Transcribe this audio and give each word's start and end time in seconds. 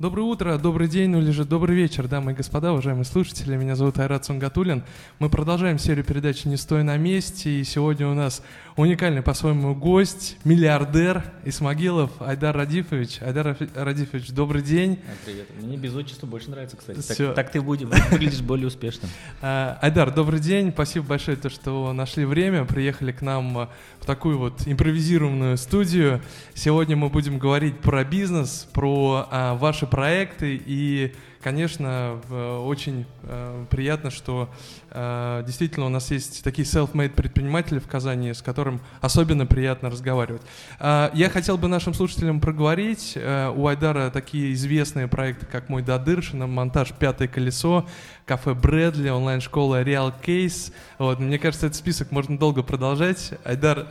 Доброе 0.00 0.22
утро, 0.22 0.56
добрый 0.56 0.88
день, 0.88 1.10
ну 1.10 1.18
или 1.18 1.30
же 1.32 1.44
добрый 1.44 1.76
вечер, 1.76 2.08
дамы 2.08 2.32
и 2.32 2.34
господа, 2.34 2.72
уважаемые 2.72 3.04
слушатели. 3.04 3.56
Меня 3.56 3.76
зовут 3.76 3.98
Айрат 3.98 4.24
Сунгатулин. 4.24 4.84
Мы 5.18 5.28
продолжаем 5.28 5.78
серию 5.78 6.04
передач 6.04 6.44
«Не 6.46 6.56
стой 6.56 6.82
на 6.82 6.96
месте». 6.96 7.50
И 7.50 7.64
сегодня 7.64 8.08
у 8.08 8.14
нас 8.14 8.42
уникальный 8.76 9.20
по-своему 9.20 9.74
гость, 9.74 10.38
миллиардер 10.44 11.24
Исмагилов 11.44 12.10
Айдар 12.20 12.56
Радифович. 12.56 13.20
Айдар 13.20 13.56
Радифович, 13.74 14.30
добрый 14.30 14.62
день. 14.62 14.98
А, 15.06 15.26
привет. 15.26 15.46
Мне 15.60 15.76
без 15.76 15.94
отчества 15.94 16.26
больше 16.26 16.50
нравится, 16.50 16.76
кстати. 16.76 17.00
Так, 17.00 17.34
так 17.34 17.50
ты 17.50 17.60
будешь, 17.60 17.88
выглядишь 18.10 18.40
более 18.40 18.68
успешным. 18.68 19.10
А, 19.42 19.78
Айдар, 19.82 20.12
добрый 20.12 20.40
день. 20.40 20.70
Спасибо 20.72 21.06
большое, 21.06 21.36
то, 21.36 21.50
что 21.50 21.92
нашли 21.92 22.24
время, 22.24 22.64
приехали 22.64 23.12
к 23.12 23.20
нам 23.20 23.58
а, 23.58 23.68
в 24.02 24.04
такую 24.04 24.36
вот 24.36 24.62
импровизированную 24.66 25.56
студию. 25.56 26.20
Сегодня 26.54 26.96
мы 26.96 27.08
будем 27.08 27.38
говорить 27.38 27.78
про 27.78 28.02
бизнес, 28.02 28.68
про 28.72 29.56
ваши 29.60 29.86
проекты 29.86 30.60
и 30.66 31.14
конечно, 31.42 32.20
очень 32.64 33.04
э, 33.24 33.66
приятно, 33.68 34.10
что 34.10 34.48
э, 34.90 35.42
действительно 35.46 35.86
у 35.86 35.88
нас 35.88 36.10
есть 36.10 36.44
такие 36.44 36.66
self-made 36.66 37.10
предприниматели 37.10 37.78
в 37.78 37.86
Казани, 37.88 38.32
с 38.32 38.40
которым 38.40 38.80
особенно 39.00 39.44
приятно 39.44 39.90
разговаривать. 39.90 40.42
Э, 40.78 41.10
я 41.14 41.28
хотел 41.28 41.58
бы 41.58 41.68
нашим 41.68 41.94
слушателям 41.94 42.40
проговорить. 42.40 43.18
У 43.54 43.66
Айдара 43.66 44.10
такие 44.10 44.52
известные 44.54 45.08
проекты, 45.08 45.46
как 45.46 45.68
«Мой 45.68 45.82
Дадыр», 45.82 46.22
монтаж 46.32 46.92
«Пятое 46.92 47.28
колесо», 47.28 47.86
кафе 48.26 48.54
Брэдли, 48.54 49.08
онлайн-школа 49.08 49.82
Real 49.82 50.14
Case. 50.24 50.72
Вот, 50.98 51.18
мне 51.18 51.38
кажется, 51.38 51.66
этот 51.66 51.76
список 51.76 52.12
можно 52.12 52.38
долго 52.38 52.62
продолжать. 52.62 53.32
Айдар, 53.44 53.86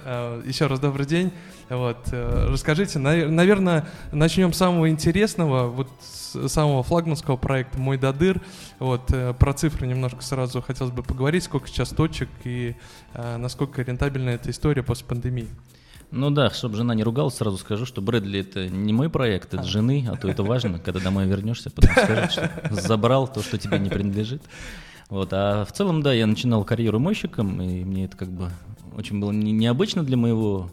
еще 0.45 0.67
раз 0.67 0.79
добрый 0.79 1.05
день. 1.05 1.33
Вот, 1.71 1.98
расскажите, 2.11 2.99
наверное, 2.99 3.88
начнем 4.12 4.52
с 4.52 4.57
самого 4.57 4.89
интересного. 4.89 5.67
Вот 5.67 5.88
самого 6.02 6.84
флагманского 6.84 7.37
проекта 7.37 7.79
«Мой 7.79 7.98
Дадыр». 7.98 8.41
Вот, 8.79 9.12
э, 9.12 9.34
про 9.34 9.54
цифры 9.54 9.87
немножко 9.87 10.21
сразу 10.21 10.62
хотелось 10.62 10.93
бы 10.93 11.04
поговорить, 11.04 11.43
сколько 11.43 11.68
сейчас 11.68 11.90
точек 11.90 12.29
и 12.43 12.76
э, 13.13 13.37
насколько 13.37 13.82
рентабельна 13.82 14.29
эта 14.32 14.49
история 14.51 14.84
после 14.84 15.05
пандемии. 15.05 15.48
Ну 16.12 16.29
да, 16.29 16.49
чтобы 16.49 16.76
жена 16.76 16.93
не 16.93 17.04
ругалась, 17.04 17.35
сразу 17.35 17.57
скажу, 17.57 17.85
что 17.85 18.01
Брэдли 18.01 18.41
это 18.41 18.67
не 18.67 18.91
мой 18.91 19.10
проект, 19.10 19.54
это 19.54 19.63
жены, 19.63 20.05
а 20.12 20.17
то 20.17 20.27
это 20.27 20.43
важно, 20.43 20.77
когда 20.79 20.99
домой 20.99 21.26
вернешься, 21.26 21.70
потом 21.70 21.91
скажешь, 21.91 22.32
что 22.32 22.76
забрал 22.76 23.29
то, 23.29 23.41
что 23.41 23.57
тебе 23.57 23.79
не 23.79 23.90
принадлежит. 23.90 24.43
Вот, 25.10 25.29
а 25.32 25.63
в 25.63 25.71
целом, 25.71 26.01
да, 26.01 26.13
я 26.13 26.27
начинал 26.27 26.65
карьеру 26.65 26.99
мойщиком, 26.99 27.62
и 27.62 27.84
мне 27.85 28.05
это 28.05 28.17
как 28.17 28.29
бы 28.29 28.49
очень 28.98 29.21
было 29.21 29.32
необычно 29.32 30.04
для 30.04 30.17
моего 30.17 30.70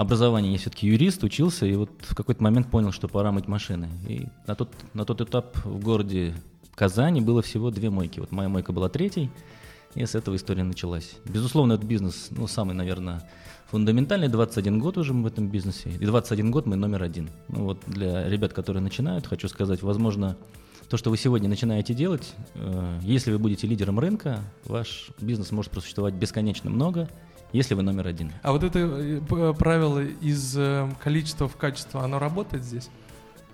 образование, 0.00 0.52
я 0.52 0.58
все-таки 0.58 0.86
юрист, 0.86 1.22
учился, 1.24 1.66
и 1.66 1.74
вот 1.74 1.90
в 2.00 2.14
какой-то 2.14 2.42
момент 2.42 2.70
понял, 2.70 2.90
что 2.90 3.06
пора 3.06 3.32
мыть 3.32 3.48
машины. 3.48 3.88
И 4.08 4.28
на 4.46 4.54
тот, 4.54 4.70
на 4.94 5.04
тот 5.04 5.20
этап 5.20 5.56
в 5.64 5.78
городе 5.78 6.34
Казани 6.74 7.20
было 7.20 7.42
всего 7.42 7.70
две 7.70 7.90
мойки. 7.90 8.18
Вот 8.18 8.32
моя 8.32 8.48
мойка 8.48 8.72
была 8.72 8.88
третьей, 8.88 9.30
и 9.94 10.04
с 10.04 10.14
этого 10.14 10.36
история 10.36 10.62
началась. 10.62 11.16
Безусловно, 11.26 11.74
этот 11.74 11.84
бизнес, 11.84 12.28
ну, 12.30 12.46
самый, 12.46 12.74
наверное, 12.74 13.28
фундаментальный. 13.70 14.28
21 14.28 14.78
год 14.78 14.96
уже 14.96 15.12
мы 15.12 15.24
в 15.24 15.26
этом 15.26 15.50
бизнесе, 15.50 15.90
и 15.90 16.06
21 16.06 16.50
год 16.50 16.64
мы 16.64 16.76
номер 16.76 17.02
один. 17.02 17.28
Ну 17.48 17.64
вот 17.64 17.82
для 17.86 18.26
ребят, 18.26 18.54
которые 18.54 18.82
начинают, 18.82 19.26
хочу 19.26 19.48
сказать, 19.48 19.82
возможно, 19.82 20.38
то, 20.88 20.96
что 20.96 21.10
вы 21.10 21.18
сегодня 21.18 21.48
начинаете 21.48 21.92
делать, 21.92 22.34
э, 22.54 22.98
если 23.02 23.32
вы 23.32 23.38
будете 23.38 23.66
лидером 23.66 24.00
рынка, 24.00 24.40
ваш 24.64 25.10
бизнес 25.20 25.52
может 25.52 25.70
просуществовать 25.70 26.14
бесконечно 26.14 26.70
много– 26.70 27.10
если 27.52 27.74
вы 27.74 27.82
номер 27.82 28.06
один. 28.06 28.32
А 28.42 28.52
вот 28.52 28.62
это 28.62 28.78
э, 28.78 29.54
правило 29.58 30.02
из 30.02 30.56
э, 30.56 30.88
количества 31.02 31.48
в 31.48 31.56
качество, 31.56 32.02
оно 32.02 32.18
работает 32.18 32.64
здесь? 32.64 32.90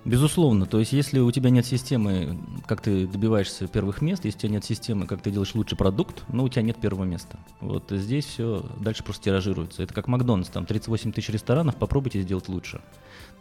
Безусловно, 0.05 0.65
то 0.65 0.79
есть 0.79 0.93
если 0.93 1.19
у 1.19 1.29
тебя 1.31 1.49
нет 1.49 1.65
системы, 1.65 2.37
как 2.65 2.79
ты 2.79 3.05
добиваешься 3.07 3.67
первых 3.67 4.01
мест, 4.01 4.23
если 4.23 4.37
у 4.37 4.41
тебя 4.41 4.51
нет 4.53 4.63
системы, 4.63 5.05
как 5.05 5.21
ты 5.21 5.31
делаешь 5.31 5.53
лучший 5.53 5.77
продукт, 5.77 6.23
ну 6.29 6.45
у 6.45 6.49
тебя 6.49 6.61
нет 6.61 6.77
первого 6.77 7.03
места. 7.03 7.37
Вот 7.59 7.87
здесь 7.89 8.25
все 8.25 8.65
дальше 8.79 9.03
просто 9.03 9.25
тиражируется. 9.25 9.83
Это 9.83 9.93
как 9.93 10.07
Макдональдс, 10.07 10.49
там 10.49 10.65
38 10.65 11.11
тысяч 11.11 11.27
ресторанов, 11.29 11.75
попробуйте 11.75 12.21
сделать 12.21 12.47
лучше. 12.47 12.79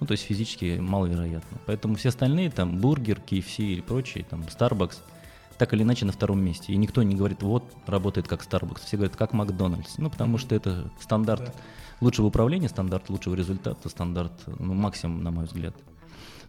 Ну 0.00 0.08
то 0.08 0.12
есть 0.12 0.24
физически 0.24 0.78
маловероятно. 0.80 1.58
Поэтому 1.66 1.94
все 1.94 2.08
остальные, 2.08 2.50
там 2.50 2.78
бургер, 2.78 3.20
KFC 3.24 3.74
и 3.74 3.80
прочие, 3.80 4.24
там 4.24 4.40
Starbucks– 4.40 4.96
так 5.58 5.72
или 5.74 5.82
иначе 5.82 6.04
на 6.04 6.12
втором 6.12 6.42
месте. 6.42 6.72
И 6.72 6.76
никто 6.76 7.02
не 7.02 7.14
говорит, 7.14 7.42
вот 7.42 7.64
работает 7.86 8.28
как 8.28 8.42
Starbucks, 8.42 8.82
все 8.84 8.96
говорят, 8.96 9.16
как 9.16 9.32
Макдональдс. 9.32 9.98
Ну, 9.98 10.10
потому 10.10 10.38
что 10.38 10.54
это 10.54 10.90
стандарт 11.00 11.46
да. 11.46 11.52
лучшего 12.00 12.26
управления, 12.26 12.68
стандарт 12.68 13.08
лучшего 13.10 13.34
результата, 13.34 13.88
стандарт 13.88 14.32
ну, 14.46 14.74
максимум, 14.74 15.22
на 15.22 15.30
мой 15.30 15.46
взгляд. 15.46 15.74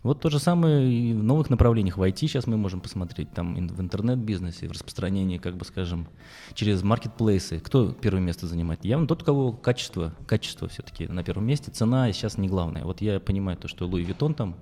Вот 0.03 0.22
то 0.22 0.29
же 0.29 0.40
самое 0.40 0.91
и 0.91 1.13
в 1.13 1.23
новых 1.23 1.50
направлениях. 1.50 1.97
В 1.97 2.01
IT 2.01 2.18
сейчас 2.19 2.47
мы 2.47 2.56
можем 2.57 2.81
посмотреть, 2.81 3.31
там 3.31 3.56
в 3.68 3.81
интернет-бизнесе, 3.81 4.68
в 4.68 4.72
распространении, 4.72 5.38
как 5.38 5.57
бы 5.57 5.66
скажем, 5.66 6.07
через 6.53 6.84
маркетплейсы. 6.84 7.59
Кто 7.59 7.91
первое 7.91 8.22
место 8.22 8.47
занимает? 8.47 8.85
Явно 8.85 9.07
тот, 9.07 9.24
у 9.24 9.25
кого 9.25 9.51
качество, 9.51 10.13
качество 10.25 10.68
все-таки 10.68 11.07
на 11.07 11.24
первом 11.24 11.45
месте. 11.45 11.72
Цена 11.72 12.12
сейчас 12.13 12.38
не 12.38 12.47
главное. 12.47 12.84
Вот 12.84 13.01
я 13.01 13.19
понимаю 13.19 13.57
то, 13.57 13.68
что 13.68 13.85
Louis 13.85 14.03
Vuitton 14.03 14.33
там 14.34 14.56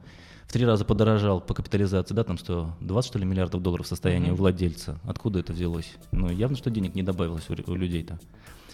в 0.47 0.53
три 0.53 0.65
раза 0.65 0.85
подорожал 0.85 1.41
по 1.41 1.53
капитализации, 1.53 2.13
да, 2.13 2.23
там 2.23 2.37
120 2.37 3.07
что 3.07 3.19
ли 3.19 3.25
миллиардов 3.25 3.61
долларов 3.61 3.87
состояние 3.87 4.31
mm-hmm. 4.31 4.35
владельца. 4.35 4.99
Откуда 5.03 5.39
это 5.39 5.53
взялось? 5.53 5.95
Ну, 6.11 6.29
явно, 6.29 6.55
что 6.55 6.69
денег 6.69 6.95
не 6.95 7.03
добавилось 7.03 7.49
у, 7.49 7.71
у 7.71 7.75
людей-то. 7.75 8.19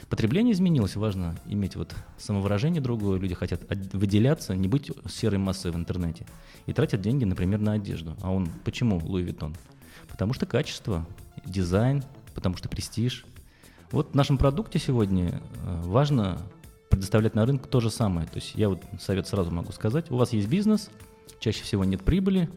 Потребление 0.10 0.54
изменилось, 0.54 0.96
важно 0.98 1.38
иметь 1.46 1.78
вот 1.78 1.96
самовыражение 2.18 2.82
другое, 2.82 3.18
люди 3.18 3.34
хотят 3.34 3.62
выделяться, 3.94 4.54
не 4.56 4.68
быть 4.68 4.92
серой 5.10 5.38
массой 5.38 5.72
в 5.72 5.76
интернете. 5.76 6.26
И 6.66 6.74
тратят 6.74 7.02
деньги, 7.02 7.24
например, 7.24 7.60
на 7.62 7.74
одежду. 7.74 8.16
А 8.22 8.32
он, 8.32 8.50
почему 8.66 9.00
Louis 9.04 9.24
Vuitton? 9.24 9.56
Потому 10.10 10.34
что 10.34 10.46
качество, 10.46 11.08
дизайн, 11.46 12.04
потому 12.36 12.58
что 12.58 12.68
престиж. 12.68 13.26
Вот 13.92 14.12
в 14.12 14.16
нашем 14.16 14.38
продукте 14.38 14.80
сегодня 14.80 15.42
э, 15.64 15.82
важно 15.86 16.42
предоставлять 16.90 17.36
на 17.36 17.46
рынок 17.46 17.68
то 17.68 17.80
же 17.80 17.90
самое. 17.90 18.28
То 18.28 18.40
есть 18.40 18.56
я 18.56 18.68
вот 18.68 18.84
совет 19.00 19.28
сразу 19.28 19.52
могу 19.52 19.72
сказать, 19.72 20.12
у 20.12 20.18
вас 20.18 20.34
есть 20.34 20.50
бизнес– 20.50 20.90
чаще 21.40 21.64
всего 21.64 21.84
нет 21.84 22.04
прибыли, 22.04 22.50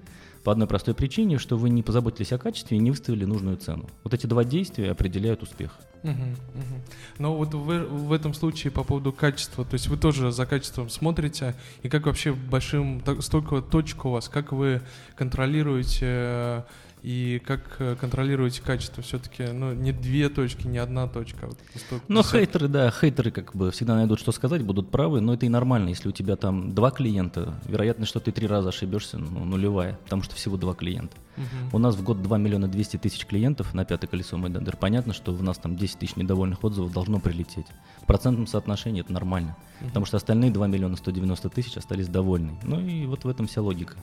по 0.45 0.53
одной 0.53 0.69
простой 0.69 0.95
причине, 0.95 1.39
что 1.39 1.57
вы 1.57 1.71
не 1.71 1.83
позаботились 1.83 2.33
о 2.33 2.39
качестве 2.39 2.77
и 2.77 2.81
не 2.81 2.91
выставили 2.91 3.25
нужную 3.25 3.57
цену. 3.57 3.89
Вот 4.05 4.13
эти 4.13 4.27
два 4.27 4.45
действия 4.45 4.91
определяют 4.91 5.43
успех. 5.43 5.79
Но 7.19 7.35
вот 7.35 7.55
в, 7.55 7.67
в 7.67 8.13
этом 8.13 8.35
случае 8.35 8.71
по 8.71 8.85
поводу 8.85 9.11
качества, 9.11 9.65
то 9.65 9.73
есть 9.73 9.89
вы 9.89 9.97
тоже 9.97 10.33
за 10.33 10.45
качеством 10.45 10.91
смотрите, 10.91 11.55
и 11.83 11.89
как 11.89 12.05
вообще 12.05 12.33
большим, 12.33 13.03
столько 13.21 13.63
точек 13.63 14.05
у 14.05 14.11
вас, 14.11 14.29
как 14.29 14.53
вы 14.53 14.83
контролируете 15.17 16.67
и 17.05 17.39
как 17.45 17.77
э, 17.81 17.97
контролируете 18.01 18.63
качество 18.63 19.03
все-таки, 19.03 19.45
ну, 19.45 19.75
не 19.75 19.93
две 19.93 20.31
точки, 20.31 20.67
не 20.67 20.79
одна 20.79 21.07
точка. 21.07 21.49
Вот, 21.49 21.59
ну, 22.09 22.23
хейтеры, 22.23 22.67
да, 22.67 22.91
хейтеры 22.91 23.31
как 23.31 23.55
бы 23.55 23.71
всегда 23.73 23.95
найдут, 23.95 24.21
что 24.21 24.33
сказать, 24.33 24.63
будут 24.63 24.91
правы, 24.91 25.21
но 25.21 25.35
это 25.35 25.45
и 25.45 25.51
нормально, 25.51 25.91
если 25.91 26.09
у 26.09 26.13
тебя 26.13 26.37
там 26.37 26.75
два 26.75 26.91
клиента, 26.91 27.61
вероятность, 27.69 28.09
что 28.09 28.21
ты 28.21 28.33
три 28.33 28.47
раза 28.47 28.71
ошибешься, 28.71 29.19
ну, 29.19 29.45
нулевая, 29.45 29.99
потому 30.05 30.23
что 30.23 30.35
всего 30.35 30.57
два 30.57 30.73
клиента. 30.73 31.15
Угу. 31.37 31.77
У 31.77 31.79
нас 31.79 31.95
в 31.95 32.03
год 32.03 32.23
2 32.23 32.39
миллиона 32.39 32.69
200 32.69 32.97
тысяч 32.97 33.27
клиентов 33.27 33.75
на 33.75 33.85
пятое 33.85 34.09
колесо 34.09 34.39
Майдандер. 34.39 34.77
Понятно, 34.77 35.13
что 35.13 35.33
в 35.33 35.43
нас 35.43 35.59
там 35.59 35.77
10 35.77 35.99
тысяч 35.99 36.17
недовольных 36.17 36.65
отзывов 36.65 36.93
должно 36.93 37.19
прилететь. 37.19 37.67
В 38.03 38.07
процентном 38.07 38.47
соотношении 38.47 39.03
это 39.03 39.13
нормально, 39.13 39.57
угу. 39.81 39.89
потому 39.89 40.07
что 40.07 40.17
остальные 40.17 40.53
2 40.53 40.67
миллиона 40.69 40.97
190 40.97 41.51
тысяч 41.51 41.77
остались 41.77 42.09
довольны. 42.09 42.53
Ну 42.63 42.81
и 42.81 43.05
вот 43.05 43.25
в 43.25 43.29
этом 43.29 43.47
вся 43.47 43.61
логика. 43.61 43.97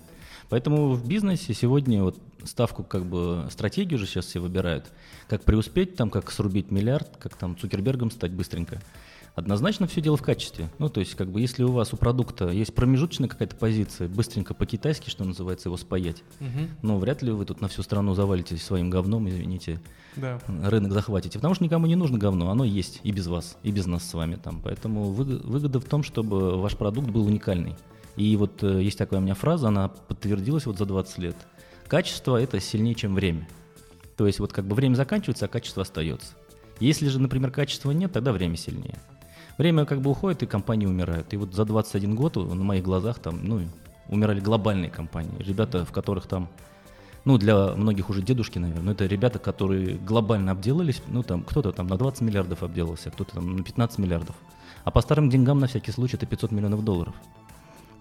Поэтому 0.52 0.92
в 0.92 1.08
бизнесе 1.08 1.54
сегодня 1.54 2.04
вот 2.04 2.20
ставку, 2.44 2.84
как 2.84 3.06
бы 3.06 3.48
стратегию 3.50 3.98
же 3.98 4.06
сейчас 4.06 4.26
все 4.26 4.42
выбирают, 4.42 4.86
как 5.30 5.44
преуспеть, 5.44 5.96
там, 5.96 6.10
как 6.10 6.30
срубить 6.30 6.72
миллиард, 6.72 7.16
как 7.16 7.38
там 7.38 7.58
Цукербергом 7.58 8.12
стать 8.12 8.34
быстренько. 8.34 8.82
Однозначно 9.34 9.88
все 9.88 10.02
дело 10.02 10.18
в 10.18 10.22
качестве. 10.22 10.70
Ну, 10.78 10.90
то 10.90 11.00
есть, 11.00 11.16
как 11.16 11.32
бы, 11.32 11.40
если 11.40 11.64
у 11.64 11.72
вас 11.72 11.94
у 11.94 11.96
продукта 11.96 12.50
есть 12.50 12.76
промежуточная 12.76 13.30
какая-то 13.30 13.56
позиция, 13.56 14.10
быстренько 14.10 14.54
по-китайски, 14.54 15.10
что 15.10 15.24
называется, 15.24 15.70
его 15.70 15.78
спаять, 15.78 16.22
угу. 16.42 16.68
ну, 16.82 16.98
вряд 16.98 17.22
ли 17.22 17.32
вы 17.32 17.46
тут 17.46 17.62
на 17.62 17.70
всю 17.70 17.82
страну 17.82 18.14
завалитесь 18.14 18.62
своим 18.62 18.90
говном, 18.90 19.30
извините, 19.30 19.80
да. 20.18 20.38
рынок 20.50 20.92
захватите. 20.92 21.40
Потому 21.40 21.54
что 21.54 21.64
никому 21.64 21.86
не 21.86 21.96
нужно 21.96 22.18
говно, 22.18 22.52
оно 22.52 22.66
есть 22.66 23.00
и 23.04 23.14
без 23.14 23.28
вас, 23.28 23.58
и 23.64 23.72
без 23.72 23.86
нас 23.86 24.04
с 24.04 24.14
вами 24.14 24.36
там. 24.36 24.60
Поэтому 24.62 25.12
выгода 25.14 25.80
в 25.80 25.86
том, 25.86 26.04
чтобы 26.04 26.58
ваш 26.60 26.76
продукт 26.76 27.10
был 27.10 27.26
уникальный. 27.26 27.78
И 28.16 28.36
вот 28.36 28.64
э, 28.64 28.82
есть 28.82 28.98
такая 28.98 29.20
у 29.20 29.24
меня 29.24 29.36
фраза, 29.36 29.70
она 29.70 29.88
подтвердилась 29.88 30.66
вот 30.66 30.78
за 30.78 30.86
20 30.86 31.18
лет. 31.20 31.36
Качество– 31.88 32.38
это 32.42 32.60
сильнее, 32.60 32.96
чем 32.96 33.16
время. 33.16 33.48
То 34.18 34.28
есть 34.28 34.40
вот 34.40 34.54
как 34.54 34.66
бы 34.66 34.76
время 34.76 34.96
заканчивается, 34.96 35.46
а 35.46 35.48
качество 35.48 35.82
остается. 35.82 36.34
Если 36.80 37.08
же, 37.08 37.20
например, 37.20 37.52
качества 37.52 37.92
нет, 37.92 38.12
тогда 38.12 38.32
время 38.32 38.58
сильнее. 38.58 38.98
Время 39.58 39.86
как 39.86 40.02
бы 40.02 40.10
уходит, 40.12 40.44
и 40.44 40.48
компании 40.48 40.88
умирают. 40.88 41.34
И 41.34 41.38
вот 41.38 41.54
за 41.54 41.66
21 41.66 42.16
год 42.16 42.36
на 42.36 42.64
моих 42.64 42.84
глазах 42.84 43.20
там, 43.20 43.40
ну, 43.44 43.62
умирали 44.08 44.40
глобальные 44.40 44.90
компании. 44.90 45.42
Ребята, 45.44 45.86
в 45.86 45.92
которых 45.92 46.28
там, 46.28 46.50
ну, 47.26 47.38
для 47.38 47.74
многих 47.74 48.10
уже 48.10 48.22
дедушки, 48.22 48.58
наверное, 48.58 48.94
это 48.94 49.06
ребята, 49.06 49.40
которые 49.40 49.98
глобально 49.98 50.52
обделались, 50.52 51.02
ну, 51.08 51.24
там, 51.24 51.44
кто-то 51.44 51.72
там 51.72 51.88
на 51.88 51.98
20 51.98 52.22
миллиардов 52.22 52.64
обделался, 52.64 53.12
кто-то 53.12 53.36
там 53.36 53.58
на 53.58 53.64
15 53.64 54.00
миллиардов. 54.00 54.36
А 54.84 54.92
по 54.92 55.02
старым 55.02 55.30
деньгам, 55.30 55.60
на 55.60 55.68
всякий 55.68 55.92
случай, 55.92 56.18
это 56.18 56.26
500 56.26 56.52
миллионов 56.52 56.84
долларов. 56.84 57.14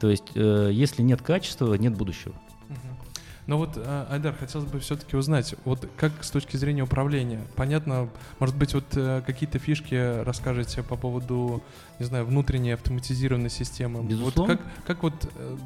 То 0.00 0.08
есть, 0.08 0.32
э, 0.35 0.70
если 0.73 1.02
нет 1.02 1.20
качества, 1.23 1.75
нет 1.75 1.94
будущего. 1.94 2.35
Но 3.47 3.59
вот, 3.59 3.73
а, 3.77 4.07
Айдар, 4.11 4.35
хотелось 4.35 4.69
бы 4.69 4.81
все-таки 4.81 5.17
узнать, 5.17 5.55
вот 5.65 5.89
как 5.97 6.13
с 6.23 6.31
точки 6.31 6.57
зрения 6.57 6.83
управления, 6.83 7.41
понятно, 7.57 8.09
может 8.39 8.57
быть, 8.57 8.75
вот 8.75 8.85
э, 8.95 9.23
какие-то 9.27 9.59
фишки 9.59 10.23
расскажете 10.23 10.83
по 10.83 10.97
поводу, 10.97 11.63
не 11.99 12.07
знаю, 12.07 12.27
внутренней 12.27 12.73
автоматизированной 12.73 13.51
системы. 13.51 14.03
Безусловно. 14.05 14.55
Вот 14.55 14.61
как, 14.61 14.87
как 14.87 15.03
вот 15.03 15.33
э, 15.37 15.57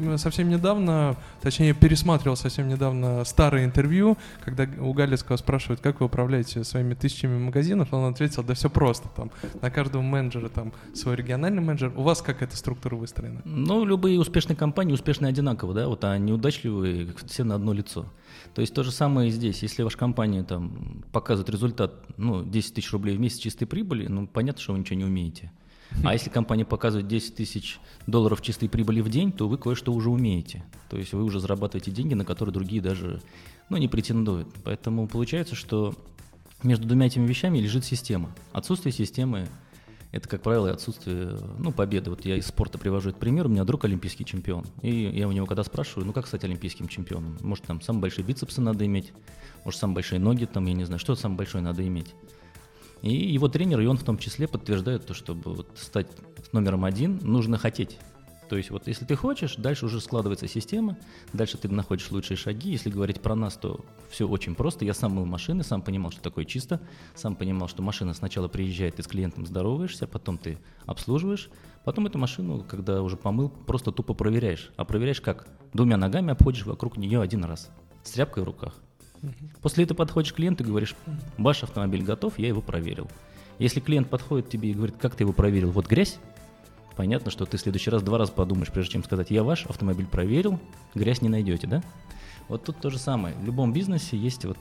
я 0.00 0.18
совсем 0.18 0.48
недавно, 0.48 1.16
точнее, 1.40 1.74
пересматривал 1.74 2.36
совсем 2.36 2.68
недавно 2.68 3.24
старое 3.24 3.64
интервью, 3.64 4.16
когда 4.44 4.66
у 4.80 4.92
Галицкого 4.92 5.36
спрашивают, 5.36 5.80
как 5.80 6.00
вы 6.00 6.06
управляете 6.06 6.64
своими 6.64 6.94
тысячами 6.94 7.38
магазинов, 7.38 7.92
он 7.92 8.12
ответил, 8.12 8.42
да 8.42 8.54
все 8.54 8.70
просто, 8.70 9.08
там, 9.14 9.30
на 9.60 9.70
каждого 9.70 10.02
менеджера 10.02 10.48
там 10.48 10.72
свой 10.94 11.16
региональный 11.16 11.62
менеджер. 11.62 11.92
У 11.96 12.02
вас 12.02 12.22
как 12.22 12.42
эта 12.42 12.56
структура 12.56 12.96
выстроена? 12.96 13.42
Ну, 13.44 13.84
любые 13.84 14.18
успешные 14.18 14.56
компании 14.56 14.92
успешны 14.94 15.26
одинаково, 15.26 15.74
да, 15.74 15.88
вот, 15.88 16.04
а 16.04 16.16
неудачливые 16.18 17.03
все 17.26 17.44
на 17.44 17.54
одно 17.54 17.72
лицо. 17.72 18.06
То 18.54 18.60
есть 18.60 18.74
то 18.74 18.82
же 18.82 18.90
самое 18.90 19.28
и 19.28 19.32
здесь. 19.32 19.62
Если 19.62 19.82
ваша 19.82 19.98
компания 19.98 20.42
там 20.42 21.04
показывает 21.12 21.50
результат, 21.50 22.04
ну, 22.16 22.44
10 22.44 22.74
тысяч 22.74 22.92
рублей 22.92 23.16
в 23.16 23.20
месяц 23.20 23.38
чистой 23.38 23.66
прибыли, 23.66 24.06
ну, 24.06 24.26
понятно, 24.26 24.60
что 24.62 24.72
вы 24.72 24.80
ничего 24.80 24.98
не 24.98 25.04
умеете. 25.04 25.52
А 26.02 26.12
если 26.12 26.30
компания 26.30 26.64
показывает 26.64 27.06
10 27.06 27.36
тысяч 27.36 27.78
долларов 28.06 28.42
чистой 28.42 28.68
прибыли 28.68 29.00
в 29.00 29.08
день, 29.08 29.32
то 29.32 29.48
вы 29.48 29.58
кое-что 29.58 29.92
уже 29.92 30.10
умеете. 30.10 30.64
То 30.90 30.96
есть 30.96 31.12
вы 31.12 31.22
уже 31.22 31.40
зарабатываете 31.40 31.90
деньги, 31.90 32.14
на 32.14 32.24
которые 32.24 32.52
другие 32.52 32.82
даже 32.82 33.22
ну, 33.68 33.76
не 33.76 33.88
претендуют. 33.88 34.48
Поэтому 34.64 35.06
получается, 35.06 35.54
что 35.54 35.94
между 36.62 36.88
двумя 36.88 37.06
этими 37.06 37.26
вещами 37.26 37.58
лежит 37.58 37.84
система. 37.84 38.34
Отсутствие 38.52 38.92
системы 38.92 39.46
это, 40.14 40.28
как 40.28 40.42
правило, 40.42 40.70
отсутствие 40.70 41.36
ну, 41.58 41.72
победы. 41.72 42.10
Вот 42.10 42.24
я 42.24 42.36
из 42.36 42.46
спорта 42.46 42.78
привожу 42.78 43.08
этот 43.08 43.20
пример. 43.20 43.46
У 43.46 43.48
меня 43.48 43.64
друг 43.64 43.84
олимпийский 43.84 44.24
чемпион. 44.24 44.64
И 44.80 45.10
я 45.12 45.26
у 45.26 45.32
него 45.32 45.44
когда 45.44 45.64
спрашиваю, 45.64 46.06
ну 46.06 46.12
как 46.12 46.28
стать 46.28 46.44
олимпийским 46.44 46.86
чемпионом? 46.86 47.36
Может, 47.40 47.64
там 47.64 47.80
самые 47.80 48.02
большие 48.02 48.24
бицепсы 48.24 48.60
надо 48.60 48.86
иметь, 48.86 49.12
может, 49.64 49.80
самые 49.80 49.96
большие 49.96 50.20
ноги, 50.20 50.44
там, 50.44 50.66
я 50.66 50.72
не 50.74 50.84
знаю, 50.84 51.00
что 51.00 51.16
самое 51.16 51.38
большое 51.38 51.64
надо 51.64 51.84
иметь. 51.84 52.14
И 53.02 53.12
его 53.12 53.48
тренер, 53.48 53.80
и 53.80 53.86
он 53.86 53.96
в 53.98 54.04
том 54.04 54.16
числе 54.16 54.46
подтверждает 54.46 55.04
то, 55.04 55.14
чтобы 55.14 55.52
вот 55.52 55.66
стать 55.74 56.06
номером 56.52 56.84
один, 56.84 57.18
нужно 57.20 57.58
хотеть. 57.58 57.98
То 58.48 58.56
есть 58.56 58.70
вот 58.70 58.86
если 58.86 59.04
ты 59.04 59.16
хочешь, 59.16 59.56
дальше 59.56 59.86
уже 59.86 60.00
складывается 60.00 60.46
система, 60.46 60.96
дальше 61.32 61.56
ты 61.56 61.68
находишь 61.68 62.10
лучшие 62.10 62.36
шаги. 62.36 62.70
Если 62.70 62.90
говорить 62.90 63.20
про 63.20 63.34
нас, 63.34 63.56
то 63.56 63.84
все 64.10 64.28
очень 64.28 64.54
просто. 64.54 64.84
Я 64.84 64.94
сам 64.94 65.12
мыл 65.12 65.24
машины, 65.24 65.64
сам 65.64 65.82
понимал, 65.82 66.10
что 66.10 66.20
такое 66.20 66.44
чисто, 66.44 66.80
сам 67.14 67.36
понимал, 67.36 67.68
что 67.68 67.82
машина 67.82 68.14
сначала 68.14 68.48
приезжает, 68.48 68.96
ты 68.96 69.02
с 69.02 69.06
клиентом 69.06 69.46
здороваешься, 69.46 70.06
потом 70.06 70.38
ты 70.38 70.58
обслуживаешь, 70.86 71.48
потом 71.84 72.06
эту 72.06 72.18
машину, 72.18 72.64
когда 72.68 73.02
уже 73.02 73.16
помыл, 73.16 73.48
просто 73.48 73.92
тупо 73.92 74.14
проверяешь. 74.14 74.70
А 74.76 74.84
проверяешь 74.84 75.20
как? 75.20 75.46
Двумя 75.72 75.96
ногами 75.96 76.32
обходишь 76.32 76.66
вокруг 76.66 76.96
нее 76.96 77.20
один 77.20 77.44
раз, 77.44 77.70
с 78.02 78.10
тряпкой 78.10 78.42
в 78.42 78.46
руках. 78.46 78.74
После 79.62 79.84
этого 79.84 79.96
подходишь 79.96 80.32
к 80.32 80.36
клиенту 80.36 80.64
и 80.64 80.66
говоришь, 80.66 80.94
ваш 81.38 81.62
автомобиль 81.62 82.02
готов, 82.02 82.38
я 82.38 82.48
его 82.48 82.60
проверил. 82.60 83.08
Если 83.58 83.80
клиент 83.80 84.10
подходит 84.10 84.48
тебе 84.48 84.70
и 84.70 84.74
говорит, 84.74 84.96
как 85.00 85.14
ты 85.14 85.24
его 85.24 85.32
проверил, 85.32 85.70
вот 85.70 85.86
грязь, 85.86 86.18
понятно, 86.96 87.30
что 87.30 87.46
ты 87.46 87.56
в 87.56 87.60
следующий 87.60 87.90
раз 87.90 88.02
два 88.02 88.18
раза 88.18 88.32
подумаешь, 88.32 88.70
прежде 88.70 88.92
чем 88.92 89.04
сказать, 89.04 89.30
я 89.30 89.42
ваш 89.42 89.66
автомобиль 89.66 90.06
проверил, 90.06 90.58
грязь 90.94 91.22
не 91.22 91.28
найдете, 91.28 91.66
да? 91.66 91.82
Вот 92.48 92.64
тут 92.64 92.78
то 92.78 92.90
же 92.90 92.98
самое. 92.98 93.34
В 93.36 93.44
любом 93.44 93.72
бизнесе 93.72 94.16
есть 94.16 94.44
вот 94.44 94.58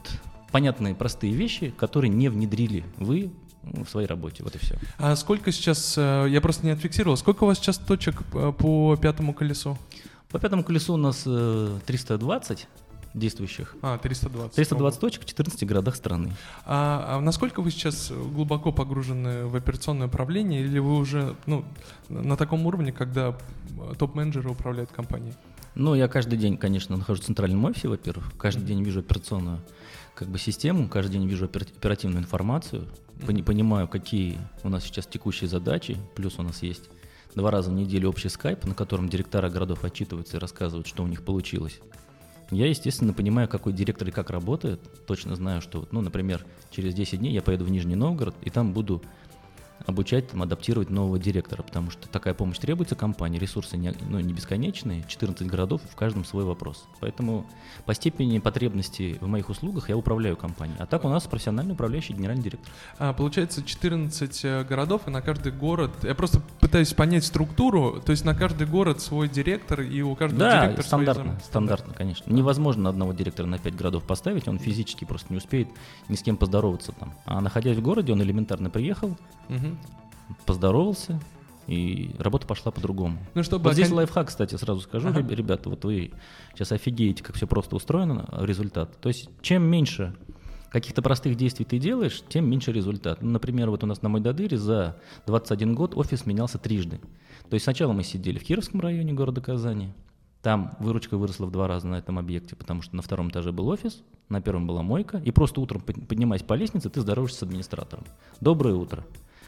понятные, 0.51 0.95
простые 0.95 1.33
вещи, 1.33 1.73
которые 1.77 2.09
не 2.09 2.29
внедрили 2.29 2.85
вы 2.97 3.31
в 3.63 3.85
своей 3.87 4.07
работе. 4.07 4.43
Вот 4.43 4.55
и 4.55 4.57
все. 4.57 4.77
А 4.97 5.15
сколько 5.15 5.51
сейчас, 5.51 5.95
э, 5.97 6.27
я 6.29 6.41
просто 6.41 6.65
не 6.65 6.71
отфиксировал, 6.71 7.17
сколько 7.17 7.43
у 7.43 7.47
вас 7.47 7.57
сейчас 7.57 7.77
точек 7.77 8.21
э, 8.33 8.51
по 8.57 8.95
пятому 8.97 9.33
колесу? 9.33 9.77
По 10.29 10.39
пятому 10.39 10.63
колесу 10.63 10.93
у 10.93 10.97
нас 10.97 11.23
320 11.23 12.61
э, 12.61 12.82
действующих. 13.13 13.75
А, 13.81 13.97
320. 13.97 14.55
320 14.55 14.99
точек 14.99 15.21
в 15.23 15.25
14 15.25 15.63
городах 15.67 15.95
страны. 15.95 16.33
А, 16.65 17.17
а 17.17 17.21
насколько 17.21 17.61
вы 17.61 17.71
сейчас 17.71 18.11
глубоко 18.11 18.71
погружены 18.71 19.45
в 19.45 19.55
операционное 19.55 20.07
управление, 20.07 20.61
или 20.61 20.79
вы 20.79 20.95
уже 20.95 21.35
ну, 21.45 21.63
на 22.09 22.37
таком 22.37 22.65
уровне, 22.65 22.91
когда 22.91 23.37
топ-менеджеры 23.97 24.49
управляют 24.49 24.91
компанией? 24.91 25.33
Ну, 25.75 25.95
я 25.95 26.07
каждый 26.07 26.37
день, 26.37 26.57
конечно, 26.57 26.97
нахожусь 26.97 27.23
в 27.23 27.27
центральном 27.27 27.65
офисе, 27.65 27.87
во-первых. 27.87 28.31
Каждый 28.37 28.63
день 28.63 28.83
вижу 28.83 28.99
операционную 28.99 29.59
как 30.13 30.27
бы 30.27 30.37
систему, 30.37 30.87
каждый 30.87 31.13
день 31.13 31.27
вижу 31.27 31.45
оперативную 31.45 32.21
информацию, 32.21 32.87
mm-hmm. 33.17 33.43
понимаю, 33.43 33.87
какие 33.87 34.37
у 34.61 34.69
нас 34.69 34.83
сейчас 34.83 35.07
текущие 35.07 35.49
задачи, 35.49 35.97
плюс 36.15 36.37
у 36.37 36.43
нас 36.43 36.61
есть 36.61 36.89
два 37.33 37.49
раза 37.49 37.71
в 37.71 37.73
неделю 37.73 38.09
общий 38.09 38.29
скайп, 38.29 38.65
на 38.65 38.75
котором 38.75 39.09
директора 39.09 39.49
городов 39.49 39.83
отчитываются 39.83 40.37
и 40.37 40.39
рассказывают, 40.39 40.87
что 40.87 41.03
у 41.03 41.07
них 41.07 41.23
получилось. 41.23 41.79
Я, 42.53 42.67
естественно, 42.67 43.13
понимаю, 43.13 43.47
какой 43.47 43.73
директор 43.73 44.07
и 44.07 44.11
как 44.11 44.29
работает. 44.29 44.79
Точно 45.05 45.35
знаю, 45.35 45.61
что, 45.61 45.87
ну, 45.91 46.01
например, 46.01 46.45
через 46.71 46.93
10 46.93 47.19
дней 47.19 47.33
я 47.33 47.41
поеду 47.41 47.65
в 47.65 47.71
Нижний 47.71 47.95
Новгород, 47.95 48.35
и 48.41 48.49
там 48.49 48.73
буду 48.73 49.01
обучать, 49.85 50.29
там, 50.29 50.41
адаптировать 50.41 50.89
нового 50.89 51.19
директора, 51.19 51.61
потому 51.61 51.91
что 51.91 52.07
такая 52.07 52.33
помощь 52.33 52.57
требуется 52.57 52.95
компании, 52.95 53.37
ресурсы 53.37 53.77
не, 53.77 53.93
ну, 54.09 54.19
не 54.19 54.33
бесконечные, 54.33 55.03
14 55.07 55.45
городов, 55.47 55.81
в 55.89 55.95
каждом 55.95 56.23
свой 56.25 56.45
вопрос. 56.45 56.85
Поэтому 56.99 57.45
по 57.85 57.93
степени 57.93 58.39
потребностей 58.39 59.17
в 59.19 59.27
моих 59.27 59.49
услугах 59.49 59.89
я 59.89 59.97
управляю 59.97 60.37
компанией. 60.37 60.77
А 60.79 60.85
так 60.85 61.03
у 61.03 61.09
нас 61.09 61.23
профессиональный 61.23 61.73
управляющий 61.73 62.13
генеральный 62.13 62.43
директор. 62.43 62.71
А, 62.97 63.13
получается 63.13 63.63
14 63.63 64.45
э, 64.45 64.63
городов, 64.63 65.07
и 65.07 65.11
на 65.11 65.21
каждый 65.21 65.51
город, 65.51 65.91
я 66.03 66.15
просто 66.15 66.41
пытаюсь 66.59 66.93
понять 66.93 67.25
структуру, 67.25 68.01
то 68.05 68.11
есть 68.11 68.23
на 68.23 68.35
каждый 68.35 68.67
город 68.67 69.01
свой 69.01 69.27
директор, 69.27 69.81
и 69.81 70.01
у 70.01 70.15
каждого 70.15 70.39
да, 70.39 70.61
директора 70.61 70.85
стандартно, 70.85 71.23
свои 71.23 71.43
стандартно, 71.43 71.93
конечно. 71.93 72.31
Невозможно 72.31 72.89
одного 72.89 73.13
директора 73.13 73.47
на 73.47 73.57
5 73.57 73.75
городов 73.75 74.03
поставить, 74.03 74.47
он 74.47 74.59
физически 74.59 75.03
просто 75.03 75.27
не 75.31 75.37
успеет 75.37 75.67
ни 76.07 76.15
с 76.15 76.21
кем 76.21 76.37
поздороваться 76.37 76.93
там. 76.93 77.13
А 77.25 77.41
находясь 77.41 77.77
в 77.77 77.81
городе, 77.81 78.13
он 78.13 78.21
элементарно 78.21 78.69
приехал, 78.69 79.17
угу 79.49 79.72
поздоровался, 80.45 81.19
и 81.67 82.11
работа 82.19 82.45
пошла 82.45 82.71
по-другому. 82.71 83.17
Ну, 83.33 83.43
чтобы 83.43 83.65
вот 83.65 83.73
здесь 83.73 83.91
лайфхак, 83.91 84.27
кстати, 84.27 84.55
сразу 84.55 84.81
скажу, 84.81 85.09
ага. 85.09 85.21
ребята, 85.33 85.69
вот 85.69 85.85
вы 85.85 86.11
сейчас 86.53 86.71
офигеете, 86.71 87.23
как 87.23 87.35
все 87.35 87.47
просто 87.47 87.75
устроено, 87.75 88.27
результат. 88.41 88.99
То 88.99 89.09
есть 89.09 89.29
чем 89.41 89.63
меньше 89.63 90.15
каких-то 90.69 91.01
простых 91.01 91.35
действий 91.35 91.65
ты 91.65 91.77
делаешь, 91.77 92.23
тем 92.27 92.49
меньше 92.49 92.71
результат. 92.71 93.21
Ну, 93.21 93.29
например, 93.29 93.69
вот 93.69 93.83
у 93.83 93.87
нас 93.87 94.01
на 94.01 94.09
Мойдадыре 94.09 94.57
за 94.57 94.97
21 95.27 95.75
год 95.75 95.95
офис 95.95 96.25
менялся 96.25 96.57
трижды. 96.57 96.99
То 97.49 97.53
есть 97.53 97.63
сначала 97.63 97.93
мы 97.93 98.03
сидели 98.03 98.39
в 98.39 98.43
Кировском 98.43 98.81
районе 98.81 99.13
города 99.13 99.39
Казани, 99.39 99.93
там 100.41 100.75
выручка 100.79 101.17
выросла 101.17 101.45
в 101.45 101.51
два 101.51 101.67
раза 101.67 101.87
на 101.87 101.95
этом 101.95 102.19
объекте, 102.19 102.55
потому 102.55 102.81
что 102.81 102.95
на 102.97 103.01
втором 103.01 103.29
этаже 103.29 103.53
был 103.53 103.69
офис, 103.69 104.03
на 104.27 104.41
первом 104.41 104.67
была 104.67 104.81
мойка, 104.81 105.21
и 105.23 105.31
просто 105.31 105.61
утром, 105.61 105.81
поднимаясь 105.81 106.43
по 106.43 106.55
лестнице, 106.55 106.89
ты 106.89 106.99
здороваешься 106.99 107.39
с 107.39 107.43
администратором. 107.43 108.03
Доброе 108.41 108.75
утро. 108.75 109.05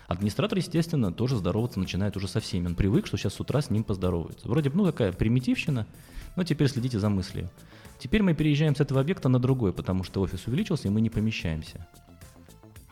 Администратор, 0.07 0.57
естественно, 0.57 1.11
тоже 1.11 1.35
здороваться 1.35 1.79
начинает 1.79 2.15
уже 2.15 2.27
со 2.27 2.39
всеми. 2.39 2.67
Он 2.67 2.75
привык, 2.75 3.07
что 3.07 3.17
сейчас 3.17 3.33
с 3.33 3.39
утра 3.39 3.61
с 3.61 3.69
ним 3.69 3.83
поздороваются. 3.83 4.47
Вроде 4.47 4.69
бы, 4.69 4.77
ну, 4.77 4.85
такая 4.85 5.11
примитивщина, 5.11 5.87
но 6.35 6.43
теперь 6.43 6.67
следите 6.67 6.99
за 6.99 7.09
мыслью. 7.09 7.49
Теперь 7.97 8.21
мы 8.21 8.33
переезжаем 8.33 8.75
с 8.75 8.81
этого 8.81 9.01
объекта 9.01 9.29
на 9.29 9.39
другой, 9.39 9.73
потому 9.73 10.03
что 10.03 10.21
офис 10.21 10.45
увеличился, 10.45 10.87
и 10.87 10.91
мы 10.91 11.01
не 11.01 11.09
помещаемся. 11.09 11.87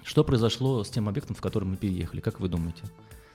Что 0.04 0.24
произошло 0.24 0.84
с 0.84 0.90
тем 0.90 1.08
объектом, 1.08 1.36
в 1.36 1.42
который 1.42 1.66
мы 1.66 1.78
переехали, 1.78 2.20
как 2.20 2.40
вы 2.40 2.50
думаете? 2.50 2.84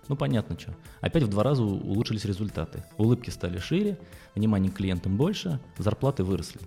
Ну, 0.08 0.16
понятно, 0.16 0.58
что. 0.58 0.74
Опять 1.00 1.24
в 1.24 1.28
два 1.28 1.42
раза 1.42 1.62
улучшились 1.62 2.24
результаты. 2.24 2.82
Улыбки 2.96 3.30
стали 3.30 3.58
шире, 3.58 3.98
внимание 4.34 4.72
к 4.72 4.76
клиентам 4.76 5.16
больше, 5.16 5.60
зарплаты 5.76 6.24
выросли. 6.24 6.60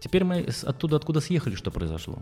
Теперь 0.00 0.24
мы 0.24 0.46
оттуда, 0.62 0.96
откуда 0.96 1.20
съехали, 1.20 1.54
что 1.54 1.70
произошло? 1.70 2.18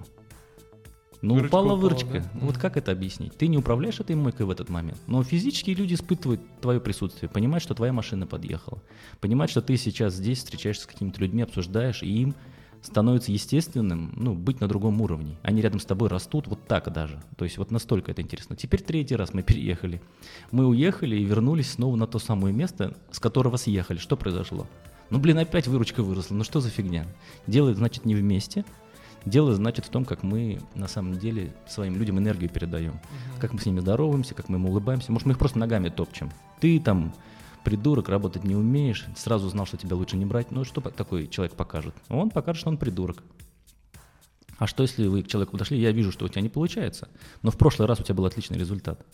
Ну, 1.23 1.35
выручка 1.35 1.49
упала 1.49 1.75
выручка. 1.75 2.21
Да? 2.21 2.31
Вот 2.35 2.59
как 2.59 2.77
это 2.77 2.93
объяснить? 2.93 3.37
Ты 3.37 3.49
не 3.49 3.59
управляешь 3.59 4.01
этой 4.01 4.17
мойкой 4.17 4.47
в 4.47 4.51
этот 4.51 4.69
момент, 4.69 4.99
но 5.07 5.23
физически 5.23 5.71
люди 5.71 5.95
испытывают 5.95 6.41
твое 6.61 6.81
присутствие, 6.81 7.29
понимают, 7.29 7.63
что 7.63 7.75
твоя 7.75 7.93
машина 7.93 8.27
подъехала, 8.27 8.83
понимают, 9.21 9.51
что 9.51 9.63
ты 9.63 9.77
сейчас 9.77 10.15
здесь 10.15 10.39
встречаешься 10.39 10.85
с 10.85 10.87
какими-то 10.87 11.21
людьми, 11.21 11.43
обсуждаешь, 11.43 12.03
и 12.03 12.23
им 12.23 12.35
становится 12.83 13.33
естественным, 13.33 14.13
ну, 14.17 14.35
быть 14.35 14.61
на 14.61 14.69
другом 14.69 15.01
уровне. 15.01 15.37
Они 15.43 15.61
рядом 15.61 15.81
с 15.81 15.85
тобой 15.85 16.09
растут 16.09 16.47
вот 16.47 16.67
так 16.67 16.93
даже. 16.93 17.21
То 17.37 17.45
есть 17.45 17.59
вот 17.59 17.71
настолько 17.71 18.13
это 18.13 18.23
интересно. 18.23 18.57
Теперь 18.57 18.83
третий 18.83 19.17
раз 19.17 19.35
мы 19.35 19.43
переехали. 19.45 20.01
Мы 20.51 20.67
уехали 20.67 21.17
и 21.17 21.25
вернулись 21.25 21.73
снова 21.73 21.97
на 21.97 22.07
то 22.07 22.19
самое 22.19 22.55
место, 22.55 22.97
с 23.11 23.19
которого 23.19 23.57
съехали. 23.57 23.99
Что 23.99 24.17
произошло? 24.17 24.67
Ну, 25.11 25.19
блин, 25.19 25.39
опять 25.39 25.69
выручка 25.69 26.03
выросла. 26.03 26.35
Ну, 26.35 26.45
что 26.45 26.61
за 26.61 26.69
фигня? 26.69 27.07
Делают, 27.47 27.79
значит, 27.79 28.05
не 28.05 28.15
вместе, 28.15 28.65
Дело, 29.27 29.55
значит, 29.55 29.85
в 29.85 29.89
том, 29.89 30.05
как 30.05 30.23
мы 30.23 30.61
на 30.77 30.87
самом 30.87 31.19
деле 31.19 31.53
своим 31.69 31.97
людям 31.97 32.19
энергию 32.19 32.49
передаем. 32.49 32.93
Угу. 32.93 33.41
Как 33.41 33.53
мы 33.53 33.61
с 33.61 33.67
ними 33.67 33.81
здороваемся, 33.81 34.35
как 34.35 34.49
мы 34.49 34.57
им 34.57 34.67
улыбаемся. 34.67 35.11
Может, 35.11 35.27
мы 35.27 35.33
их 35.33 35.39
просто 35.39 35.59
ногами 35.59 35.89
топчем. 35.89 36.31
Ты 36.61 36.79
там 36.79 37.13
придурок, 37.65 38.09
работать 38.09 38.45
не 38.45 38.55
умеешь, 38.55 39.05
сразу 39.17 39.49
знал, 39.49 39.67
что 39.67 39.77
тебя 39.77 39.97
лучше 39.97 40.17
не 40.17 40.25
брать. 40.25 40.53
Ну, 40.53 40.63
что 40.63 40.81
такой 40.81 41.27
человек 41.27 41.57
покажет? 41.57 41.93
Он 42.09 42.31
покажет, 42.31 42.61
что 42.61 42.71
он 42.71 42.79
придурок. 42.79 43.25
А 44.59 44.69
что, 44.69 44.85
если 44.85 45.09
вы 45.09 45.25
к 45.25 45.29
человеку 45.29 45.53
подошли, 45.53 45.79
я 45.79 45.91
вижу, 45.91 46.13
что 46.13 46.25
у 46.25 46.29
тебя 46.29 46.41
не 46.41 46.49
получается, 46.49 47.09
но 47.43 47.51
в 47.51 47.59
прошлый 47.59 47.89
раз 47.89 47.99
у 47.99 48.05
тебя 48.05 48.15
был 48.15 48.25
отличный 48.25 48.59
результат. 48.59 49.05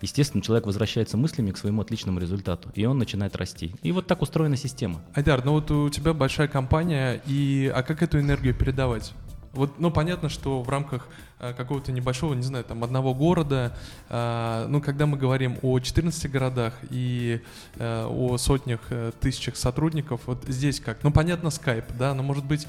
естественно, 0.00 0.42
человек 0.42 0.66
возвращается 0.66 1.18
мыслями 1.18 1.50
к 1.50 1.58
своему 1.58 1.82
отличному 1.82 2.18
результату, 2.18 2.72
и 2.74 2.86
он 2.86 2.96
начинает 2.98 3.36
расти. 3.36 3.74
И 3.82 3.92
вот 3.92 4.06
так 4.06 4.22
устроена 4.22 4.56
система. 4.56 5.02
Айдар, 5.14 5.44
ну 5.44 5.52
вот 5.52 5.70
у 5.70 5.90
тебя 5.90 6.14
большая 6.14 6.48
компания, 6.48 7.22
и 7.26 7.70
а 7.72 7.82
как 7.82 8.02
эту 8.02 8.18
энергию 8.18 8.54
передавать? 8.54 9.12
Вот, 9.52 9.80
ну, 9.80 9.90
понятно, 9.90 10.28
что 10.28 10.62
в 10.62 10.68
рамках 10.68 11.08
э, 11.40 11.52
какого-то 11.54 11.90
небольшого, 11.90 12.34
не 12.34 12.42
знаю, 12.42 12.62
там, 12.62 12.84
одного 12.84 13.14
города, 13.14 13.76
э, 14.08 14.66
ну, 14.68 14.80
когда 14.80 15.06
мы 15.06 15.16
говорим 15.16 15.58
о 15.62 15.80
14 15.80 16.30
городах 16.30 16.74
и 16.90 17.40
э, 17.74 18.04
о 18.04 18.38
сотнях, 18.38 18.80
э, 18.90 19.10
тысячах 19.20 19.56
сотрудников, 19.56 20.20
вот 20.26 20.44
здесь 20.46 20.78
как? 20.78 21.02
Ну, 21.02 21.10
понятно, 21.10 21.50
скайп, 21.50 21.84
да, 21.98 22.14
но, 22.14 22.22
может 22.22 22.44
быть, 22.44 22.68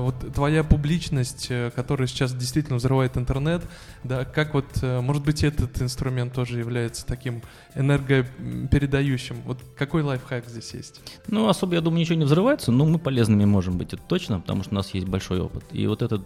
вот 0.00 0.34
твоя 0.34 0.64
публичность, 0.64 1.46
э, 1.48 1.70
которая 1.70 2.08
сейчас 2.08 2.34
действительно 2.34 2.76
взрывает 2.76 3.16
интернет, 3.16 3.62
да, 4.02 4.24
как 4.24 4.54
вот, 4.54 4.66
э, 4.82 5.00
может 5.00 5.24
быть, 5.24 5.44
этот 5.44 5.80
инструмент 5.80 6.32
тоже 6.32 6.58
является 6.58 7.06
таким 7.06 7.40
энергопередающим? 7.76 9.36
Вот 9.44 9.62
какой 9.76 10.02
лайфхак 10.02 10.48
здесь 10.48 10.74
есть? 10.74 11.00
Ну, 11.28 11.48
особо, 11.48 11.74
я 11.74 11.80
думаю, 11.80 12.00
ничего 12.00 12.18
не 12.18 12.24
взрывается, 12.24 12.72
но 12.72 12.84
мы 12.84 12.98
полезными 12.98 13.44
можем 13.44 13.78
быть, 13.78 13.92
это 13.92 14.02
точно, 14.02 14.40
потому 14.40 14.64
что 14.64 14.72
у 14.72 14.74
нас 14.74 14.92
есть 14.92 15.06
большой 15.06 15.40
опыт. 15.40 15.64
И 15.70 15.86
вот 15.86 16.02
этот 16.02 16.22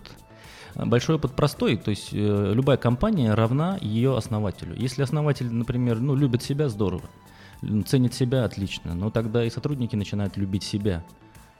большой 0.74 1.16
опыт 1.16 1.32
простой, 1.32 1.76
то 1.76 1.90
есть 1.90 2.14
э, 2.14 2.52
любая 2.54 2.78
компания 2.78 3.34
равна 3.34 3.76
ее 3.82 4.16
основателю. 4.16 4.74
Если 4.74 5.02
основатель, 5.02 5.52
например, 5.52 6.00
ну, 6.00 6.14
любит 6.14 6.42
себя, 6.42 6.70
здорово, 6.70 7.04
ценит 7.86 8.14
себя, 8.14 8.44
отлично, 8.44 8.94
но 8.94 9.10
тогда 9.10 9.44
и 9.44 9.50
сотрудники 9.50 9.96
начинают 9.96 10.38
любить 10.38 10.62
себя 10.62 11.04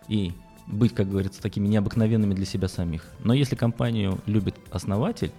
и 0.08 0.32
быть, 0.66 0.94
как 0.94 1.10
говорится, 1.10 1.42
такими 1.42 1.68
необыкновенными 1.68 2.34
для 2.34 2.46
себя 2.46 2.68
самих. 2.68 3.06
Но 3.22 3.34
если 3.34 3.54
компанию 3.54 4.20
любит 4.26 4.56
основатель, 4.70 5.32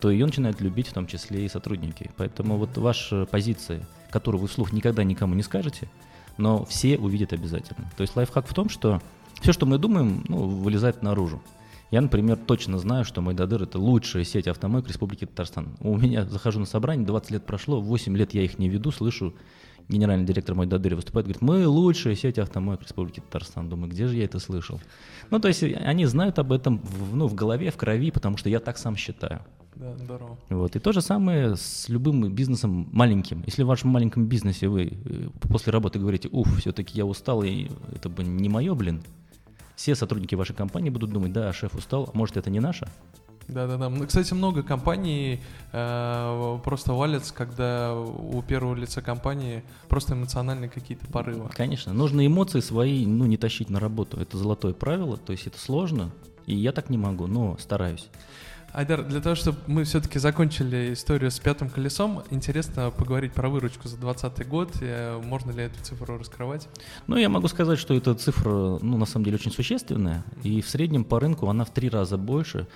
то 0.00 0.10
ее 0.10 0.26
начинают 0.26 0.60
любить 0.60 0.88
в 0.88 0.92
том 0.92 1.06
числе 1.06 1.46
и 1.46 1.48
сотрудники. 1.48 2.10
Поэтому 2.16 2.56
вот 2.56 2.76
ваша 2.76 3.26
позиция, 3.26 3.86
которую 4.10 4.40
вы 4.40 4.48
вслух 4.48 4.72
никогда 4.72 5.04
никому 5.04 5.34
не 5.34 5.42
скажете, 5.42 5.88
но 6.38 6.64
все 6.64 6.98
увидят 6.98 7.32
обязательно. 7.32 7.90
То 7.96 8.02
есть 8.02 8.16
лайфхак 8.16 8.48
в 8.48 8.54
том, 8.54 8.68
что 8.68 9.00
все, 9.40 9.52
что 9.52 9.66
мы 9.66 9.78
думаем, 9.78 10.24
ну, 10.28 10.48
вылезает 10.48 11.02
наружу. 11.02 11.40
Я, 11.92 12.00
например, 12.00 12.38
точно 12.38 12.78
знаю, 12.78 13.04
что 13.04 13.20
Майдадыр– 13.20 13.62
это 13.64 13.78
лучшая 13.78 14.24
сеть 14.24 14.48
автомойк 14.48 14.88
Республики 14.88 15.26
Татарстан. 15.26 15.76
У 15.80 15.96
меня, 15.96 16.24
захожу 16.24 16.58
на 16.58 16.64
собрание, 16.64 17.06
20 17.06 17.30
лет 17.32 17.44
прошло, 17.44 17.80
8 17.80 18.16
лет 18.16 18.32
я 18.32 18.42
их 18.42 18.58
не 18.58 18.70
веду, 18.70 18.90
слышу, 18.92 19.34
генеральный 19.88 20.24
директор 20.24 20.54
Майдадыри 20.54 20.94
выступает, 20.94 21.26
говорит, 21.26 21.42
мы 21.42 21.66
лучшая 21.66 22.14
сеть 22.14 22.38
автомойк 22.38 22.82
Республики 22.82 23.20
Татарстан. 23.20 23.68
Думаю, 23.68 23.90
где 23.90 24.06
же 24.06 24.16
я 24.16 24.24
это 24.24 24.38
слышал? 24.38 24.80
Ну, 25.30 25.38
то 25.38 25.48
есть 25.48 25.62
они 25.62 26.06
знают 26.06 26.38
об 26.38 26.52
этом 26.52 26.78
в, 26.78 27.16
ну, 27.16 27.26
в 27.26 27.34
голове, 27.34 27.70
в 27.70 27.76
крови, 27.76 28.10
потому 28.10 28.36
что 28.36 28.48
я 28.48 28.60
так 28.60 28.78
сам 28.78 28.96
считаю. 28.96 29.42
Да, 29.74 29.96
здорово. 29.96 30.38
Вот. 30.50 30.76
И 30.76 30.78
то 30.78 30.92
же 30.92 31.00
самое 31.00 31.56
с 31.56 31.88
любым 31.88 32.32
бизнесом 32.34 32.88
маленьким. 32.92 33.42
Если 33.46 33.62
в 33.62 33.66
вашем 33.66 33.90
маленьком 33.90 34.26
бизнесе 34.26 34.68
вы 34.68 34.92
э, 35.04 35.28
после 35.40 35.72
работы 35.72 35.98
говорите, 35.98 36.28
уф, 36.30 36.58
все-таки 36.58 36.96
я 36.98 37.06
устал, 37.06 37.42
и 37.42 37.68
это 37.94 38.08
бы 38.08 38.22
не 38.22 38.48
мое, 38.48 38.74
блин, 38.74 39.02
все 39.74 39.94
сотрудники 39.94 40.34
вашей 40.34 40.54
компании 40.54 40.90
будут 40.90 41.10
думать, 41.10 41.32
да, 41.32 41.52
шеф 41.52 41.74
устал, 41.74 42.10
а 42.12 42.16
может 42.16 42.36
это 42.36 42.50
не 42.50 42.60
наша? 42.60 42.86
Да-да-да. 43.52 43.88
Ну, 43.88 44.06
кстати, 44.06 44.32
много 44.34 44.62
компаний 44.62 45.40
э, 45.72 46.58
просто 46.64 46.92
валятся, 46.92 47.34
когда 47.34 47.94
у 47.94 48.42
первого 48.42 48.74
лица 48.74 49.02
компании 49.02 49.62
просто 49.88 50.14
эмоциональные 50.14 50.70
какие-то 50.70 51.06
порывы. 51.06 51.48
Конечно, 51.54 51.92
нужно 51.92 52.26
эмоции 52.26 52.60
свои, 52.60 53.06
ну, 53.06 53.26
не 53.26 53.36
тащить 53.36 53.70
на 53.70 53.80
работу. 53.80 54.18
Это 54.20 54.36
золотое 54.36 54.72
правило, 54.72 55.16
то 55.16 55.32
есть 55.32 55.46
это 55.46 55.58
сложно, 55.58 56.10
и 56.46 56.54
я 56.54 56.72
так 56.72 56.90
не 56.90 56.98
могу, 56.98 57.26
но 57.26 57.56
стараюсь. 57.58 58.08
Айдар, 58.72 59.04
для 59.04 59.20
того, 59.20 59.34
чтобы 59.34 59.58
мы 59.66 59.84
все-таки 59.84 60.18
закончили 60.18 60.94
историю 60.94 61.30
с 61.30 61.38
пятым 61.38 61.68
колесом, 61.68 62.22
интересно 62.30 62.90
поговорить 62.90 63.34
про 63.34 63.50
выручку 63.50 63.86
за 63.86 63.98
2020 63.98 64.48
год. 64.48 64.70
Э, 64.80 65.20
можно 65.22 65.50
ли 65.50 65.64
эту 65.64 65.82
цифру 65.84 66.16
раскрывать? 66.16 66.68
Ну, 67.06 67.16
я 67.18 67.28
могу 67.28 67.48
сказать, 67.48 67.78
что 67.78 67.94
эта 67.94 68.14
цифра, 68.14 68.78
ну, 68.80 68.96
на 68.96 69.04
самом 69.04 69.26
деле, 69.26 69.36
очень 69.36 69.52
существенная. 69.52 70.24
И 70.42 70.62
в 70.62 70.68
среднем 70.70 71.04
по 71.04 71.20
рынку 71.20 71.48
она 71.48 71.66
в 71.66 71.70
три 71.70 71.90
раза 71.90 72.16
больше, 72.16 72.66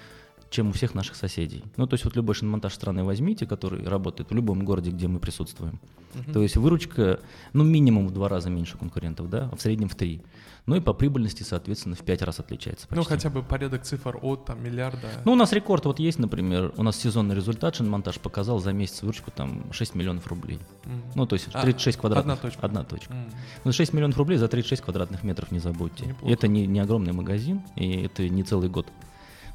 чем 0.50 0.68
у 0.68 0.72
всех 0.72 0.94
наших 0.94 1.16
соседей. 1.16 1.64
Ну, 1.76 1.86
то 1.86 1.94
есть 1.94 2.04
вот 2.04 2.16
любой 2.16 2.34
шиномонтаж 2.34 2.74
страны 2.74 3.04
возьмите, 3.04 3.46
который 3.46 3.86
работает 3.86 4.30
в 4.30 4.34
любом 4.34 4.64
городе, 4.64 4.90
где 4.90 5.08
мы 5.08 5.18
присутствуем. 5.18 5.80
Uh-huh. 6.14 6.32
То 6.32 6.42
есть 6.42 6.56
выручка, 6.56 7.20
ну, 7.52 7.64
минимум 7.64 8.08
в 8.08 8.12
два 8.12 8.28
раза 8.28 8.48
меньше 8.48 8.78
конкурентов, 8.78 9.28
да, 9.28 9.48
а 9.52 9.56
в 9.56 9.60
среднем 9.60 9.88
в 9.88 9.94
три. 9.94 10.22
Ну 10.66 10.74
и 10.74 10.80
по 10.80 10.92
прибыльности, 10.92 11.44
соответственно, 11.44 11.94
в 11.94 12.00
пять 12.00 12.22
раз 12.22 12.40
отличается 12.40 12.88
почти. 12.88 12.96
Ну, 12.96 13.04
хотя 13.04 13.30
бы 13.30 13.42
порядок 13.42 13.84
цифр 13.84 14.18
от 14.20 14.46
там, 14.46 14.62
миллиарда. 14.62 15.08
Ну, 15.24 15.32
у 15.32 15.36
нас 15.36 15.52
рекорд 15.52 15.84
вот 15.84 16.00
есть, 16.00 16.18
например, 16.18 16.72
у 16.76 16.82
нас 16.82 16.96
сезонный 16.96 17.36
результат 17.36 17.76
шиномонтаж 17.76 18.18
показал 18.18 18.58
за 18.58 18.72
месяц 18.72 19.02
выручку 19.02 19.30
там 19.30 19.72
6 19.72 19.94
миллионов 19.94 20.26
рублей. 20.26 20.58
Mm. 20.84 21.00
Ну, 21.14 21.26
то 21.26 21.34
есть 21.34 21.52
36 21.52 21.96
а, 21.96 22.00
квадратных. 22.00 22.34
Одна 22.34 22.42
точка. 22.42 22.66
Одна 22.66 22.84
точка. 22.84 23.12
Mm. 23.12 23.34
Ну, 23.64 23.72
6 23.72 23.92
миллионов 23.92 24.18
рублей 24.18 24.38
за 24.38 24.48
36 24.48 24.82
квадратных 24.82 25.22
метров, 25.22 25.52
не 25.52 25.60
забудьте. 25.60 26.06
Неплохо. 26.06 26.32
Это 26.32 26.48
не, 26.48 26.66
не 26.66 26.80
огромный 26.80 27.12
магазин, 27.12 27.62
и 27.76 28.02
это 28.02 28.28
не 28.28 28.42
целый 28.42 28.68
год. 28.68 28.88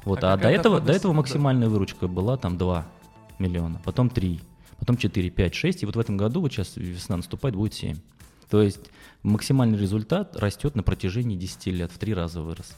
Вот, 0.04 0.24
а, 0.24 0.32
а 0.32 0.36
до, 0.36 0.48
этого, 0.48 0.80
до 0.80 0.92
этого 0.92 1.12
максимальная 1.12 1.68
да. 1.68 1.72
выручка 1.74 2.08
была 2.08 2.36
там 2.36 2.58
2 2.58 2.86
миллиона, 3.38 3.80
потом 3.84 4.10
3, 4.10 4.40
потом 4.78 4.96
4, 4.96 5.30
5, 5.30 5.54
6, 5.54 5.82
и 5.82 5.86
вот 5.86 5.96
в 5.96 5.98
этом 5.98 6.16
году, 6.16 6.40
вот 6.40 6.52
сейчас 6.52 6.76
весна 6.76 7.16
наступает, 7.16 7.54
будет 7.54 7.74
7. 7.74 7.96
То 8.48 8.62
есть 8.62 8.80
максимальный 9.22 9.78
результат 9.78 10.36
растет 10.36 10.74
на 10.74 10.82
протяжении 10.82 11.36
10 11.36 11.66
лет, 11.68 11.92
в 11.92 11.98
3 11.98 12.14
раза 12.14 12.42
вырос. 12.42 12.74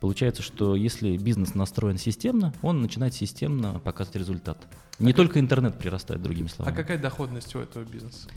Получается, 0.00 0.42
что 0.42 0.74
если 0.74 1.16
бизнес 1.16 1.54
настроен 1.54 1.96
системно, 1.96 2.52
он 2.60 2.82
начинает 2.82 3.14
системно 3.14 3.78
показывать 3.78 4.16
результат. 4.16 4.58
Не 4.98 5.12
а 5.12 5.14
только 5.14 5.38
интернет 5.38 5.78
прирастает, 5.78 6.20
другими 6.22 6.48
словами. 6.48 6.74
А 6.74 6.76
какая 6.76 6.98
доходность 6.98 7.54
у 7.54 7.60
этого 7.60 7.84
бизнеса? 7.84 8.28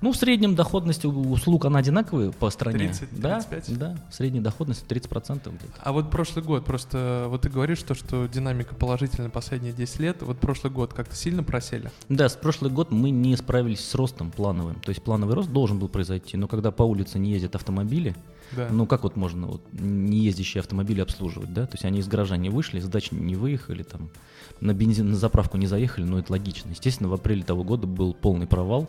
Ну, 0.00 0.12
в 0.12 0.16
среднем 0.16 0.54
доходность 0.54 1.04
услуг, 1.04 1.64
она 1.64 1.80
одинаковая 1.80 2.30
по 2.30 2.50
стране. 2.50 2.78
30, 2.78 3.10
35? 3.10 3.78
Да, 3.78 3.94
да, 3.94 3.96
средняя 4.12 4.42
доходность 4.42 4.84
30% 4.86 5.40
где-то. 5.40 5.72
А 5.82 5.92
вот 5.92 6.10
прошлый 6.10 6.44
год, 6.44 6.64
просто 6.64 7.26
вот 7.28 7.42
ты 7.42 7.48
говоришь, 7.48 7.78
что, 7.78 7.94
что 7.94 8.26
динамика 8.26 8.76
положительная 8.76 9.30
последние 9.30 9.72
10 9.72 9.98
лет, 9.98 10.22
вот 10.22 10.38
прошлый 10.38 10.72
год 10.72 10.94
как-то 10.94 11.16
сильно 11.16 11.42
просели? 11.42 11.90
Да, 12.08 12.28
с 12.28 12.36
прошлый 12.36 12.70
год 12.70 12.92
мы 12.92 13.10
не 13.10 13.36
справились 13.36 13.80
с 13.80 13.94
ростом 13.96 14.30
плановым. 14.30 14.76
То 14.76 14.90
есть 14.90 15.02
плановый 15.02 15.34
рост 15.34 15.50
должен 15.50 15.80
был 15.80 15.88
произойти, 15.88 16.36
но 16.36 16.46
когда 16.46 16.70
по 16.70 16.84
улице 16.84 17.18
не 17.18 17.32
ездят 17.32 17.56
автомобили, 17.56 18.14
да. 18.52 18.68
ну 18.70 18.86
как 18.86 19.02
вот 19.02 19.16
можно 19.16 19.48
вот 19.48 19.62
не 19.72 20.18
ездящие 20.18 20.60
автомобили 20.60 21.00
обслуживать, 21.00 21.52
да? 21.52 21.66
То 21.66 21.74
есть 21.74 21.84
они 21.84 21.98
из 21.98 22.06
гаража 22.06 22.36
не 22.36 22.50
вышли, 22.50 22.78
из 22.78 22.86
дачи 22.86 23.14
не 23.14 23.34
выехали, 23.34 23.82
там 23.82 24.10
на 24.60 24.74
бензин, 24.74 25.10
на 25.10 25.16
заправку 25.16 25.56
не 25.56 25.66
заехали, 25.66 26.04
но 26.04 26.18
это 26.18 26.32
логично. 26.32 26.70
Естественно, 26.70 27.08
в 27.08 27.14
апреле 27.14 27.42
того 27.42 27.64
года 27.64 27.86
был 27.86 28.14
полный 28.14 28.46
провал, 28.46 28.88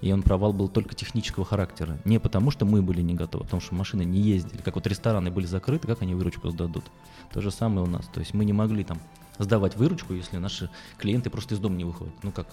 и 0.00 0.12
он 0.12 0.22
провал 0.22 0.52
был 0.52 0.68
только 0.68 0.94
технического 0.94 1.44
характера. 1.44 1.98
Не 2.04 2.18
потому, 2.18 2.50
что 2.50 2.64
мы 2.64 2.82
были 2.82 3.02
не 3.02 3.14
готовы, 3.14 3.42
а 3.42 3.44
потому 3.44 3.60
что 3.60 3.74
машины 3.74 4.02
не 4.02 4.20
ездили. 4.20 4.62
Как 4.62 4.74
вот 4.74 4.86
рестораны 4.86 5.30
были 5.30 5.46
закрыты, 5.46 5.86
как 5.86 6.02
они 6.02 6.14
выручку 6.14 6.48
сдадут. 6.50 6.84
То 7.32 7.40
же 7.40 7.50
самое 7.50 7.86
у 7.86 7.90
нас. 7.90 8.06
То 8.06 8.20
есть 8.20 8.34
мы 8.34 8.44
не 8.44 8.52
могли 8.52 8.84
там 8.84 8.98
сдавать 9.42 9.76
выручку, 9.76 10.12
если 10.12 10.36
наши 10.36 10.70
клиенты 10.98 11.30
просто 11.30 11.54
из 11.54 11.58
дома 11.58 11.76
не 11.76 11.84
выходят. 11.84 12.14
Ну 12.22 12.30
как? 12.30 12.46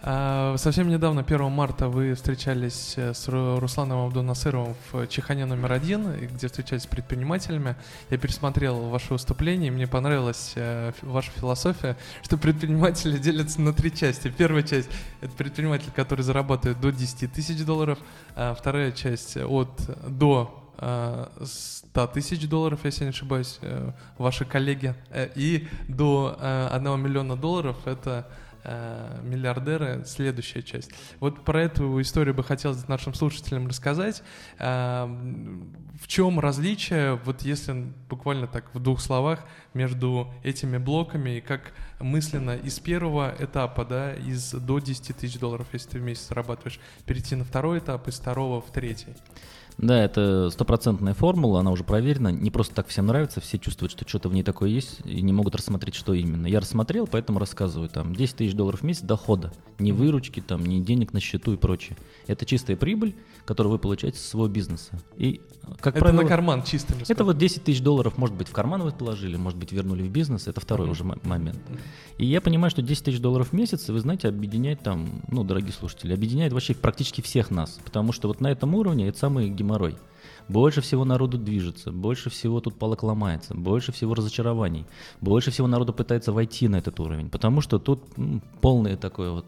А, 0.00 0.56
совсем 0.56 0.88
недавно, 0.88 1.22
1 1.22 1.50
марта, 1.50 1.88
вы 1.88 2.14
встречались 2.14 2.94
э, 2.96 3.12
с 3.12 3.28
Русланом 3.28 4.06
Абдунасыровым 4.06 4.76
в 4.92 5.08
Чехане 5.08 5.44
номер 5.44 5.72
один, 5.72 6.12
где 6.14 6.46
встречались 6.46 6.84
с 6.84 6.86
предпринимателями. 6.86 7.74
Я 8.10 8.18
пересмотрел 8.18 8.88
ваше 8.88 9.14
выступление, 9.14 9.68
и 9.68 9.70
мне 9.72 9.88
понравилась 9.88 10.52
э, 10.54 10.92
ваша 11.02 11.32
философия, 11.32 11.96
что 12.22 12.38
предприниматели 12.38 13.18
делятся 13.18 13.60
на 13.60 13.72
три 13.72 13.94
части. 13.94 14.32
Первая 14.36 14.62
часть— 14.62 14.88
это 15.20 15.32
предприниматель, 15.32 15.90
который 15.94 16.22
зарабатывает 16.22 16.80
до 16.80 16.92
10 16.92 17.32
тысяч 17.32 17.64
долларов, 17.64 17.98
а 18.36 18.54
вторая 18.54 18.92
часть— 18.92 19.36
от 19.36 19.70
до 20.06 20.67
100 20.78 22.06
тысяч 22.14 22.48
долларов, 22.48 22.80
если 22.84 23.04
не 23.04 23.10
ошибаюсь, 23.10 23.58
э, 23.62 23.90
ваши 24.16 24.44
коллеги, 24.44 24.94
э, 25.10 25.28
и 25.34 25.66
до 25.88 26.36
1 26.70 26.94
э, 26.94 26.96
миллиона 26.96 27.36
долларов 27.36 27.76
это 27.86 28.28
миллиардеры, 29.22 30.02
следующая 30.04 30.62
часть. 30.62 30.90
Вот 31.20 31.42
про 31.42 31.62
эту 31.62 32.02
историю 32.02 32.34
бы 32.34 32.44
хотелось 32.44 32.86
нашим 32.86 33.14
слушателям 33.14 33.66
рассказать. 33.66 34.22
В 34.58 36.06
чем 36.06 36.38
различие, 36.38 37.14
вот 37.24 37.42
если 37.42 37.86
буквально 38.10 38.46
так 38.46 38.66
в 38.74 38.80
двух 38.80 39.00
словах, 39.00 39.46
между 39.72 40.30
этими 40.42 40.76
блоками 40.76 41.38
и 41.38 41.40
как 41.40 41.72
мысленно 41.98 42.56
из 42.56 42.78
первого 42.78 43.34
этапа, 43.38 43.86
да, 43.86 44.12
из 44.12 44.52
до 44.52 44.80
10 44.80 45.16
тысяч 45.16 45.38
долларов, 45.38 45.68
если 45.72 45.90
ты 45.90 45.98
в 46.00 46.02
месяц 46.02 46.28
зарабатываешь, 46.28 46.78
перейти 47.06 47.36
на 47.36 47.44
второй 47.44 47.78
этап, 47.78 48.06
из 48.08 48.18
второго 48.18 48.60
в 48.60 48.70
третий? 48.70 49.14
Да, 49.78 50.02
это 50.02 50.50
стопроцентная 50.50 51.14
формула, 51.14 51.60
она 51.60 51.70
уже 51.70 51.84
проверена. 51.84 52.28
Не 52.28 52.50
просто 52.50 52.74
так 52.74 52.88
всем 52.88 53.06
нравится, 53.06 53.40
все 53.40 53.58
чувствуют, 53.58 53.92
что 53.92 54.06
что-то 54.08 54.28
в 54.28 54.34
ней 54.34 54.42
такое 54.42 54.70
есть 54.70 55.00
и 55.04 55.22
не 55.22 55.32
могут 55.32 55.54
рассмотреть, 55.54 55.94
что 55.94 56.14
именно. 56.14 56.46
Я 56.46 56.58
рассмотрел, 56.58 57.06
поэтому 57.06 57.38
рассказываю. 57.38 57.88
Там 57.88 58.12
10 58.14 58.36
тысяч 58.36 58.54
долларов 58.54 58.80
в 58.80 58.82
месяц 58.82 59.02
дохода. 59.02 59.52
Ни 59.78 59.92
выручки, 59.92 60.40
там, 60.40 60.66
ни 60.66 60.80
денег 60.80 61.12
на 61.12 61.20
счету 61.20 61.52
и 61.52 61.56
прочее. 61.56 61.96
Это 62.26 62.44
чистая 62.44 62.76
прибыль, 62.76 63.14
которую 63.44 63.72
вы 63.72 63.78
получаете 63.78 64.18
со 64.18 64.28
своего 64.28 64.48
бизнеса. 64.48 65.00
И, 65.16 65.40
как 65.80 65.94
это 65.94 66.06
правило, 66.06 66.22
на 66.22 66.28
карман 66.28 66.64
чистыми. 66.64 67.04
Это 67.08 67.22
вот 67.22 67.38
10 67.38 67.62
тысяч 67.62 67.80
долларов, 67.80 68.18
может 68.18 68.34
быть, 68.34 68.48
в 68.48 68.52
карман 68.52 68.82
вы 68.82 68.90
положили, 68.90 69.36
может 69.36 69.60
быть, 69.60 69.70
вернули 69.70 70.02
в 70.02 70.10
бизнес. 70.10 70.48
Это 70.48 70.60
второй 70.60 70.90
уже 70.90 71.04
момент. 71.04 71.58
И 72.16 72.26
я 72.26 72.40
понимаю, 72.40 72.72
что 72.72 72.82
10 72.82 73.04
тысяч 73.04 73.20
долларов 73.20 73.50
в 73.50 73.52
месяц, 73.52 73.88
вы 73.88 74.00
знаете, 74.00 74.26
объединяет 74.26 74.80
там, 74.80 75.22
ну, 75.28 75.44
дорогие 75.44 75.72
слушатели, 75.72 76.12
объединяет 76.12 76.52
вообще 76.52 76.74
практически 76.74 77.20
всех 77.20 77.52
нас. 77.52 77.78
Потому 77.84 78.10
что 78.10 78.26
вот 78.26 78.40
на 78.40 78.48
этом 78.48 78.74
уровне 78.74 79.06
это 79.06 79.18
самый 79.18 79.50
геморрой. 79.68 79.96
Больше 80.48 80.80
всего 80.80 81.04
народу 81.04 81.36
движется, 81.36 81.92
больше 81.92 82.30
всего 82.30 82.60
тут 82.60 82.78
палок 82.78 83.02
ломается, 83.02 83.54
больше 83.54 83.92
всего 83.92 84.14
разочарований, 84.14 84.86
больше 85.20 85.50
всего 85.50 85.66
народу 85.66 85.92
пытается 85.92 86.32
войти 86.32 86.68
на 86.68 86.76
этот 86.76 86.98
уровень, 87.00 87.28
потому 87.28 87.60
что 87.60 87.78
тут 87.78 88.16
ну, 88.16 88.40
полный 88.62 88.96
такой 88.96 89.30
вот 89.30 89.44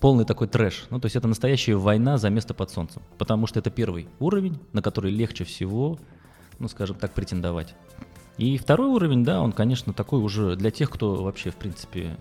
полный 0.00 0.26
такой 0.26 0.48
трэш. 0.48 0.86
Ну, 0.90 1.00
то 1.00 1.06
есть 1.06 1.16
это 1.16 1.28
настоящая 1.28 1.76
война 1.76 2.18
за 2.18 2.28
место 2.28 2.54
под 2.54 2.70
солнцем. 2.70 3.02
Потому 3.18 3.46
что 3.46 3.60
это 3.60 3.70
первый 3.70 4.08
уровень, 4.18 4.58
на 4.72 4.82
который 4.82 5.12
легче 5.12 5.44
всего, 5.44 5.96
ну, 6.58 6.66
скажем 6.66 6.96
так, 6.96 7.14
претендовать. 7.14 7.76
И 8.36 8.58
второй 8.58 8.88
уровень, 8.88 9.22
да, 9.24 9.40
он, 9.40 9.52
конечно, 9.52 9.92
такой 9.92 10.18
уже 10.20 10.56
для 10.56 10.72
тех, 10.72 10.90
кто 10.90 11.22
вообще, 11.22 11.50
в 11.50 11.54
принципе, 11.54 12.16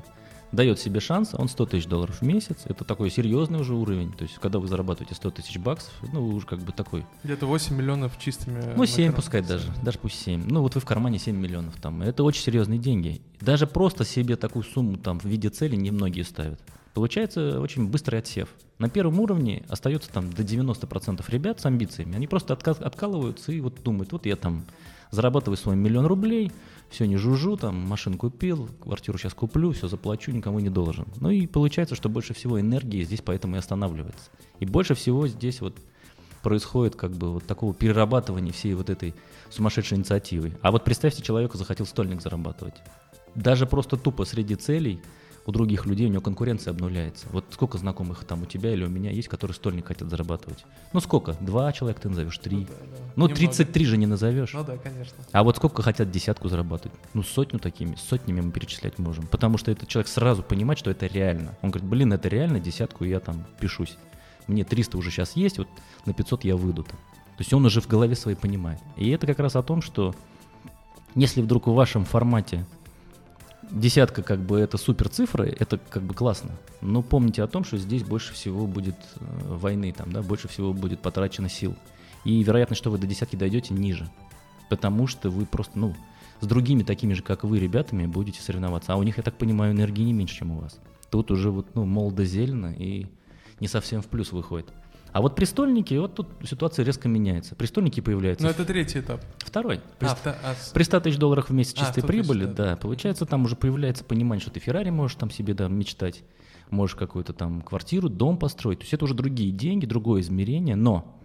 дает 0.51 0.79
себе 0.79 0.99
шанс, 0.99 1.31
он 1.33 1.47
100 1.47 1.65
тысяч 1.67 1.85
долларов 1.85 2.21
в 2.21 2.21
месяц, 2.21 2.57
это 2.65 2.83
такой 2.83 3.09
серьезный 3.09 3.59
уже 3.59 3.73
уровень, 3.73 4.11
то 4.11 4.23
есть 4.23 4.35
когда 4.35 4.59
вы 4.59 4.67
зарабатываете 4.67 5.15
100 5.15 5.31
тысяч 5.31 5.57
баксов, 5.57 5.93
ну 6.11 6.25
уже 6.27 6.45
как 6.45 6.59
бы 6.59 6.71
такой... 6.71 7.05
Где-то 7.23 7.45
8 7.45 7.75
миллионов 7.75 8.19
чистыми... 8.19 8.73
Ну 8.75 8.85
7 8.85 9.13
пускай 9.13 9.41
даже, 9.41 9.71
даже 9.81 9.97
пусть 9.97 10.21
7, 10.21 10.45
ну 10.47 10.61
вот 10.61 10.75
вы 10.75 10.81
в 10.81 10.85
кармане 10.85 11.19
7 11.19 11.35
миллионов 11.35 11.75
там, 11.81 12.01
это 12.01 12.23
очень 12.23 12.43
серьезные 12.43 12.79
деньги. 12.79 13.21
Даже 13.39 13.67
просто 13.67 14.05
себе 14.05 14.35
такую 14.35 14.63
сумму 14.63 14.97
там 14.97 15.19
в 15.19 15.25
виде 15.25 15.49
цели 15.49 15.75
немногие 15.75 16.23
ставят. 16.25 16.59
Получается 16.93 17.61
очень 17.61 17.87
быстрый 17.87 18.19
отсев. 18.19 18.49
На 18.77 18.89
первом 18.89 19.19
уровне 19.19 19.63
остается 19.69 20.11
там 20.11 20.31
до 20.31 20.43
90% 20.43 21.23
ребят 21.29 21.61
с 21.61 21.65
амбициями. 21.65 22.15
Они 22.15 22.27
просто 22.27 22.53
откалываются 22.53 23.51
и 23.53 23.61
вот 23.61 23.81
думают, 23.81 24.11
вот 24.11 24.25
я 24.25 24.35
там 24.35 24.65
зарабатываю 25.11 25.57
свой 25.57 25.75
миллион 25.75 26.05
рублей, 26.05 26.51
все 26.89 27.05
не 27.05 27.17
жужжу, 27.17 27.57
там 27.57 27.75
машину 27.75 28.17
купил, 28.17 28.69
квартиру 28.81 29.17
сейчас 29.17 29.33
куплю, 29.33 29.71
все 29.71 29.87
заплачу, 29.87 30.31
никому 30.31 30.59
не 30.59 30.69
должен. 30.69 31.05
Ну 31.17 31.29
и 31.29 31.47
получается, 31.47 31.95
что 31.95 32.09
больше 32.09 32.33
всего 32.33 32.59
энергии 32.59 33.03
здесь 33.03 33.21
поэтому 33.21 33.55
и 33.55 33.59
останавливается. 33.59 34.31
И 34.59 34.65
больше 34.65 34.95
всего 34.95 35.27
здесь 35.27 35.61
вот 35.61 35.77
происходит 36.41 36.95
как 36.95 37.11
бы 37.11 37.33
вот 37.33 37.45
такого 37.45 37.73
перерабатывания 37.73 38.51
всей 38.51 38.73
вот 38.73 38.89
этой 38.89 39.13
сумасшедшей 39.49 39.97
инициативы. 39.97 40.57
А 40.61 40.71
вот 40.71 40.83
представьте, 40.83 41.21
человеку 41.21 41.57
захотел 41.57 41.85
стольник 41.85 42.21
зарабатывать. 42.21 42.75
Даже 43.35 43.67
просто 43.67 43.97
тупо 43.97 44.25
среди 44.25 44.55
целей– 44.55 45.01
у 45.45 45.51
других 45.51 45.85
людей, 45.85 46.07
у 46.07 46.09
него 46.09 46.21
конкуренция 46.21 46.71
обнуляется. 46.71 47.27
Вот 47.31 47.45
сколько 47.51 47.77
знакомых 47.77 48.23
там 48.23 48.43
у 48.43 48.45
тебя 48.45 48.73
или 48.73 48.83
у 48.83 48.89
меня 48.89 49.11
есть, 49.11 49.27
которые 49.27 49.55
стольник 49.55 49.87
хотят 49.87 50.09
зарабатывать? 50.09 50.65
Ну 50.93 50.99
сколько? 50.99 51.33
Два 51.39 51.71
человека 51.71 52.01
ты 52.01 52.09
назовешь, 52.09 52.37
три. 52.37 52.57
Ну, 52.57 52.65
да, 52.65 52.73
да. 52.73 53.03
ну 53.15 53.27
33 53.27 53.85
же 53.85 53.97
не 53.97 54.05
назовешь. 54.05 54.53
Ну 54.53 54.63
да, 54.63 54.77
конечно. 54.77 55.17
А 55.31 55.43
вот 55.43 55.57
сколько 55.57 55.81
хотят 55.81 56.11
десятку 56.11 56.47
зарабатывать? 56.47 56.97
Ну 57.13 57.23
сотню 57.23 57.59
такими, 57.59 57.95
сотнями 57.95 58.41
мы 58.41 58.51
перечислять 58.51 58.99
можем. 58.99 59.27
Потому 59.27 59.57
что 59.57 59.71
этот 59.71 59.87
человек 59.87 60.07
сразу 60.07 60.43
понимает, 60.43 60.77
что 60.79 60.91
это 60.91 61.07
реально. 61.07 61.57
Он 61.61 61.71
говорит, 61.71 61.89
блин, 61.89 62.13
это 62.13 62.29
реально, 62.29 62.59
десятку 62.59 63.03
я 63.03 63.19
там 63.19 63.45
пишусь. 63.59 63.97
Мне 64.47 64.63
300 64.63 64.97
уже 64.97 65.11
сейчас 65.11 65.35
есть, 65.35 65.57
вот 65.57 65.67
на 66.05 66.13
500 66.13 66.43
я 66.43 66.55
выйду 66.55 66.83
там. 66.83 66.97
То 67.37 67.43
есть 67.43 67.53
он 67.53 67.65
уже 67.65 67.81
в 67.81 67.87
голове 67.87 68.15
своей 68.15 68.37
понимает. 68.37 68.79
И 68.97 69.09
это 69.09 69.25
как 69.25 69.39
раз 69.39 69.55
о 69.55 69.63
том, 69.63 69.81
что 69.81 70.13
если 71.15 71.41
вдруг 71.41 71.67
в 71.67 71.73
вашем 71.73 72.05
формате 72.05 72.65
десятка 73.71 74.23
как 74.23 74.39
бы 74.39 74.59
это 74.59 74.77
супер 74.77 75.09
цифры, 75.09 75.55
это 75.59 75.77
как 75.77 76.03
бы 76.03 76.13
классно. 76.13 76.51
Но 76.81 77.01
помните 77.01 77.43
о 77.43 77.47
том, 77.47 77.63
что 77.63 77.77
здесь 77.77 78.03
больше 78.03 78.33
всего 78.33 78.67
будет 78.67 78.95
э, 79.15 79.53
войны, 79.53 79.93
там, 79.95 80.11
да, 80.11 80.21
больше 80.21 80.47
всего 80.47 80.73
будет 80.73 80.99
потрачено 80.99 81.49
сил. 81.49 81.75
И 82.23 82.43
вероятность, 82.43 82.79
что 82.79 82.91
вы 82.91 82.97
до 82.97 83.07
десятки 83.07 83.35
дойдете, 83.35 83.73
ниже. 83.73 84.09
Потому 84.69 85.07
что 85.07 85.29
вы 85.29 85.45
просто, 85.45 85.77
ну, 85.77 85.95
с 86.39 86.47
другими 86.47 86.83
такими 86.83 87.13
же, 87.13 87.23
как 87.23 87.43
вы, 87.43 87.59
ребятами 87.59 88.05
будете 88.05 88.41
соревноваться. 88.41 88.93
А 88.93 88.97
у 88.97 89.03
них, 89.03 89.17
я 89.17 89.23
так 89.23 89.37
понимаю, 89.37 89.73
энергии 89.73 90.03
не 90.03 90.13
меньше, 90.13 90.37
чем 90.37 90.51
у 90.51 90.59
вас. 90.59 90.79
Тут 91.09 91.31
уже 91.31 91.51
вот, 91.51 91.67
ну, 91.75 91.85
молодо-зелено 91.85 92.73
и 92.77 93.07
не 93.59 93.67
совсем 93.67 94.01
в 94.01 94.07
плюс 94.07 94.31
выходит. 94.31 94.71
А 95.13 95.21
вот 95.21 95.35
престольники, 95.35 95.93
вот 95.95 96.15
тут 96.15 96.27
ситуация 96.43 96.85
резко 96.85 97.09
меняется. 97.09 97.55
Престольники 97.55 97.99
появляются. 97.99 98.45
Но 98.45 98.49
ну, 98.49 98.55
это 98.55 98.65
третий 98.65 98.99
этап. 98.99 99.21
Второй. 99.39 99.81
При, 99.99 100.07
а, 100.07 100.17
а... 100.23 100.55
При 100.73 100.83
100 100.83 100.99
тысяч 101.01 101.17
долларов 101.17 101.49
в 101.49 101.53
месяц 101.53 101.73
а, 101.77 101.79
чистой 101.85 102.03
а, 102.03 102.07
прибыли, 102.07 102.45
тысяч, 102.45 102.55
да, 102.55 102.65
да, 102.71 102.75
получается, 102.77 103.25
там 103.25 103.43
уже 103.43 103.55
появляется 103.55 104.05
понимание, 104.05 104.41
что 104.41 104.51
ты 104.51 104.59
Феррари 104.61 104.89
можешь 104.89 105.17
там 105.17 105.29
себе 105.29 105.53
да, 105.53 105.67
мечтать, 105.67 106.23
можешь 106.69 106.95
какую-то 106.95 107.33
там 107.33 107.61
квартиру, 107.61 108.07
дом 108.07 108.37
построить. 108.37 108.79
То 108.79 108.83
есть 108.83 108.93
это 108.93 109.03
уже 109.03 109.13
другие 109.13 109.51
деньги, 109.51 109.85
другое 109.85 110.21
измерение, 110.21 110.77
но 110.77 111.19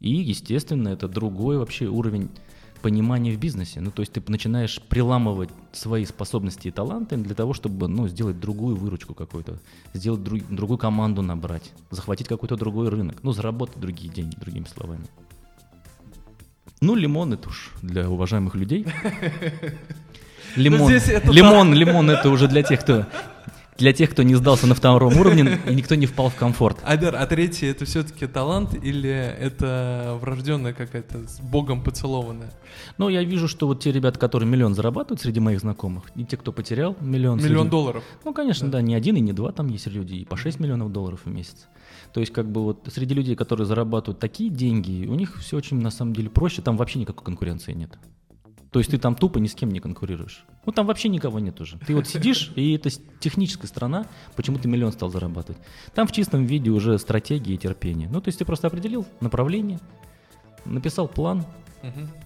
и, 0.00 0.10
естественно, 0.10 0.88
это 0.88 1.08
другой 1.08 1.58
вообще 1.58 1.86
уровень 1.86 2.30
понимание 2.82 3.34
в 3.34 3.38
бизнесе. 3.38 3.80
Ну, 3.80 3.90
то 3.90 4.02
есть 4.02 4.12
ты 4.12 4.22
начинаешь 4.26 4.80
приламывать 4.88 5.50
свои 5.72 6.04
способности 6.04 6.68
и 6.68 6.70
таланты 6.70 7.16
для 7.16 7.34
того, 7.34 7.54
чтобы, 7.54 7.88
ну, 7.88 8.08
сделать 8.08 8.38
другую 8.38 8.76
выручку 8.76 9.14
какую-то, 9.14 9.58
сделать 9.94 10.22
друг, 10.22 10.42
другую 10.48 10.78
команду 10.78 11.22
набрать, 11.22 11.72
захватить 11.90 12.28
какой-то 12.28 12.56
другой 12.56 12.88
рынок, 12.88 13.18
ну, 13.22 13.32
заработать 13.32 13.80
другие 13.80 14.12
деньги, 14.12 14.36
другими 14.36 14.66
словами. 14.66 15.06
Ну, 16.80 16.94
лимон 16.94 17.32
это 17.32 17.48
уж 17.48 17.72
для 17.82 18.10
уважаемых 18.10 18.54
людей. 18.54 18.86
Лимон, 20.56 20.88
лимон, 21.24 21.74
лимон 21.74 22.10
это 22.10 22.30
уже 22.30 22.46
для 22.46 22.62
тех, 22.62 22.80
кто 22.80 23.06
для 23.78 23.92
тех, 23.92 24.10
кто 24.10 24.22
не 24.22 24.34
сдался 24.34 24.66
на 24.66 24.74
втором 24.74 25.16
уровне 25.18 25.58
и 25.66 25.74
никто 25.74 25.94
не 25.94 26.06
впал 26.06 26.28
в 26.30 26.34
комфорт. 26.34 26.78
Айдар, 26.84 27.16
а 27.16 27.26
третий 27.26 27.66
это 27.66 27.84
все-таки 27.84 28.26
талант 28.26 28.74
или 28.74 29.10
это 29.10 30.16
врожденная 30.20 30.72
какая-то 30.72 31.26
с 31.26 31.40
Богом 31.40 31.82
поцелованная? 31.82 32.52
Ну, 32.98 33.08
я 33.08 33.22
вижу, 33.24 33.48
что 33.48 33.66
вот 33.66 33.80
те 33.82 33.92
ребята, 33.92 34.18
которые 34.18 34.48
миллион 34.48 34.74
зарабатывают 34.74 35.20
среди 35.20 35.40
моих 35.40 35.60
знакомых, 35.60 36.04
и 36.14 36.24
те, 36.24 36.36
кто 36.36 36.52
потерял 36.52 36.96
миллион. 37.00 37.38
Миллион 37.38 37.62
среди... 37.66 37.70
долларов. 37.70 38.04
Ну, 38.24 38.32
конечно, 38.32 38.68
да. 38.68 38.78
да, 38.78 38.82
не 38.82 38.94
один 38.94 39.16
и 39.16 39.20
не 39.20 39.32
два, 39.32 39.52
там 39.52 39.68
есть 39.68 39.86
люди 39.86 40.14
и 40.14 40.24
по 40.24 40.36
6 40.36 40.60
миллионов 40.60 40.92
долларов 40.92 41.20
в 41.24 41.30
месяц. 41.30 41.66
То 42.12 42.20
есть, 42.20 42.32
как 42.32 42.50
бы 42.50 42.62
вот 42.62 42.88
среди 42.92 43.14
людей, 43.14 43.34
которые 43.34 43.66
зарабатывают 43.66 44.20
такие 44.20 44.50
деньги, 44.50 45.06
у 45.06 45.14
них 45.14 45.38
все 45.40 45.56
очень 45.56 45.80
на 45.80 45.90
самом 45.90 46.14
деле 46.14 46.30
проще, 46.30 46.62
там 46.62 46.76
вообще 46.76 47.00
никакой 47.00 47.24
конкуренции 47.24 47.72
нет. 47.72 47.90
То 48.74 48.80
есть 48.80 48.90
ты 48.90 48.98
там 48.98 49.14
тупо 49.14 49.38
ни 49.38 49.46
с 49.46 49.54
кем 49.54 49.70
не 49.70 49.78
конкурируешь. 49.78 50.44
Ну 50.66 50.72
там 50.72 50.86
вообще 50.86 51.08
никого 51.08 51.38
нет 51.38 51.60
уже. 51.60 51.78
Ты 51.78 51.94
вот 51.94 52.08
сидишь, 52.08 52.50
и 52.56 52.74
это 52.74 52.90
техническая 53.20 53.68
сторона, 53.68 54.08
почему 54.34 54.58
ты 54.58 54.66
миллион 54.66 54.90
стал 54.90 55.10
зарабатывать. 55.10 55.62
Там 55.94 56.08
в 56.08 56.12
чистом 56.12 56.44
виде 56.44 56.70
уже 56.70 56.98
стратегия 56.98 57.54
и 57.54 57.56
терпение. 57.56 58.08
Ну 58.08 58.20
то 58.20 58.30
есть 58.30 58.40
ты 58.40 58.44
просто 58.44 58.66
определил 58.66 59.06
направление, 59.20 59.78
написал 60.64 61.06
план, 61.06 61.46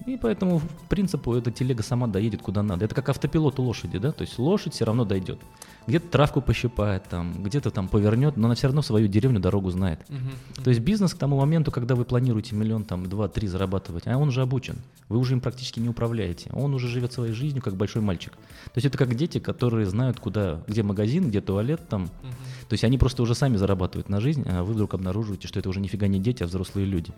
и 0.07 0.17
поэтому, 0.17 0.59
в 0.59 0.89
принципу, 0.89 1.35
эта 1.35 1.51
телега 1.51 1.83
сама 1.83 2.07
доедет 2.07 2.43
куда 2.43 2.63
надо. 2.63 2.85
Это 2.85 2.95
как 2.95 3.09
автопилот 3.09 3.59
у 3.59 3.63
лошади, 3.63 3.99
да? 3.99 4.13
То 4.13 4.23
есть 4.23 4.39
лошадь 4.39 4.75
все 4.75 4.85
равно 4.85 5.05
дойдет. 5.05 5.39
Где-то 5.87 6.09
травку 6.09 6.43
пощипает, 6.43 7.05
там, 7.09 7.43
где-то 7.43 7.71
там 7.71 7.89
повернет, 7.89 8.37
но 8.37 8.47
она 8.47 8.55
все 8.55 8.67
равно 8.67 8.83
свою 8.83 9.09
деревню 9.09 9.41
дорогу 9.41 9.71
знает. 9.71 10.01
Uh-huh. 10.09 10.63
То 10.63 10.71
есть 10.71 10.83
бизнес 10.83 11.15
к 11.15 11.19
тому 11.19 11.39
моменту, 11.39 11.71
когда 11.71 11.95
вы 11.95 12.05
планируете 12.05 12.55
миллион, 12.55 12.85
там, 12.85 13.09
два, 13.09 13.29
три 13.29 13.49
зарабатывать, 13.49 14.07
а 14.07 14.19
он 14.19 14.29
уже 14.29 14.43
обучен. 14.43 14.77
Вы 15.09 15.17
уже 15.17 15.33
им 15.33 15.41
практически 15.41 15.81
не 15.81 15.89
управляете. 15.89 16.51
Он 16.53 16.75
уже 16.75 16.89
живет 16.89 17.15
своей 17.15 17.33
жизнью, 17.33 17.63
как 17.63 17.77
большой 17.77 18.03
мальчик. 18.03 18.33
То 18.33 18.73
есть 18.77 18.87
это 18.87 18.99
как 18.99 19.15
дети, 19.15 19.39
которые 19.39 19.87
знают, 19.87 20.21
куда, 20.21 20.63
где 20.67 20.83
магазин, 20.83 21.29
где 21.29 21.41
туалет, 21.41 21.89
там. 21.89 22.05
Uh-huh. 22.05 22.67
То 22.69 22.75
есть 22.75 22.85
они 22.85 22.99
просто 22.99 23.23
уже 23.23 23.35
сами 23.35 23.57
зарабатывают 23.57 24.11
на 24.11 24.21
жизнь, 24.21 24.45
а 24.47 24.63
вы 24.63 24.75
вдруг 24.75 24.93
обнаруживаете, 24.93 25.49
что 25.49 25.59
это 25.59 25.71
уже 25.71 25.81
нифига 25.81 26.07
не 26.07 26.21
дети, 26.21 26.43
а 26.43 26.47
взрослые 26.47 26.87
люди. 26.87 27.13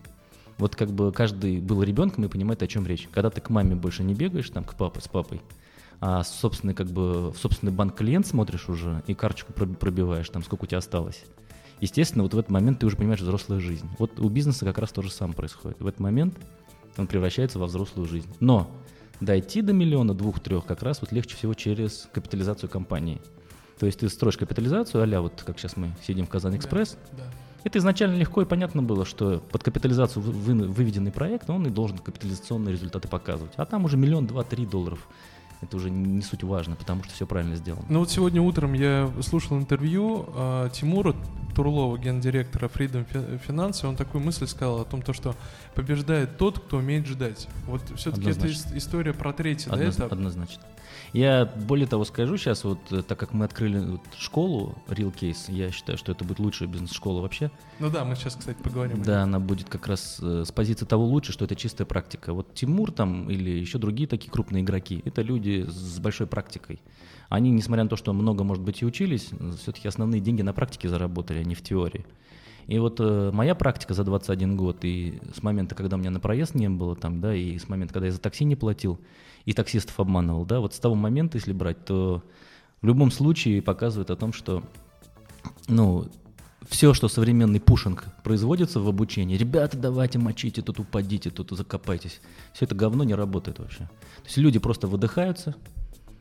Вот 0.59 0.77
как 0.77 0.91
бы 0.91 1.13
каждый 1.13 1.61
был 1.61 1.83
ребенком 1.83 2.25
и 2.25 2.29
понимает, 2.29 2.63
о 2.63 2.67
чем 2.67 2.87
речь. 2.87 3.09
Когда 3.13 3.31
ты 3.31 3.41
к 3.41 3.51
маме 3.51 3.75
больше 3.75 4.03
не 4.03 4.15
бегаешь, 4.15 4.51
там, 4.51 4.65
к 4.65 4.75
папе, 4.75 5.01
с 5.01 5.09
папой, 5.09 5.41
а 6.01 6.23
собственный, 6.23 6.75
как 6.75 6.89
бы, 6.89 7.31
в 7.31 7.37
собственный 7.37 7.73
банк 7.73 7.97
клиент 7.97 8.27
смотришь 8.27 8.69
уже 8.69 9.03
и 9.07 9.15
карточку 9.15 9.53
пробиваешь, 9.53 10.29
там, 10.29 10.43
сколько 10.43 10.65
у 10.65 10.67
тебя 10.67 10.79
осталось. 10.79 11.25
Естественно, 11.81 12.25
вот 12.25 12.35
в 12.35 12.39
этот 12.39 12.51
момент 12.51 12.81
ты 12.81 12.87
уже 12.87 12.97
понимаешь 12.97 13.21
взрослую 13.21 13.61
жизнь. 13.61 13.89
Вот 13.99 14.19
у 14.21 14.29
бизнеса 14.29 14.65
как 14.65 14.79
раз 14.79 14.93
то 14.93 15.03
же 15.03 15.11
самое 15.11 15.35
происходит. 15.35 15.81
В 15.81 15.87
этот 15.87 16.01
момент 16.01 16.35
он 16.97 17.07
превращается 17.07 17.59
во 17.59 17.67
взрослую 17.67 18.07
жизнь. 18.07 18.29
Но 18.39 18.71
дойти 19.21 19.63
до 19.63 19.73
миллиона, 19.73 20.15
двух-трех 20.15 20.67
как 20.67 20.83
раз 20.83 21.01
вот 21.01 21.13
легче 21.13 21.37
всего 21.37 21.55
через 21.55 22.09
капитализацию 22.13 22.69
компании. 22.69 23.21
То 23.79 23.87
есть 23.87 24.01
ты 24.01 24.09
строишь 24.11 24.37
капитализацию, 24.37 25.03
а 25.03 25.21
вот 25.23 25.43
как 25.45 25.59
сейчас 25.59 25.77
мы 25.79 25.95
сидим 26.07 26.27
в 26.27 26.29
Казань 26.29 26.57
Экспресс, 26.57 26.99
да, 27.13 27.25
да. 27.25 27.31
Это 27.63 27.79
изначально 27.79 28.17
легко 28.17 28.43
и 28.43 28.45
понятно 28.47 28.83
было, 28.83 29.05
что 29.05 29.43
под 29.51 29.63
капитализацию 29.63 30.23
вы, 30.23 30.55
выведенный 30.69 31.13
проект, 31.13 31.51
он 31.51 31.67
и 31.67 31.71
должен 31.71 31.99
капитализационные 31.99 32.73
результаты 32.73 33.09
показывать. 33.09 33.53
А 33.57 33.67
там 33.67 33.85
уже 33.85 33.97
миллион, 33.97 34.27
два, 34.27 34.45
три 34.45 34.65
долларов. 34.65 35.07
Это 35.61 35.77
уже 35.77 35.91
не 35.91 36.23
суть 36.23 36.43
важно, 36.43 36.77
потому 36.77 37.05
что 37.05 37.13
все 37.13 37.27
правильно 37.27 37.57
сделано. 37.57 37.85
Ну 37.89 38.01
вот 38.01 38.11
сегодня 38.11 38.41
утром 38.41 38.73
я 38.73 39.11
слушал 39.23 39.59
интервью 39.59 40.27
э, 40.35 40.71
Тимура 40.73 41.15
Турлова, 41.55 41.99
гендиректора 41.99 42.69
Freedom 42.69 43.07
Finance, 43.47 43.87
он 43.87 43.97
такую 43.97 44.25
мысль 44.25 44.47
сказал 44.47 44.81
о 44.81 44.85
том, 44.85 45.03
то, 45.03 45.13
что 45.13 45.35
побеждает 45.75 46.39
тот, 46.39 46.59
кто 46.61 46.79
умеет 46.79 47.07
ждать. 47.07 47.49
Вот 47.67 47.83
все-таки 47.97 48.31
это 48.31 48.51
история 48.77 49.13
про 49.13 49.33
третий 49.33 49.69
Одноз... 49.69 49.97
да, 49.97 50.07
этап. 50.07 50.13
Однозначно. 50.13 50.63
Я 51.13 51.45
более 51.45 51.87
того 51.87 52.05
скажу 52.05 52.37
сейчас, 52.37 52.63
вот 52.65 52.79
э, 52.93 53.03
так 53.03 53.19
как 53.19 53.33
мы 53.33 53.45
открыли 53.45 53.79
вот 53.79 54.01
школу 54.17 54.79
Real 54.89 55.13
Case, 55.13 55.53
я 55.53 55.71
считаю, 55.71 55.99
что 55.99 56.13
это 56.13 56.25
будет 56.25 56.39
лучшая 56.39 56.69
бизнес-школа 56.69 57.21
вообще. 57.21 57.51
Ну 57.81 57.91
да, 57.91 58.05
мы 58.05 58.15
сейчас, 58.15 58.37
кстати, 58.37 58.59
поговорим. 58.63 59.03
Да, 59.03 59.23
она 59.25 59.41
будет 59.41 59.69
как 59.69 59.89
раз 59.89 60.19
э, 60.23 60.45
с 60.47 60.53
позиции 60.53 60.87
того 60.87 61.05
лучше, 61.05 61.33
что 61.33 61.45
это 61.45 61.57
чистая 61.57 61.87
практика. 61.87 62.33
Вот 62.33 62.55
Тимур 62.55 62.93
там 62.93 63.29
или 63.29 63.51
еще 63.51 63.79
другие 63.79 64.09
такие 64.09 64.31
крупные 64.31 64.63
игроки, 64.63 65.03
это 65.05 65.23
люди 65.51 65.71
с 65.71 65.99
большой 65.99 66.27
практикой. 66.27 66.81
Они, 67.29 67.51
несмотря 67.51 67.85
на 67.85 67.91
то, 67.91 67.97
что 67.97 68.13
много, 68.13 68.45
может 68.45 68.63
быть, 68.63 68.83
и 68.83 68.87
учились, 68.87 69.31
все-таки 69.61 69.89
основные 69.89 70.21
деньги 70.21 70.43
на 70.43 70.53
практике 70.53 70.89
заработали, 70.89 71.39
а 71.39 71.45
не 71.45 71.55
в 71.55 71.63
теории. 71.63 72.05
И 72.67 72.79
вот 72.79 73.01
э, 73.01 73.31
моя 73.33 73.55
практика 73.55 73.95
за 73.95 74.05
21 74.05 74.57
год, 74.57 74.85
и 74.85 75.21
с 75.35 75.43
момента, 75.43 75.75
когда 75.75 75.97
у 75.97 75.99
меня 75.99 76.11
на 76.11 76.21
проезд 76.21 76.55
не 76.55 76.69
было 76.69 76.95
там, 76.95 77.21
да, 77.21 77.35
и 77.35 77.59
с 77.59 77.69
момента, 77.69 77.95
когда 77.95 78.07
я 78.07 78.13
за 78.13 78.21
такси 78.21 78.45
не 78.45 78.57
платил, 78.57 79.01
и 79.45 79.53
таксистов 79.53 79.99
обманывал, 79.99 80.45
да, 80.45 80.61
вот 80.61 80.75
с 80.75 80.79
того 80.79 80.95
момента, 80.95 81.39
если 81.39 81.53
брать, 81.53 81.85
то 81.85 82.23
в 82.81 82.87
любом 82.87 83.11
случае 83.11 83.63
показывает 83.63 84.11
о 84.11 84.17
том, 84.17 84.33
что, 84.33 84.63
ну, 85.69 86.07
все, 86.69 86.95
что 86.95 87.09
современный 87.09 87.61
пушинг 87.61 88.05
производится 88.23 88.81
в 88.81 88.89
обучении, 88.89 89.37
ребята, 89.37 89.77
давайте 89.77 90.19
мочите, 90.19 90.63
тут 90.63 90.79
упадите, 90.81 91.31
тут 91.31 91.51
закопайтесь, 91.51 92.21
все 92.53 92.67
это 92.67 92.75
говно 92.75 93.05
не 93.05 93.15
работает 93.15 93.59
вообще. 93.59 93.85
То 93.85 94.27
есть 94.27 94.37
люди 94.37 94.59
просто 94.59 94.87
выдыхаются, 94.87 95.55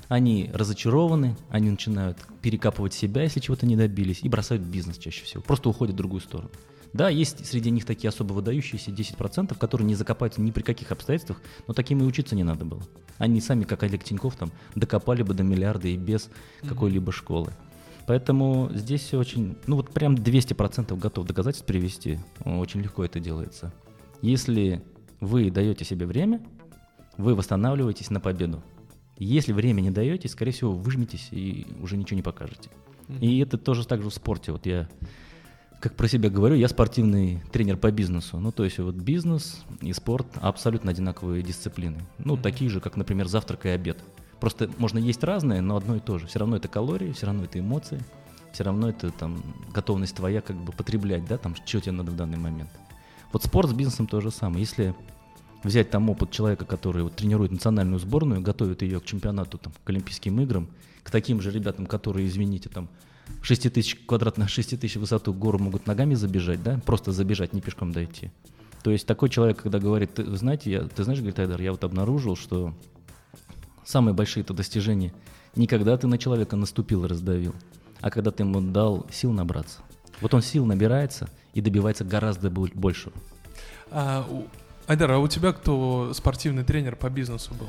они 0.07 0.49
разочарованы, 0.53 1.35
они 1.49 1.69
начинают 1.69 2.17
перекапывать 2.41 2.93
себя, 2.93 3.23
если 3.23 3.39
чего-то 3.39 3.65
не 3.65 3.75
добились, 3.75 4.21
и 4.23 4.29
бросают 4.29 4.63
бизнес 4.63 4.97
чаще 4.97 5.23
всего, 5.23 5.43
просто 5.43 5.69
уходят 5.69 5.93
в 5.93 5.97
другую 5.97 6.21
сторону. 6.21 6.49
Да, 6.93 7.09
есть 7.09 7.45
среди 7.45 7.69
них 7.69 7.85
такие 7.85 8.09
особо 8.09 8.33
выдающиеся 8.33 8.89
10%, 8.89 9.55
которые 9.57 9.85
не 9.85 9.93
закопаются 9.93 10.41
ни 10.41 10.49
при 10.49 10.63
каких 10.63 10.91
обстоятельствах, 10.91 11.39
но 11.67 11.73
таким 11.75 12.01
и 12.01 12.05
учиться 12.05 12.35
не 12.35 12.43
надо 12.43 12.65
было. 12.65 12.81
Они 13.19 13.41
сами, 13.41 13.63
как 13.63 13.83
Олег 13.83 14.03
Тиньков, 14.03 14.35
там, 14.35 14.51
докопали 14.73 15.21
бы 15.21 15.35
до 15.35 15.43
миллиарда 15.43 15.87
и 15.87 15.97
без 15.97 16.23
mm-hmm. 16.23 16.69
какой-либо 16.69 17.11
школы. 17.11 17.53
Поэтому 18.09 18.71
здесь 18.73 19.01
все 19.01 19.19
очень, 19.19 19.55
ну 19.67 19.75
вот 19.75 19.91
прям 19.91 20.15
200% 20.15 20.97
готов 20.97 21.27
доказательств 21.27 21.67
привести. 21.67 22.17
Очень 22.43 22.81
легко 22.81 23.05
это 23.05 23.19
делается. 23.19 23.71
Если 24.23 24.81
вы 25.19 25.51
даете 25.51 25.85
себе 25.85 26.07
время, 26.07 26.41
вы 27.17 27.35
восстанавливаетесь 27.35 28.09
на 28.09 28.19
победу. 28.19 28.63
Если 29.19 29.53
время 29.53 29.81
не 29.81 29.91
даете, 29.91 30.27
скорее 30.27 30.53
всего, 30.53 30.71
выжметесь 30.71 31.27
и 31.29 31.67
уже 31.83 31.97
ничего 31.97 32.15
не 32.15 32.23
покажете. 32.23 32.71
Mm-hmm. 33.09 33.19
И 33.19 33.39
это 33.41 33.59
тоже 33.59 33.85
так 33.85 34.01
же 34.01 34.09
в 34.09 34.13
спорте. 34.15 34.53
Вот 34.53 34.65
я 34.65 34.89
как 35.79 35.95
про 35.95 36.07
себя 36.07 36.31
говорю, 36.31 36.55
я 36.55 36.67
спортивный 36.67 37.43
тренер 37.51 37.77
по 37.77 37.91
бизнесу. 37.91 38.39
Ну, 38.39 38.51
то 38.51 38.63
есть 38.63 38.79
вот 38.79 38.95
бизнес 38.95 39.63
и 39.81 39.93
спорт 39.93 40.25
абсолютно 40.41 40.89
одинаковые 40.89 41.43
дисциплины. 41.43 41.99
Ну, 42.17 42.33
mm-hmm. 42.33 42.41
такие 42.41 42.71
же, 42.71 42.79
как, 42.79 42.97
например, 42.97 43.27
завтрак 43.27 43.67
и 43.67 43.69
обед. 43.69 43.99
Просто 44.39 44.69
можно 44.77 44.97
есть 44.99 45.23
разное, 45.23 45.61
но 45.61 45.75
одно 45.75 45.95
и 45.95 45.99
то 45.99 46.17
же. 46.17 46.27
Все 46.27 46.39
равно 46.39 46.55
это 46.55 46.67
калории, 46.67 47.11
все 47.11 47.25
равно 47.25 47.43
это 47.43 47.59
эмоции, 47.59 48.01
все 48.51 48.63
равно 48.63 48.89
это 48.89 49.11
там 49.11 49.41
готовность 49.73 50.15
твоя 50.15 50.41
как 50.41 50.55
бы 50.55 50.71
потреблять, 50.71 51.25
да, 51.25 51.37
там, 51.37 51.55
что 51.55 51.79
тебе 51.79 51.91
надо 51.91 52.11
в 52.11 52.15
данный 52.15 52.37
момент. 52.37 52.69
Вот 53.31 53.43
спорт 53.43 53.69
с 53.69 53.73
бизнесом 53.73 54.07
то 54.07 54.21
же 54.21 54.31
самое. 54.31 54.61
Если 54.61 54.95
взять 55.63 55.89
там 55.89 56.09
опыт 56.09 56.31
человека, 56.31 56.65
который 56.65 57.03
вот, 57.03 57.15
тренирует 57.15 57.51
национальную 57.51 57.99
сборную, 57.99 58.41
готовит 58.41 58.81
ее 58.81 58.99
к 58.99 59.05
чемпионату, 59.05 59.57
там, 59.57 59.73
к 59.83 59.89
Олимпийским 59.89 60.39
играм, 60.41 60.67
к 61.03 61.11
таким 61.11 61.41
же 61.41 61.51
ребятам, 61.51 61.85
которые, 61.85 62.27
извините, 62.27 62.69
там, 62.69 62.87
6 63.41 63.73
тысяч 63.73 63.95
квадратных, 64.05 64.49
6 64.49 64.79
тысяч 64.79 64.95
высоту 64.95 65.33
гору 65.33 65.59
могут 65.59 65.85
ногами 65.85 66.15
забежать, 66.15 66.63
да, 66.63 66.79
просто 66.85 67.11
забежать, 67.11 67.53
не 67.53 67.61
пешком 67.61 67.91
дойти. 67.91 68.31
То 68.83 68.91
есть 68.91 69.05
такой 69.05 69.29
человек, 69.29 69.61
когда 69.61 69.79
говорит, 69.79 70.15
ты, 70.15 70.25
знаете, 70.35 70.71
я, 70.71 70.81
ты 70.81 71.03
знаешь, 71.03 71.19
говорит 71.19 71.37
Айдар, 71.39 71.61
я 71.61 71.71
вот 71.71 71.83
обнаружил, 71.83 72.35
что 72.35 72.73
самые 73.89 74.13
большие 74.13 74.43
это 74.43 74.53
достижения 74.53 75.13
не 75.55 75.67
когда 75.67 75.97
ты 75.97 76.07
на 76.07 76.17
человека 76.17 76.55
наступил 76.55 77.05
и 77.05 77.07
раздавил, 77.07 77.55
а 78.01 78.11
когда 78.11 78.31
ты 78.31 78.43
ему 78.43 78.61
дал 78.61 79.07
сил 79.11 79.31
набраться. 79.31 79.79
Вот 80.21 80.33
он 80.33 80.41
сил 80.41 80.65
набирается 80.65 81.27
и 81.53 81.61
добивается 81.61 82.03
гораздо 82.05 82.49
большего. 82.51 83.13
А, 83.89 84.27
Айдар, 84.87 85.11
а 85.11 85.17
у 85.17 85.27
тебя 85.27 85.53
кто 85.53 86.13
спортивный 86.13 86.63
тренер 86.63 86.95
по 86.95 87.09
бизнесу 87.09 87.53
был? 87.55 87.67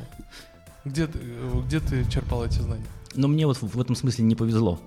Где, 0.84 1.08
где 1.66 1.80
ты 1.80 2.08
черпал 2.10 2.44
эти 2.44 2.58
знания? 2.58 2.86
Но 3.14 3.28
мне 3.28 3.46
вот 3.46 3.60
в 3.60 3.80
этом 3.80 3.96
смысле 3.96 4.24
не 4.24 4.34
повезло. 4.34 4.78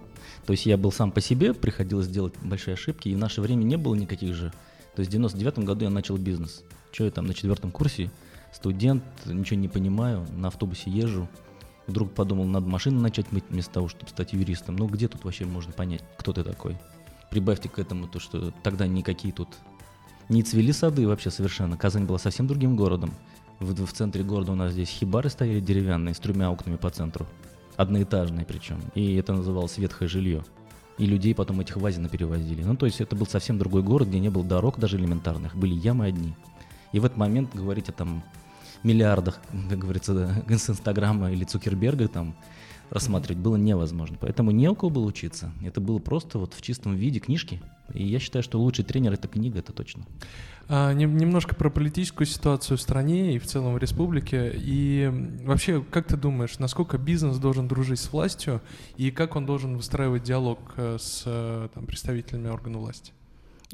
То 0.46 0.52
есть 0.52 0.66
я 0.66 0.78
был 0.78 0.92
сам 0.92 1.12
по 1.12 1.22
себе, 1.22 1.54
приходилось 1.54 2.08
делать 2.08 2.34
большие 2.42 2.74
ошибки, 2.74 3.10
и 3.10 3.16
в 3.16 3.18
наше 3.18 3.42
время 3.42 3.64
не 3.64 3.78
было 3.78 3.96
никаких 3.96 4.36
же. 4.36 4.52
То 4.96 5.00
есть 5.00 5.10
в 5.10 5.14
99 5.14 5.60
году 5.60 5.86
я 5.86 5.90
начал 5.90 6.18
бизнес. 6.18 6.64
Что 6.92 7.06
я 7.06 7.12
там 7.12 7.26
на 7.26 7.34
четвертом 7.34 7.72
курсе, 7.72 8.12
студент, 8.54 9.04
ничего 9.26 9.60
не 9.60 9.68
понимаю, 9.68 10.26
на 10.36 10.48
автобусе 10.48 10.90
езжу. 10.90 11.28
Вдруг 11.88 12.14
подумал, 12.14 12.46
надо 12.46 12.68
машину 12.68 13.02
начать 13.02 13.32
мыть 13.32 13.44
вместо 13.50 13.74
того, 13.74 13.90
чтобы 13.90 14.10
стать 14.10 14.34
юристом. 14.34 14.78
Ну 14.78 14.88
где 14.88 15.08
тут 15.08 15.26
вообще 15.26 15.46
можно 15.46 15.74
понять, 15.74 16.04
кто 16.18 16.32
ты 16.32 16.44
такой? 16.44 16.78
Прибавьте 17.30 17.68
к 17.68 17.80
этому 17.80 18.08
то, 18.08 18.20
что 18.20 18.52
тогда 18.64 18.88
никакие 18.88 19.34
тут 19.34 19.50
не 20.30 20.44
цвели 20.44 20.72
сады 20.72 21.08
вообще 21.08 21.30
совершенно. 21.30 21.78
Казань 21.78 22.06
была 22.06 22.20
совсем 22.20 22.48
другим 22.48 22.76
городом. 22.78 23.14
В, 23.60 23.86
в 23.86 23.92
центре 23.92 24.24
города 24.24 24.54
у 24.54 24.56
нас 24.56 24.72
здесь 24.72 24.90
хибары 24.90 25.30
стояли 25.30 25.60
деревянные 25.60 26.14
с 26.14 26.20
тремя 26.20 26.52
окнами 26.52 26.78
по 26.78 26.90
центру 26.90 27.28
одноэтажные 27.76 28.46
причем, 28.46 28.80
и 28.94 29.16
это 29.16 29.34
называлось 29.34 29.78
ветхое 29.78 30.08
жилье. 30.08 30.44
И 31.00 31.06
людей 31.06 31.34
потом 31.34 31.60
этих 31.60 31.78
вазина 31.78 32.08
перевозили. 32.08 32.64
Ну, 32.64 32.76
то 32.76 32.86
есть 32.86 33.02
это 33.02 33.16
был 33.16 33.26
совсем 33.26 33.58
другой 33.58 33.82
город, 33.82 34.10
где 34.10 34.20
не 34.20 34.30
было 34.30 34.44
дорог 34.44 34.78
даже 34.78 34.98
элементарных, 34.98 35.56
были 35.56 35.74
ямы 35.74 36.06
одни. 36.06 36.36
И 36.92 37.00
в 37.00 37.06
этот 37.06 37.18
момент 37.18 37.56
говорить 37.56 37.90
о 37.90 37.94
там 37.94 38.24
миллиардах, 38.84 39.40
как 39.70 39.80
говорится, 39.80 40.44
с 40.48 40.70
Инстаграма 40.70 41.32
или 41.32 41.44
Цукерберга 41.44 42.08
там 42.08 42.36
рассматривать 42.90 43.42
было 43.42 43.56
невозможно. 43.56 44.18
Поэтому 44.20 44.52
не 44.52 44.70
у 44.70 44.76
кого 44.76 44.90
было 44.92 45.06
учиться. 45.06 45.52
Это 45.64 45.82
было 45.82 46.00
просто 46.00 46.38
вот 46.38 46.54
в 46.54 46.62
чистом 46.62 46.96
виде 46.96 47.20
книжки. 47.20 47.62
И 47.94 48.04
я 48.04 48.20
считаю, 48.20 48.44
что 48.44 48.60
лучший 48.60 48.86
тренер— 48.86 49.14
это 49.14 49.28
книга, 49.28 49.60
это 49.60 49.74
точно. 49.74 50.06
А, 50.70 50.94
не, 50.94 51.06
немножко 51.06 51.56
про 51.56 51.70
политическую 51.70 52.26
ситуацию 52.28 52.78
в 52.78 52.82
стране 52.82 53.36
и 53.36 53.40
в 53.40 53.46
целом 53.46 53.74
в 53.74 53.78
республике. 53.78 54.54
И 54.56 55.12
вообще, 55.44 55.84
как 55.84 56.08
ты 56.08 56.18
думаешь, 56.18 56.60
насколько 56.60 56.98
бизнес 56.98 57.38
должен 57.38 57.68
дружить 57.68 58.00
с 58.00 58.12
властью 58.12 58.62
и 58.96 59.12
как 59.12 59.36
он 59.36 59.46
должен 59.46 59.76
выстраивать 59.76 60.24
диалог 60.24 60.60
э, 60.78 60.98
с 61.00 61.24
э, 61.26 61.70
там, 61.74 61.86
представителями 61.86 62.48
органов 62.48 62.82
власти? 62.82 63.12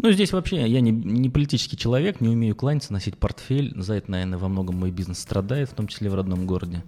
Ну, 0.01 0.11
здесь 0.13 0.31
вообще 0.31 0.65
я 0.65 0.79
не, 0.79 0.91
не 0.91 1.29
политический 1.29 1.75
человек, 1.75 2.21
не 2.21 2.29
умею 2.29 2.55
кланяться, 2.55 2.93
носить 2.93 3.17
портфель. 3.17 3.73
За 3.75 3.95
это, 3.95 4.09
наверное, 4.09 4.39
во 4.39 4.47
многом 4.47 4.77
мой 4.77 4.91
бизнес 4.91 5.19
страдает, 5.19 5.69
в 5.69 5.73
том 5.73 5.87
числе 5.87 6.09
в 6.09 6.15
родном 6.15 6.45
городе. 6.47 6.85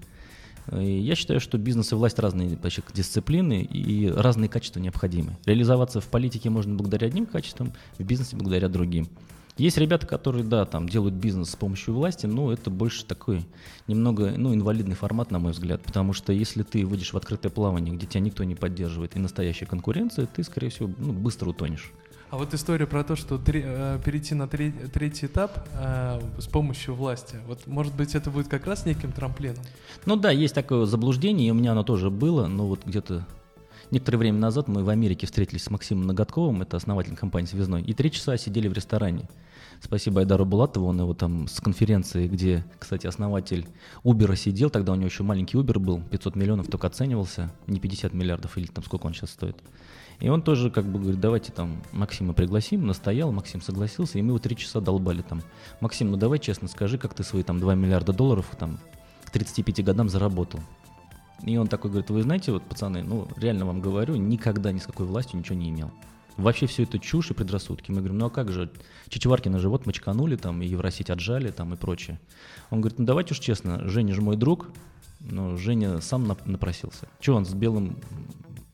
И 0.72 1.00
я 1.00 1.16
считаю, 1.16 1.42
что 1.42 1.58
бизнес 1.58 1.92
и 1.92 1.96
власть 1.96 2.20
разные 2.20 2.56
вообще 2.56 2.82
дисциплины 2.94 3.64
и 3.64 4.08
разные 4.08 4.48
качества 4.48 4.80
необходимы. 4.80 5.36
Реализоваться 5.46 6.00
в 6.00 6.08
политике 6.08 6.50
можно 6.50 6.74
благодаря 6.74 7.08
одним 7.08 7.26
качествам, 7.26 7.74
в 8.00 8.04
бизнесе 8.04 8.38
благодаря 8.38 8.70
другим. 8.70 9.10
Есть 9.58 9.78
ребята, 9.78 10.08
которые, 10.08 10.46
да, 10.46 10.64
там 10.64 10.88
делают 10.88 11.16
бизнес 11.16 11.50
с 11.50 11.56
помощью 11.58 11.94
власти, 11.94 12.28
но 12.28 12.54
это 12.54 12.70
больше 12.70 13.04
такой 13.04 13.46
немного, 13.88 14.36
ну, 14.38 14.54
инвалидный 14.54 14.96
формат, 14.96 15.32
на 15.32 15.40
мой 15.40 15.52
взгляд, 15.52 15.84
потому 15.84 16.14
что 16.14 16.32
если 16.32 16.64
ты 16.64 16.86
выйдешь 16.86 17.12
в 17.12 17.18
открытое 17.18 17.50
плавание, 17.50 17.94
где 17.94 18.06
тебя 18.06 18.22
никто 18.22 18.46
не 18.46 18.56
поддерживает, 18.56 19.18
и 19.18 19.20
настоящая 19.20 19.66
конкуренция, 19.66 20.28
ты, 20.28 20.44
скорее 20.44 20.70
всего, 20.70 20.90
ну, 20.98 21.12
быстро 21.12 21.50
утонешь. 21.50 21.92
А 22.32 22.38
вот 22.38 22.54
история 22.54 22.88
про 22.88 23.04
то, 23.04 23.18
что 23.18 23.38
три, 23.38 23.62
э, 23.62 24.00
перейти 24.06 24.36
на 24.36 24.48
три, 24.48 24.72
третий 24.72 25.26
этап 25.26 25.68
э, 25.74 26.22
с 26.40 26.48
помощью 26.48 26.96
власти, 26.96 27.36
вот 27.46 27.68
может 27.68 27.94
быть 27.94 28.16
это 28.16 28.32
будет 28.32 28.48
как 28.48 28.66
раз 28.68 28.86
неким 28.86 29.12
трамплином? 29.12 29.62
Ну 30.06 30.16
да, 30.16 30.32
есть 30.32 30.56
такое 30.56 30.86
заблуждение, 30.86 31.50
и 31.50 31.52
у 31.52 31.54
меня 31.54 31.74
оно 31.74 31.84
тоже 31.84 32.10
было, 32.10 32.48
но 32.48 32.68
вот 32.68 32.86
где-то 32.86 33.28
некоторое 33.92 34.18
время 34.18 34.40
назад 34.40 34.70
мы 34.70 34.86
в 34.86 34.88
Америке 34.88 35.28
встретились 35.28 35.64
с 35.64 35.70
Максимом 35.70 36.08
Ноготковым, 36.08 36.62
это 36.62 36.78
основатель 36.78 37.18
компании 37.18 37.48
«Связной», 37.48 37.82
и 37.82 37.94
три 37.94 38.10
часа 38.10 38.38
сидели 38.38 38.70
в 38.70 38.74
ресторане. 38.74 39.28
Спасибо 39.82 40.22
Айдару 40.22 40.46
Булатову, 40.46 40.88
он 40.88 41.02
его 41.02 41.14
там 41.14 41.50
с 41.50 41.60
конференции, 41.60 42.30
где, 42.30 42.64
кстати, 42.80 43.08
основатель 43.08 43.68
Uber 44.06 44.38
сидел, 44.38 44.70
тогда 44.70 44.94
у 44.94 44.96
него 44.96 45.08
еще 45.08 45.24
маленький 45.24 45.58
Uber 45.58 45.80
был, 45.80 46.02
500 46.10 46.36
миллионов 46.38 46.68
только 46.68 46.88
оценивался, 46.88 47.52
не 47.68 47.82
50 47.82 48.14
миллиардов 48.14 48.58
или 48.58 48.68
там 48.68 48.86
сколько 48.86 49.08
он 49.08 49.14
сейчас 49.14 49.32
стоит. 49.32 49.58
И 50.22 50.30
он 50.30 50.44
тоже 50.44 50.70
как 50.70 50.86
бы 50.86 51.00
говорит, 51.00 51.20
давайте 51.20 51.52
там 51.52 51.82
Максима 51.92 52.34
пригласим, 52.34 52.86
настоял, 52.86 53.32
Максим 53.32 53.60
согласился, 53.60 54.20
и 54.20 54.22
мы 54.22 54.30
его 54.30 54.40
три 54.40 54.56
часа 54.56 54.80
долбали 54.80 55.24
там. 55.24 55.42
Максим, 55.80 56.12
ну 56.12 56.18
давай 56.18 56.38
честно 56.38 56.68
скажи, 56.68 57.00
как 57.00 57.16
ты 57.16 57.24
свои 57.24 57.42
там 57.42 57.60
2 57.60 57.74
миллиарда 57.74 58.14
долларов 58.14 58.46
там 58.58 58.80
к 59.26 59.32
35 59.32 59.84
годам 59.84 60.10
заработал. 60.10 60.60
И 61.44 61.58
он 61.58 61.68
такой 61.68 61.90
говорит, 61.90 62.12
вы 62.12 62.22
знаете, 62.22 62.52
вот 62.52 62.62
пацаны, 62.64 63.02
ну 63.02 63.28
реально 63.36 63.66
вам 63.66 63.82
говорю, 63.82 64.16
никогда 64.16 64.72
ни 64.72 64.78
с 64.78 64.86
какой 64.86 65.08
властью 65.08 65.40
ничего 65.40 65.56
не 65.56 65.70
имел. 65.70 65.92
Вообще 66.38 66.68
все 66.68 66.84
это 66.84 67.00
чушь 67.00 67.32
и 67.32 67.34
предрассудки. 67.34 67.92
Мы 67.92 67.98
говорим, 67.98 68.20
ну 68.20 68.28
а 68.28 68.30
как 68.30 68.52
же, 68.52 68.72
Чичеваркина 69.10 69.58
живот 69.58 69.88
мочканули 69.88 70.36
там, 70.36 70.62
и 70.62 70.68
Евросеть 70.68 71.10
отжали 71.10 71.50
там 71.50 71.74
и 71.74 71.78
прочее. 71.78 72.20
Он 72.70 72.80
говорит, 72.80 73.00
ну 73.00 73.06
давайте 73.06 73.34
уж 73.34 73.40
честно, 73.40 73.88
Женя 73.90 74.14
же 74.14 74.22
мой 74.22 74.38
друг, 74.38 74.68
Но 75.20 75.58
Женя 75.58 76.00
сам 76.00 76.28
напросился. 76.46 77.08
Че 77.20 77.34
он 77.34 77.46
с 77.46 77.54
белым, 77.54 77.98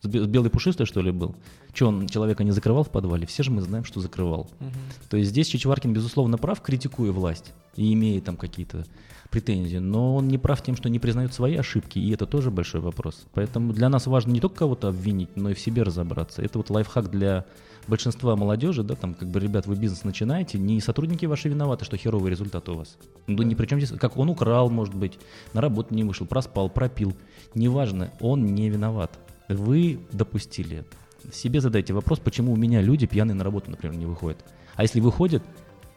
с 0.01 0.07
белой 0.07 0.49
пушистой, 0.49 0.85
что 0.85 1.01
ли, 1.01 1.11
был? 1.11 1.35
Че 1.73 1.87
он 1.87 2.07
человека 2.07 2.43
не 2.43 2.51
закрывал 2.51 2.83
в 2.83 2.89
подвале? 2.89 3.25
Все 3.25 3.43
же 3.43 3.51
мы 3.51 3.61
знаем, 3.61 3.83
что 3.83 3.99
закрывал. 3.99 4.49
Угу. 4.59 4.69
То 5.09 5.17
есть 5.17 5.29
здесь 5.29 5.47
Чичваркин, 5.47 5.93
безусловно, 5.93 6.37
прав, 6.37 6.61
критикуя 6.61 7.11
власть 7.11 7.53
и 7.75 7.93
имея 7.93 8.21
там 8.21 8.37
какие-то 8.37 8.85
претензии, 9.29 9.77
но 9.77 10.15
он 10.15 10.27
не 10.27 10.37
прав 10.37 10.61
тем, 10.63 10.75
что 10.75 10.89
не 10.89 10.99
признает 10.99 11.33
свои 11.33 11.55
ошибки, 11.55 11.99
и 11.99 12.11
это 12.11 12.25
тоже 12.25 12.49
большой 12.49 12.81
вопрос. 12.81 13.25
Поэтому 13.33 13.73
для 13.73 13.89
нас 13.89 14.07
важно 14.07 14.31
не 14.31 14.39
только 14.39 14.59
кого-то 14.59 14.87
обвинить, 14.87 15.35
но 15.35 15.49
и 15.49 15.53
в 15.53 15.59
себе 15.59 15.83
разобраться. 15.83 16.41
Это 16.41 16.57
вот 16.57 16.69
лайфхак 16.69 17.09
для 17.09 17.45
большинства 17.87 18.35
молодежи, 18.35 18.83
да, 18.83 18.95
там, 18.95 19.13
как 19.13 19.29
бы, 19.29 19.39
ребят, 19.39 19.65
вы 19.65 19.75
бизнес 19.75 20.03
начинаете, 20.03 20.59
не 20.59 20.79
сотрудники 20.81 21.25
ваши 21.25 21.49
виноваты, 21.49 21.85
что 21.85 21.97
херовый 21.97 22.31
результат 22.31 22.67
у 22.69 22.75
вас. 22.75 22.97
Ну, 23.27 23.43
ни 23.43 23.55
при 23.55 23.65
чем 23.65 23.79
здесь, 23.79 23.97
как 23.97 24.17
он 24.17 24.29
украл, 24.29 24.69
может 24.69 24.93
быть, 24.93 25.19
на 25.53 25.61
работу 25.61 25.93
не 25.93 26.03
вышел, 26.03 26.25
проспал, 26.25 26.69
пропил. 26.69 27.15
Неважно, 27.53 28.11
он 28.19 28.45
не 28.45 28.69
виноват. 28.69 29.17
Вы 29.47 29.99
допустили 30.11 30.77
это. 30.77 31.33
Себе 31.33 31.61
задайте 31.61 31.93
вопрос, 31.93 32.19
почему 32.19 32.53
у 32.53 32.55
меня 32.55 32.81
люди 32.81 33.05
пьяные 33.05 33.35
на 33.35 33.43
работу, 33.43 33.71
например, 33.71 33.97
не 33.97 34.05
выходят. 34.05 34.43
А 34.75 34.83
если 34.83 34.99
выходят, 34.99 35.43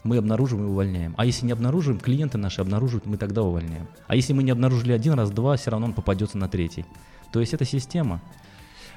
мы 0.03 0.17
обнаруживаем 0.17 0.69
и 0.69 0.71
увольняем. 0.71 1.15
А 1.19 1.25
если 1.27 1.47
не 1.47 1.53
обнаруживаем, 1.53 2.01
клиенты 2.01 2.39
наши 2.39 2.61
обнаруживают, 2.61 3.07
мы 3.07 3.17
тогда 3.17 3.43
увольняем. 3.43 3.87
А 4.07 4.17
если 4.17 4.33
мы 4.33 4.43
не 4.43 4.51
обнаружили 4.51 4.93
один 4.93 5.15
раз, 5.15 5.31
два, 5.31 5.57
все 5.57 5.71
равно 5.71 5.87
он 5.87 5.93
попадется 5.93 6.39
на 6.39 6.49
третий. 6.49 6.85
То 7.33 7.41
есть 7.41 7.53
это 7.53 7.65
система. 7.65 8.21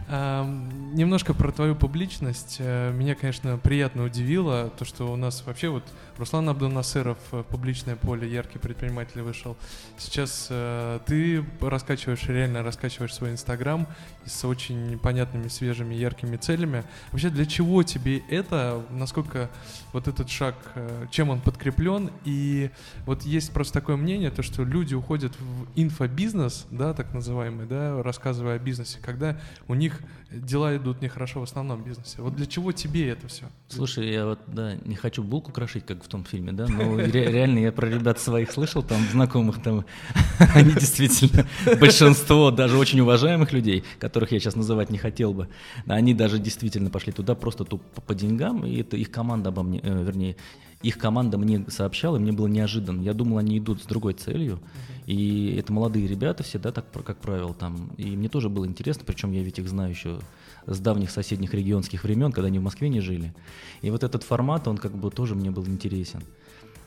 Немножко 0.08 1.34
про 1.34 1.52
твою 1.52 1.76
публичность. 1.76 2.58
Э, 2.60 2.92
меня, 2.92 3.16
конечно, 3.16 3.58
приятно 3.58 4.04
удивило 4.04 4.72
то, 4.78 4.86
что 4.86 5.12
у 5.12 5.16
нас 5.16 5.44
вообще 5.44 5.70
вот 5.70 5.84
Руслан 6.18 6.48
Абдунасыров 6.50 7.18
э, 7.32 7.44
публичное 7.50 7.96
поле, 7.96 8.32
яркий 8.32 8.60
предприниматель 8.60 9.22
вышел. 9.22 9.58
Сейчас 9.98 10.48
э, 10.52 11.00
ты 11.08 11.44
раскачиваешь, 11.62 12.28
реально 12.28 12.62
раскачиваешь 12.62 13.12
свой 13.12 13.32
Инстаграм 13.32 13.88
с 14.26 14.46
очень 14.46 15.00
понятными, 15.00 15.48
свежими, 15.48 15.96
яркими 15.96 16.36
целями. 16.36 16.84
Вообще, 17.12 17.30
для 17.32 17.48
чего 17.48 17.82
тебе 17.82 18.20
это? 18.30 18.86
Насколько 18.92 19.50
вот 19.94 20.08
этот 20.08 20.30
шаг, 20.30 20.56
чем 21.10 21.32
он 21.32 21.42
подкреплен? 21.42 22.12
И 22.24 22.70
вот 23.06 23.24
есть 23.24 23.52
просто 23.52 23.74
такое 23.74 23.96
мнение, 23.96 24.30
то, 24.30 24.44
что 24.44 24.64
люди 24.64 24.94
уходят 24.94 25.34
в 25.40 25.68
инфобизнес, 25.76 26.68
да, 26.70 26.94
так 26.94 27.14
называемый, 27.14 27.66
да, 27.66 28.04
рассказывая 28.04 28.58
о 28.58 28.60
бизнесе, 28.60 29.00
когда 29.02 29.40
у 29.68 29.74
них 29.74 29.93
дела 30.32 30.76
идут 30.76 31.02
нехорошо 31.02 31.40
в 31.40 31.44
основном 31.44 31.84
бизнесе. 31.84 32.22
Вот 32.22 32.36
для 32.36 32.46
чего 32.46 32.72
тебе 32.72 33.10
это 33.10 33.28
все? 33.28 33.46
Слушай, 33.68 34.12
я 34.12 34.26
вот, 34.26 34.40
да, 34.48 34.76
не 34.86 34.96
хочу 34.96 35.24
булку 35.24 35.52
крошить, 35.52 35.86
как 35.86 36.04
в 36.04 36.08
том 36.08 36.26
фильме, 36.26 36.52
да, 36.52 36.68
но 36.68 36.98
ре- 36.98 37.32
реально 37.32 37.60
я 37.60 37.72
про 37.72 37.88
ребят 37.88 38.20
своих 38.20 38.52
слышал, 38.52 38.84
там, 38.84 39.02
знакомых, 39.12 39.62
там, 39.62 39.86
они 40.56 40.72
действительно, 40.74 41.46
большинство 41.80 42.52
даже 42.52 42.78
очень 42.78 43.00
уважаемых 43.02 43.54
людей, 43.54 43.84
которых 44.00 44.32
я 44.32 44.40
сейчас 44.40 44.56
называть 44.56 44.90
не 44.90 44.98
хотел 44.98 45.34
бы, 45.34 45.50
они 45.88 46.14
даже 46.14 46.40
действительно 46.40 46.90
пошли 46.90 47.12
туда 47.12 47.36
просто 47.36 47.64
тупо 47.66 48.02
по 48.02 48.16
деньгам, 48.16 48.66
и 48.66 48.82
это 48.82 48.98
их 48.98 49.12
команда 49.12 49.50
обо 49.50 49.64
мне, 49.64 49.80
э, 49.84 50.04
вернее, 50.04 50.36
их 50.84 50.98
команда 50.98 51.38
мне 51.38 51.66
сообщала, 51.70 52.18
и 52.18 52.20
мне 52.20 52.34
было 52.34 52.48
неожиданно. 52.48 53.02
Я 53.02 53.14
думал, 53.14 53.38
они 53.38 53.58
идут 53.58 53.82
с 53.82 53.86
другой 53.86 54.14
целью. 54.14 54.60
И 55.06 55.56
это 55.58 55.74
молодые 55.74 56.08
ребята 56.08 56.44
все, 56.44 56.60
да, 56.60 56.72
так 56.72 56.86
как 56.92 57.18
правило, 57.18 57.54
там. 57.54 57.92
И 57.98 58.16
мне 58.16 58.30
тоже 58.30 58.50
было 58.50 58.66
интересно, 58.66 59.04
причем 59.06 59.32
я 59.32 59.42
ведь 59.44 59.60
их 59.60 59.68
знаю 59.68 59.90
еще 59.92 60.20
с 60.66 60.80
давних 60.80 61.10
соседних 61.10 61.54
регионских 61.54 62.04
времен, 62.04 62.32
когда 62.32 62.48
они 62.48 62.60
в 62.60 62.64
Москве 62.64 62.90
не 62.90 63.00
жили. 63.02 63.34
И 63.82 63.90
вот 63.90 64.04
этот 64.04 64.24
формат, 64.24 64.68
он 64.68 64.78
как 64.78 64.96
бы 64.96 65.10
тоже 65.10 65.36
мне 65.36 65.52
был 65.52 65.66
интересен. 65.68 66.22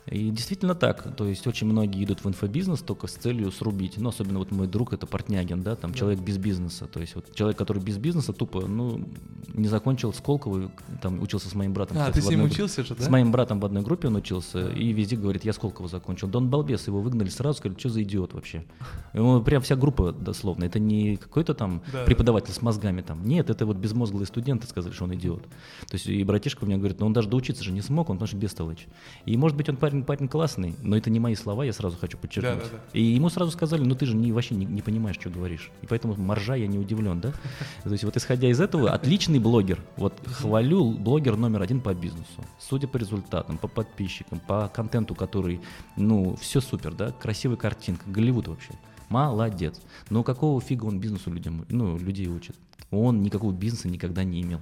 И 0.06 0.30
действительно 0.30 0.76
так, 0.76 1.16
то 1.16 1.26
есть 1.26 1.46
очень 1.48 1.66
многие 1.66 2.04
идут 2.04 2.22
в 2.24 2.28
инфобизнес 2.28 2.80
только 2.80 3.08
с 3.08 3.12
целью 3.14 3.50
срубить. 3.50 3.96
Ну, 3.96 4.10
особенно 4.10 4.38
вот 4.38 4.52
мой 4.52 4.68
друг, 4.68 4.92
это 4.92 5.04
Портнягин, 5.06 5.62
да, 5.62 5.74
там 5.74 5.90
да. 5.90 5.98
человек 5.98 6.20
без 6.20 6.38
бизнеса. 6.38 6.86
То 6.86 7.00
есть 7.00 7.16
вот 7.16 7.34
человек, 7.34 7.58
который 7.58 7.82
без 7.82 7.98
бизнеса, 7.98 8.32
тупо, 8.32 8.66
ну, 8.66 9.04
не 9.52 9.66
закончил 9.66 10.12
Сколково, 10.12 10.70
там 11.02 11.20
учился 11.20 11.48
с 11.48 11.54
моим 11.54 11.72
братом. 11.72 11.96
А, 11.98 12.00
кстати, 12.00 12.16
ты 12.16 12.22
с 12.22 12.30
ним 12.30 12.44
учился 12.44 12.84
же, 12.84 12.94
да? 12.94 13.02
С 13.02 13.08
моим 13.08 13.32
братом 13.32 13.58
в 13.58 13.64
одной 13.64 13.82
группе 13.82 14.06
он 14.06 14.16
учился, 14.16 14.68
и 14.68 14.92
везде 14.92 15.16
говорит, 15.16 15.44
я 15.44 15.52
Сколково 15.52 15.88
закончил. 15.88 16.28
Да 16.28 16.38
он 16.38 16.50
балбес, 16.50 16.86
его 16.86 17.00
выгнали 17.00 17.28
сразу, 17.28 17.58
сказали, 17.58 17.78
что 17.78 17.88
за 17.88 18.02
идиот 18.02 18.34
вообще. 18.34 18.64
Ему 19.12 19.42
прям 19.42 19.60
вся 19.62 19.74
группа, 19.74 20.12
дословно, 20.12 20.64
это 20.64 20.78
не 20.78 21.16
какой-то 21.16 21.54
там 21.54 21.82
да, 21.92 22.04
преподаватель 22.04 22.48
да. 22.48 22.54
с 22.54 22.62
мозгами 22.62 23.00
там. 23.00 23.26
Нет, 23.26 23.50
это 23.50 23.66
вот 23.66 23.76
безмозглые 23.76 24.26
студенты 24.26 24.68
сказали, 24.68 24.92
что 24.92 25.04
он 25.04 25.14
идиот. 25.14 25.42
То 25.42 25.94
есть 25.94 26.06
и 26.06 26.22
братишка 26.22 26.62
у 26.62 26.66
меня 26.66 26.76
говорит, 26.76 27.00
ну 27.00 27.06
он 27.06 27.12
даже 27.12 27.28
доучиться 27.28 27.64
же 27.64 27.72
не 27.72 27.80
смог, 27.80 28.08
он 28.10 28.16
потому 28.16 28.28
что 28.28 28.36
бестолочь. 28.36 28.86
И 29.24 29.36
может 29.36 29.56
быть 29.56 29.68
он 29.68 29.76
парень 29.76 29.95
парень, 30.02 30.26
парень 30.26 30.28
классный, 30.28 30.74
но 30.82 30.96
это 30.96 31.10
не 31.10 31.20
мои 31.20 31.34
слова, 31.34 31.64
я 31.64 31.72
сразу 31.72 31.96
хочу 31.96 32.18
подчеркнуть. 32.18 32.58
Да, 32.58 32.64
да, 32.64 32.70
да. 32.72 32.98
И 32.98 33.02
ему 33.02 33.28
сразу 33.28 33.50
сказали, 33.50 33.82
ну 33.82 33.94
ты 33.94 34.06
же 34.06 34.16
не, 34.16 34.32
вообще 34.32 34.54
не, 34.54 34.64
не 34.64 34.82
понимаешь, 34.82 35.16
что 35.16 35.30
говоришь. 35.30 35.70
И 35.82 35.86
поэтому 35.86 36.16
маржа 36.16 36.54
я 36.54 36.66
не 36.66 36.78
удивлен, 36.78 37.20
да? 37.20 37.32
То 37.84 37.92
есть 37.92 38.04
вот 38.04 38.16
исходя 38.16 38.48
из 38.48 38.60
этого, 38.60 38.90
отличный 38.90 39.38
блогер. 39.38 39.80
Вот 39.96 40.14
хвалю 40.26 40.92
блогер 40.92 41.36
номер 41.36 41.62
один 41.62 41.80
по 41.80 41.94
бизнесу. 41.94 42.44
Судя 42.58 42.88
по 42.88 42.96
результатам, 42.96 43.58
по 43.58 43.68
подписчикам, 43.68 44.40
по 44.40 44.68
контенту, 44.68 45.14
который, 45.14 45.60
ну, 45.96 46.36
все 46.36 46.60
супер, 46.60 46.94
да? 46.94 47.12
Красивая 47.12 47.56
картинка, 47.56 48.04
Голливуд 48.06 48.48
вообще. 48.48 48.72
Молодец. 49.08 49.80
Но 50.10 50.22
какого 50.22 50.60
фига 50.60 50.86
он 50.86 50.98
бизнесу 50.98 51.30
людям, 51.30 51.64
ну, 51.68 51.96
людей 51.96 52.26
учит? 52.26 52.56
Он 52.90 53.22
никакого 53.22 53.52
бизнеса 53.52 53.88
никогда 53.88 54.24
не 54.24 54.42
имел. 54.42 54.60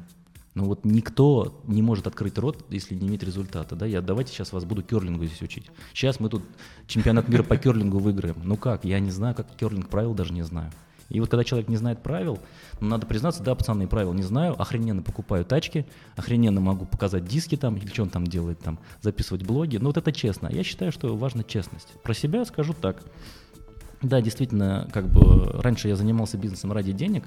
Но 0.54 0.64
вот 0.64 0.84
никто 0.84 1.60
не 1.66 1.82
может 1.82 2.06
открыть 2.06 2.38
рот, 2.38 2.64
если 2.70 2.94
не 2.94 3.08
имеет 3.08 3.24
результата. 3.24 3.74
Да? 3.74 3.86
Я 3.86 4.00
давайте 4.00 4.32
сейчас 4.32 4.52
вас 4.52 4.64
буду 4.64 4.82
керлингу 4.82 5.24
здесь 5.24 5.42
учить. 5.42 5.66
Сейчас 5.92 6.20
мы 6.20 6.28
тут 6.28 6.44
чемпионат 6.86 7.28
мира 7.28 7.42
по 7.42 7.56
керлингу 7.56 7.98
выиграем. 7.98 8.36
Ну 8.44 8.56
как? 8.56 8.84
Я 8.84 9.00
не 9.00 9.10
знаю, 9.10 9.34
как 9.34 9.54
керлинг 9.56 9.88
правил 9.88 10.14
даже 10.14 10.32
не 10.32 10.42
знаю. 10.42 10.70
И 11.10 11.20
вот 11.20 11.28
когда 11.28 11.44
человек 11.44 11.68
не 11.68 11.76
знает 11.76 12.02
правил, 12.02 12.38
ну, 12.80 12.88
надо 12.88 13.06
признаться, 13.06 13.42
да, 13.42 13.54
пацаны, 13.54 13.86
правил 13.86 14.14
не 14.14 14.22
знаю, 14.22 14.60
охрененно 14.60 15.02
покупаю 15.02 15.44
тачки, 15.44 15.86
охрененно 16.16 16.60
могу 16.60 16.86
показать 16.86 17.26
диски 17.26 17.56
там, 17.56 17.76
или 17.76 17.86
что 17.88 18.02
он 18.02 18.10
там 18.10 18.26
делает, 18.26 18.60
там, 18.60 18.78
записывать 19.02 19.44
блоги. 19.44 19.76
Ну 19.76 19.86
вот 19.86 19.96
это 19.96 20.12
честно. 20.12 20.48
Я 20.50 20.62
считаю, 20.62 20.92
что 20.92 21.14
важна 21.16 21.42
честность. 21.42 21.88
Про 22.02 22.14
себя 22.14 22.44
скажу 22.44 22.74
так. 22.74 23.02
Да, 24.02 24.20
действительно, 24.20 24.88
как 24.92 25.08
бы 25.08 25.50
раньше 25.62 25.88
я 25.88 25.96
занимался 25.96 26.36
бизнесом 26.36 26.72
ради 26.72 26.92
денег, 26.92 27.24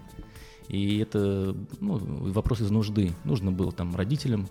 и 0.68 1.00
это 1.00 1.56
ну, 1.80 1.98
вопрос 2.32 2.62
из 2.62 2.70
нужды. 2.72 3.14
Нужно 3.24 3.52
было 3.52 3.72
там 3.72 3.96
родителям 3.96 4.48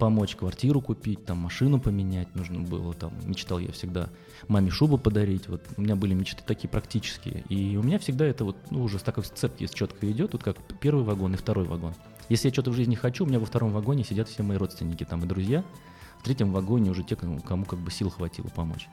помочь 0.00 0.34
квартиру 0.34 0.80
купить, 0.80 1.24
там 1.26 1.36
машину 1.38 1.78
поменять, 1.78 2.34
нужно 2.34 2.60
было 2.60 2.94
там, 2.94 3.12
мечтал 3.26 3.58
я 3.58 3.70
всегда 3.70 4.08
маме 4.48 4.70
шубу 4.70 4.96
подарить, 4.96 5.46
вот 5.46 5.62
у 5.76 5.82
меня 5.82 5.94
были 5.94 6.14
мечты 6.14 6.42
такие 6.44 6.70
практические, 6.70 7.44
и 7.50 7.76
у 7.76 7.82
меня 7.82 7.98
всегда 7.98 8.24
это 8.24 8.46
вот, 8.46 8.56
ну, 8.70 8.82
уже 8.82 8.98
с 8.98 9.02
такой 9.02 9.24
цепки 9.24 9.68
четко 9.72 10.10
идет, 10.10 10.32
вот 10.32 10.42
как 10.42 10.56
первый 10.80 11.04
вагон 11.04 11.34
и 11.34 11.36
второй 11.36 11.66
вагон. 11.66 11.94
Если 12.30 12.48
я 12.48 12.52
что-то 12.52 12.70
в 12.70 12.74
жизни 12.74 12.94
хочу, 12.94 13.24
у 13.24 13.28
меня 13.28 13.38
во 13.38 13.46
втором 13.46 13.72
вагоне 13.72 14.02
сидят 14.02 14.28
все 14.28 14.42
мои 14.42 14.56
родственники 14.56 15.04
там 15.04 15.22
и 15.22 15.26
друзья, 15.26 15.62
в 16.18 16.24
третьем 16.24 16.50
вагоне 16.50 16.90
уже 16.90 17.02
те, 17.02 17.14
кому, 17.14 17.38
кому 17.40 17.66
как 17.66 17.78
бы 17.80 17.90
сил 17.90 18.08
хватило 18.08 18.48
помочь. 18.48 18.88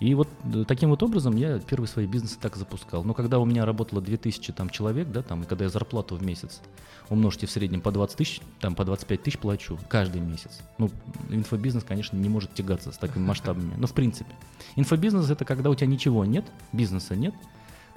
И 0.00 0.14
вот 0.14 0.28
э, 0.54 0.64
таким 0.66 0.90
вот 0.90 1.02
образом 1.02 1.36
я 1.36 1.58
первый 1.58 1.86
свои 1.86 2.06
бизнесы 2.06 2.38
так 2.40 2.56
запускал. 2.56 3.04
Но 3.04 3.14
когда 3.14 3.38
у 3.38 3.44
меня 3.44 3.66
работало 3.66 4.00
2000 4.00 4.52
там, 4.52 4.70
человек, 4.70 5.08
да, 5.08 5.22
там, 5.22 5.42
и 5.42 5.46
когда 5.46 5.66
я 5.66 5.70
зарплату 5.70 6.16
в 6.16 6.22
месяц 6.22 6.60
умножьте 7.10 7.46
в 7.46 7.50
среднем 7.50 7.80
по 7.80 7.90
20 7.90 8.16
тысяч, 8.16 8.40
там 8.60 8.74
по 8.74 8.84
25 8.84 9.22
тысяч 9.22 9.38
плачу 9.38 9.78
каждый 9.88 10.20
месяц. 10.20 10.60
Ну, 10.78 10.90
инфобизнес, 11.28 11.84
конечно, 11.84 12.16
не 12.16 12.28
может 12.28 12.54
тягаться 12.54 12.92
с 12.92 12.98
такими 12.98 13.24
масштабами. 13.24 13.74
Но 13.76 13.86
в 13.86 13.92
принципе. 13.92 14.32
Инфобизнес 14.76 15.28
это 15.28 15.44
когда 15.44 15.70
у 15.70 15.74
тебя 15.74 15.88
ничего 15.88 16.24
нет, 16.24 16.46
бизнеса 16.72 17.16
нет, 17.16 17.34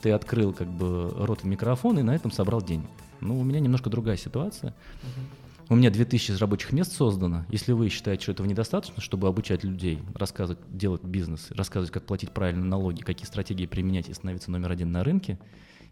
ты 0.02 0.12
открыл 0.12 0.52
как 0.52 0.68
бы 0.68 1.14
рот 1.16 1.44
в 1.44 1.46
микрофон 1.46 2.00
и 2.00 2.02
на 2.02 2.16
этом 2.16 2.32
собрал 2.32 2.62
денег. 2.62 2.88
Ну, 3.22 3.40
у 3.40 3.44
меня 3.44 3.62
немножко 3.62 3.90
другая 3.90 4.18
ситуация. 4.18 4.72
Uh-huh. 4.72 5.43
У 5.70 5.76
меня 5.76 5.90
2000 5.90 6.34
рабочих 6.40 6.74
мест 6.74 6.92
создано. 6.92 7.46
Если 7.50 7.72
вы 7.72 7.88
считаете, 7.88 8.24
что 8.24 8.32
этого 8.34 8.46
недостаточно, 8.48 9.02
чтобы 9.02 9.28
обучать 9.28 9.64
людей, 9.64 10.00
рассказывать, 10.14 10.60
делать 10.70 11.04
бизнес, 11.04 11.52
рассказывать, 11.52 11.92
как 11.92 12.06
платить 12.06 12.32
правильно 12.32 12.66
налоги, 12.66 13.02
какие 13.02 13.26
стратегии 13.26 13.66
применять 13.66 14.10
и 14.10 14.14
становиться 14.14 14.52
номер 14.52 14.72
один 14.72 14.92
на 14.92 15.04
рынке, 15.04 15.40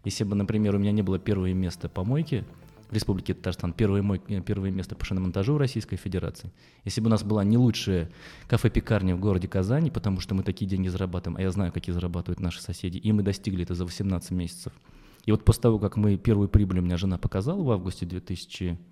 если 0.04 0.24
бы, 0.24 0.36
например, 0.36 0.74
у 0.74 0.78
меня 0.78 0.92
не 0.92 1.02
было 1.02 1.18
первое 1.18 1.54
место 1.54 1.88
по 1.88 2.04
мойке 2.04 2.44
в 2.90 2.94
Республике 2.94 3.32
Татарстан, 3.32 3.72
первое, 3.72 4.02
мой, 4.02 4.18
первое 4.18 4.70
место 4.70 4.94
по 4.94 5.06
шиномонтажу 5.06 5.54
в 5.54 5.56
Российской 5.56 5.96
Федерации, 5.96 6.52
если 6.84 7.00
бы 7.00 7.06
у 7.06 7.10
нас 7.10 7.22
была 7.22 7.42
не 7.42 7.56
лучшая 7.56 8.10
кафе-пекарня 8.48 9.16
в 9.16 9.20
городе 9.20 9.48
Казани, 9.48 9.90
потому 9.90 10.20
что 10.20 10.34
мы 10.34 10.42
такие 10.42 10.68
деньги 10.68 10.88
зарабатываем, 10.88 11.38
а 11.38 11.42
я 11.42 11.50
знаю, 11.50 11.72
какие 11.72 11.94
зарабатывают 11.94 12.40
наши 12.40 12.60
соседи, 12.60 12.98
и 12.98 13.10
мы 13.12 13.22
достигли 13.22 13.62
это 13.62 13.74
за 13.74 13.86
18 13.86 14.32
месяцев. 14.32 14.74
И 15.24 15.30
вот 15.30 15.44
после 15.44 15.62
того, 15.62 15.78
как 15.78 15.96
мы 15.96 16.18
первую 16.18 16.48
прибыль 16.48 16.80
у 16.80 16.82
меня 16.82 16.98
жена 16.98 17.16
показала 17.16 17.62
в 17.62 17.70
августе 17.70 18.04
2000 18.04 18.76
Э, 18.76 18.91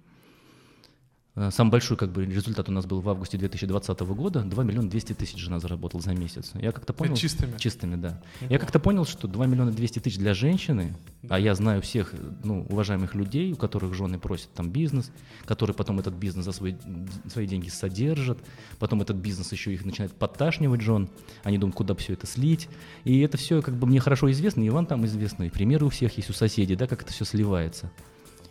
самый 1.50 1.70
большой 1.70 1.96
как 1.96 2.10
бы, 2.10 2.24
результат 2.24 2.68
у 2.68 2.72
нас 2.72 2.86
был 2.86 3.00
в 3.00 3.08
августе 3.08 3.38
2020 3.38 4.00
года. 4.00 4.42
2 4.42 4.64
миллиона 4.64 4.90
200 4.90 5.12
тысяч 5.14 5.38
жена 5.38 5.60
заработала 5.60 6.02
за 6.02 6.12
месяц. 6.12 6.50
Я 6.54 6.72
как-то 6.72 6.92
понял... 6.92 7.12
Это 7.12 7.20
чистыми? 7.20 7.56
Чистыми, 7.56 7.96
да. 7.96 8.20
Неплохо. 8.34 8.52
Я 8.52 8.58
как-то 8.58 8.80
понял, 8.80 9.04
что 9.06 9.28
2 9.28 9.46
миллиона 9.46 9.70
200 9.70 10.00
тысяч 10.00 10.18
для 10.18 10.34
женщины, 10.34 10.96
да. 11.22 11.36
а 11.36 11.38
я 11.38 11.54
знаю 11.54 11.82
всех 11.82 12.12
ну, 12.42 12.66
уважаемых 12.68 13.14
людей, 13.14 13.52
у 13.52 13.56
которых 13.56 13.94
жены 13.94 14.18
просят 14.18 14.52
там 14.52 14.70
бизнес, 14.70 15.12
которые 15.44 15.74
потом 15.74 16.00
этот 16.00 16.14
бизнес 16.14 16.44
за 16.44 16.52
свои, 16.52 16.74
свои 17.28 17.46
деньги 17.46 17.68
содержат, 17.68 18.38
потом 18.78 19.00
этот 19.02 19.16
бизнес 19.16 19.52
еще 19.52 19.72
их 19.72 19.84
начинает 19.84 20.12
подташнивать 20.12 20.80
жен, 20.80 21.08
они 21.44 21.58
думают, 21.58 21.76
куда 21.76 21.94
все 21.94 22.14
это 22.14 22.26
слить. 22.26 22.68
И 23.04 23.20
это 23.20 23.36
все 23.36 23.62
как 23.62 23.76
бы 23.76 23.86
мне 23.86 24.00
хорошо 24.00 24.30
известно, 24.32 24.62
и 24.62 24.70
вам 24.70 24.86
там 24.86 25.06
известно, 25.06 25.44
и 25.44 25.48
примеры 25.48 25.86
у 25.86 25.90
всех 25.90 26.16
есть 26.16 26.28
у 26.30 26.32
соседей, 26.32 26.74
да, 26.74 26.86
как 26.86 27.02
это 27.02 27.12
все 27.12 27.24
сливается. 27.24 27.90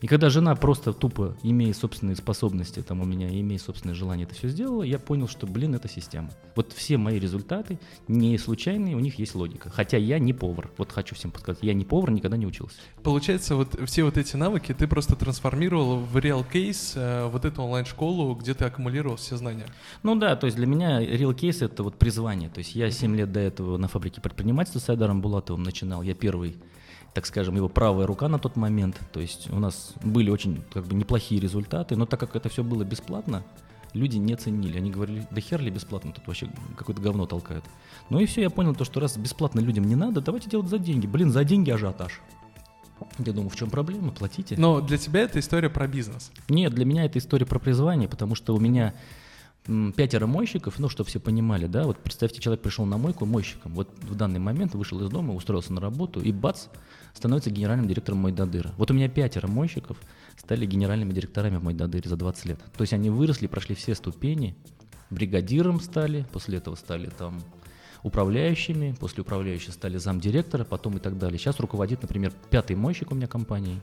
И 0.01 0.07
когда 0.07 0.29
жена 0.29 0.55
просто 0.55 0.93
тупо, 0.93 1.35
имея 1.43 1.73
собственные 1.73 2.15
способности, 2.15 2.81
там 2.81 3.01
у 3.01 3.05
меня, 3.05 3.29
имея 3.29 3.59
собственное 3.59 3.95
желание 3.95 4.25
это 4.25 4.35
все 4.35 4.47
сделала, 4.47 4.83
я 4.83 4.97
понял, 4.97 5.27
что, 5.27 5.45
блин, 5.45 5.75
это 5.75 5.89
система. 5.89 6.29
Вот 6.55 6.73
все 6.73 6.97
мои 6.97 7.19
результаты 7.19 7.79
не 8.07 8.37
случайные, 8.37 8.95
у 8.95 8.99
них 8.99 9.19
есть 9.19 9.35
логика. 9.35 9.69
Хотя 9.69 9.97
я 9.97 10.19
не 10.19 10.33
повар. 10.33 10.71
Вот 10.77 10.91
хочу 10.91 11.15
всем 11.15 11.31
подсказать, 11.31 11.63
я 11.63 11.73
не 11.73 11.85
повар, 11.85 12.11
никогда 12.11 12.37
не 12.37 12.45
учился. 12.45 12.77
Получается, 13.03 13.55
вот 13.55 13.77
все 13.85 14.03
вот 14.03 14.17
эти 14.17 14.35
навыки 14.35 14.73
ты 14.73 14.87
просто 14.87 15.15
трансформировал 15.15 15.99
в 15.99 16.17
реал 16.17 16.43
кейс, 16.43 16.93
э, 16.95 17.27
вот 17.27 17.45
эту 17.45 17.63
онлайн-школу, 17.63 18.35
где 18.35 18.53
ты 18.53 18.65
аккумулировал 18.65 19.17
все 19.17 19.35
знания. 19.37 19.65
Ну 20.03 20.15
да, 20.15 20.35
то 20.35 20.45
есть 20.45 20.55
для 20.55 20.65
меня 20.65 20.99
реал 20.99 21.33
кейс 21.33 21.61
это 21.61 21.83
вот 21.83 21.97
призвание. 21.97 22.49
То 22.49 22.59
есть 22.59 22.75
я 22.75 22.89
7 22.89 23.15
лет 23.15 23.31
до 23.31 23.39
этого 23.39 23.77
на 23.77 23.87
фабрике 23.87 24.21
предпринимательства 24.21 24.79
с 24.79 24.89
Айдаром 24.89 25.21
Булатовым 25.21 25.63
начинал. 25.63 26.01
Я 26.03 26.13
первый 26.13 26.57
так 27.13 27.25
скажем, 27.25 27.55
его 27.55 27.69
правая 27.69 28.05
рука 28.05 28.27
на 28.27 28.39
тот 28.39 28.55
момент. 28.55 28.99
То 29.11 29.19
есть 29.19 29.49
у 29.51 29.59
нас 29.59 29.93
были 30.03 30.29
очень 30.29 30.63
как 30.73 30.85
бы 30.85 30.95
неплохие 30.95 31.41
результаты, 31.41 31.95
но 31.95 32.05
так 32.05 32.19
как 32.19 32.35
это 32.35 32.49
все 32.49 32.63
было 32.63 32.83
бесплатно, 32.83 33.43
люди 33.93 34.17
не 34.17 34.35
ценили. 34.35 34.77
Они 34.77 34.91
говорили, 34.91 35.27
да 35.31 35.41
хер 35.41 35.61
ли 35.61 35.71
бесплатно, 35.71 36.11
тут 36.11 36.27
вообще 36.27 36.49
какое-то 36.77 37.01
говно 37.01 37.25
толкают. 37.25 37.65
Ну 38.09 38.19
и 38.19 38.25
все, 38.25 38.41
я 38.41 38.49
понял 38.49 38.75
то, 38.75 38.85
что 38.85 38.99
раз 38.99 39.17
бесплатно 39.17 39.59
людям 39.59 39.85
не 39.85 39.95
надо, 39.95 40.21
давайте 40.21 40.49
делать 40.49 40.69
за 40.69 40.77
деньги. 40.77 41.07
Блин, 41.07 41.31
за 41.31 41.43
деньги 41.43 41.71
ажиотаж. 41.71 42.21
Я 43.17 43.33
думаю, 43.33 43.49
в 43.49 43.55
чем 43.55 43.69
проблема? 43.69 44.11
Платите. 44.11 44.55
Но 44.57 44.81
для 44.81 44.97
тебя 44.97 45.21
это 45.21 45.39
история 45.39 45.69
про 45.69 45.87
бизнес. 45.87 46.31
Нет, 46.49 46.73
для 46.73 46.85
меня 46.85 47.05
это 47.05 47.17
история 47.17 47.45
про 47.45 47.59
призвание, 47.59 48.09
потому 48.09 48.35
что 48.35 48.53
у 48.53 48.59
меня 48.59 48.93
пятеро 49.95 50.25
мойщиков, 50.25 50.79
ну, 50.79 50.89
чтобы 50.89 51.09
все 51.09 51.19
понимали, 51.19 51.67
да, 51.67 51.83
вот 51.83 51.97
представьте, 51.99 52.41
человек 52.41 52.61
пришел 52.61 52.85
на 52.85 52.97
мойку 52.97 53.25
мойщиком, 53.25 53.73
вот 53.75 53.89
в 54.01 54.15
данный 54.15 54.39
момент 54.39 54.73
вышел 54.73 54.99
из 55.03 55.09
дома, 55.09 55.33
устроился 55.33 55.73
на 55.73 55.81
работу, 55.81 56.21
и 56.21 56.31
бац, 56.31 56.67
становится 57.13 57.49
генеральным 57.51 57.87
директором 57.87 58.19
Мойдадыра. 58.19 58.71
Вот 58.77 58.91
у 58.91 58.93
меня 58.93 59.09
пятеро 59.09 59.47
мойщиков 59.47 59.97
стали 60.37 60.65
генеральными 60.65 61.11
директорами 61.11 61.57
в 61.57 61.63
Мойдадыре 61.63 62.09
за 62.09 62.15
20 62.15 62.45
лет. 62.45 62.59
То 62.75 62.81
есть 62.81 62.93
они 62.93 63.09
выросли, 63.09 63.47
прошли 63.47 63.75
все 63.75 63.93
ступени, 63.95 64.55
бригадиром 65.09 65.79
стали, 65.79 66.25
после 66.31 66.57
этого 66.57 66.75
стали 66.75 67.09
там 67.09 67.41
управляющими, 68.03 68.95
после 68.99 69.21
управляющих 69.21 69.73
стали 69.73 69.97
замдиректора, 69.97 70.63
потом 70.63 70.97
и 70.97 70.99
так 70.99 71.17
далее. 71.17 71.37
Сейчас 71.37 71.59
руководит, 71.59 72.01
например, 72.01 72.33
пятый 72.49 72.75
мойщик 72.75 73.11
у 73.11 73.15
меня 73.15 73.27
компании. 73.27 73.81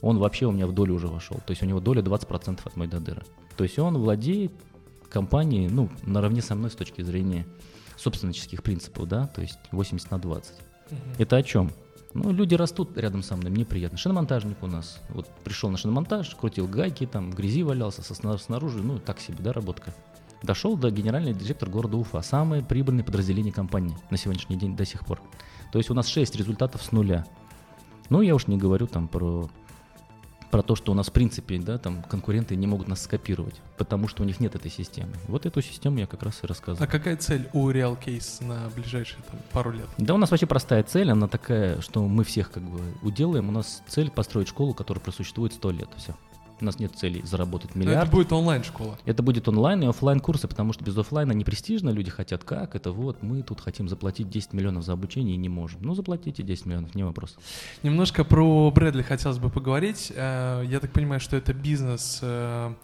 Он 0.00 0.18
вообще 0.18 0.46
у 0.46 0.52
меня 0.52 0.66
в 0.66 0.72
долю 0.72 0.94
уже 0.94 1.08
вошел. 1.08 1.38
То 1.38 1.50
есть 1.50 1.62
у 1.62 1.66
него 1.66 1.80
доля 1.80 2.02
20% 2.02 2.60
от 2.62 2.76
Мойдадыра. 2.76 3.24
То 3.56 3.64
есть 3.64 3.78
он 3.78 3.96
владеет 3.98 4.52
компанией, 5.08 5.68
ну, 5.68 5.88
наравне 6.02 6.42
со 6.42 6.54
мной 6.54 6.70
с 6.70 6.74
точки 6.74 7.02
зрения 7.02 7.46
собственнических 7.96 8.62
принципов, 8.62 9.08
да, 9.08 9.26
то 9.26 9.40
есть 9.40 9.58
80 9.72 10.10
на 10.10 10.18
20. 10.18 10.52
Угу. 10.52 10.96
Это 11.18 11.36
о 11.36 11.42
чем? 11.42 11.72
Ну, 12.14 12.32
люди 12.32 12.54
растут 12.54 12.96
рядом 12.96 13.22
со 13.22 13.36
мной, 13.36 13.50
мне 13.50 13.64
приятно. 13.64 13.98
Шиномонтажник 13.98 14.62
у 14.62 14.66
нас. 14.66 15.00
Вот 15.10 15.28
пришел 15.44 15.68
на 15.70 15.76
шиномонтаж, 15.76 16.34
крутил 16.36 16.66
гайки, 16.66 17.06
там, 17.06 17.30
в 17.30 17.34
грязи 17.34 17.62
валялся, 17.62 18.02
снаружи, 18.02 18.82
ну, 18.82 18.98
так 18.98 19.20
себе, 19.20 19.38
да, 19.40 19.52
работка. 19.52 19.94
Дошел 20.42 20.76
до 20.76 20.90
генерального 20.90 21.34
директора 21.34 21.70
города 21.70 21.96
Уфа, 21.96 22.22
самое 22.22 22.62
прибыльное 22.62 23.04
подразделение 23.04 23.52
компании 23.52 23.96
на 24.10 24.16
сегодняшний 24.16 24.56
день 24.56 24.76
до 24.76 24.84
сих 24.84 25.04
пор. 25.04 25.20
То 25.72 25.78
есть 25.78 25.90
у 25.90 25.94
нас 25.94 26.06
6 26.06 26.36
результатов 26.36 26.82
с 26.82 26.92
нуля. 26.92 27.26
Ну, 28.08 28.22
я 28.22 28.34
уж 28.34 28.46
не 28.46 28.56
говорю 28.56 28.86
там 28.86 29.08
про 29.08 29.50
про 30.50 30.62
то, 30.62 30.74
что 30.74 30.92
у 30.92 30.94
нас 30.94 31.08
в 31.08 31.12
принципе, 31.12 31.58
да, 31.58 31.78
там 31.78 32.02
конкуренты 32.02 32.56
не 32.56 32.66
могут 32.66 32.88
нас 32.88 33.02
скопировать, 33.02 33.54
потому 33.76 34.08
что 34.08 34.22
у 34.22 34.26
них 34.26 34.40
нет 34.40 34.54
этой 34.54 34.70
системы. 34.70 35.12
Вот 35.26 35.46
эту 35.46 35.62
систему 35.62 35.98
я 35.98 36.06
как 36.06 36.22
раз 36.22 36.40
и 36.42 36.46
рассказываю. 36.46 36.84
А 36.84 36.90
какая 36.90 37.16
цель 37.16 37.48
у 37.52 37.70
Real 37.70 37.98
Case 38.02 38.44
на 38.44 38.68
ближайшие 38.74 39.22
там, 39.30 39.40
пару 39.52 39.72
лет? 39.72 39.86
Да, 39.98 40.14
у 40.14 40.18
нас 40.18 40.30
вообще 40.30 40.46
простая 40.46 40.82
цель, 40.82 41.10
она 41.10 41.28
такая, 41.28 41.80
что 41.80 42.06
мы 42.06 42.24
всех 42.24 42.50
как 42.50 42.62
бы 42.62 42.80
уделаем. 43.02 43.48
У 43.48 43.52
нас 43.52 43.82
цель 43.88 44.10
построить 44.10 44.48
школу, 44.48 44.74
которая 44.74 45.02
просуществует 45.02 45.52
сто 45.52 45.70
лет. 45.70 45.88
Все. 45.96 46.14
У 46.60 46.64
нас 46.64 46.78
нет 46.78 46.92
цели 46.96 47.22
заработать 47.24 47.74
миллиард. 47.74 47.96
Но 47.96 48.02
это 48.02 48.10
будет 48.10 48.32
онлайн-школа. 48.32 48.98
Это 49.04 49.22
будет 49.22 49.48
онлайн 49.48 49.82
и 49.82 49.86
офлайн 49.86 50.20
курсы, 50.20 50.48
потому 50.48 50.72
что 50.72 50.84
без 50.84 50.96
офлайна 50.96 51.32
не 51.32 51.44
престижно, 51.44 51.90
люди 51.90 52.10
хотят 52.10 52.44
как, 52.44 52.74
это 52.74 52.90
вот, 52.90 53.22
мы 53.22 53.42
тут 53.42 53.60
хотим 53.60 53.88
заплатить 53.88 54.28
10 54.28 54.52
миллионов 54.52 54.84
за 54.84 54.92
обучение 54.92 55.34
и 55.34 55.38
не 55.38 55.48
можем. 55.48 55.82
Ну, 55.82 55.94
заплатите 55.94 56.42
10 56.42 56.66
миллионов, 56.66 56.94
не 56.94 57.04
вопрос. 57.04 57.36
Немножко 57.82 58.24
про 58.24 58.70
Брэдли 58.70 59.02
хотелось 59.02 59.38
бы 59.38 59.50
поговорить. 59.50 60.12
Э, 60.14 60.64
я 60.66 60.80
так 60.80 60.92
понимаю, 60.92 61.20
что 61.20 61.36
это 61.36 61.52
бизнес 61.52 62.18
э, 62.22 62.74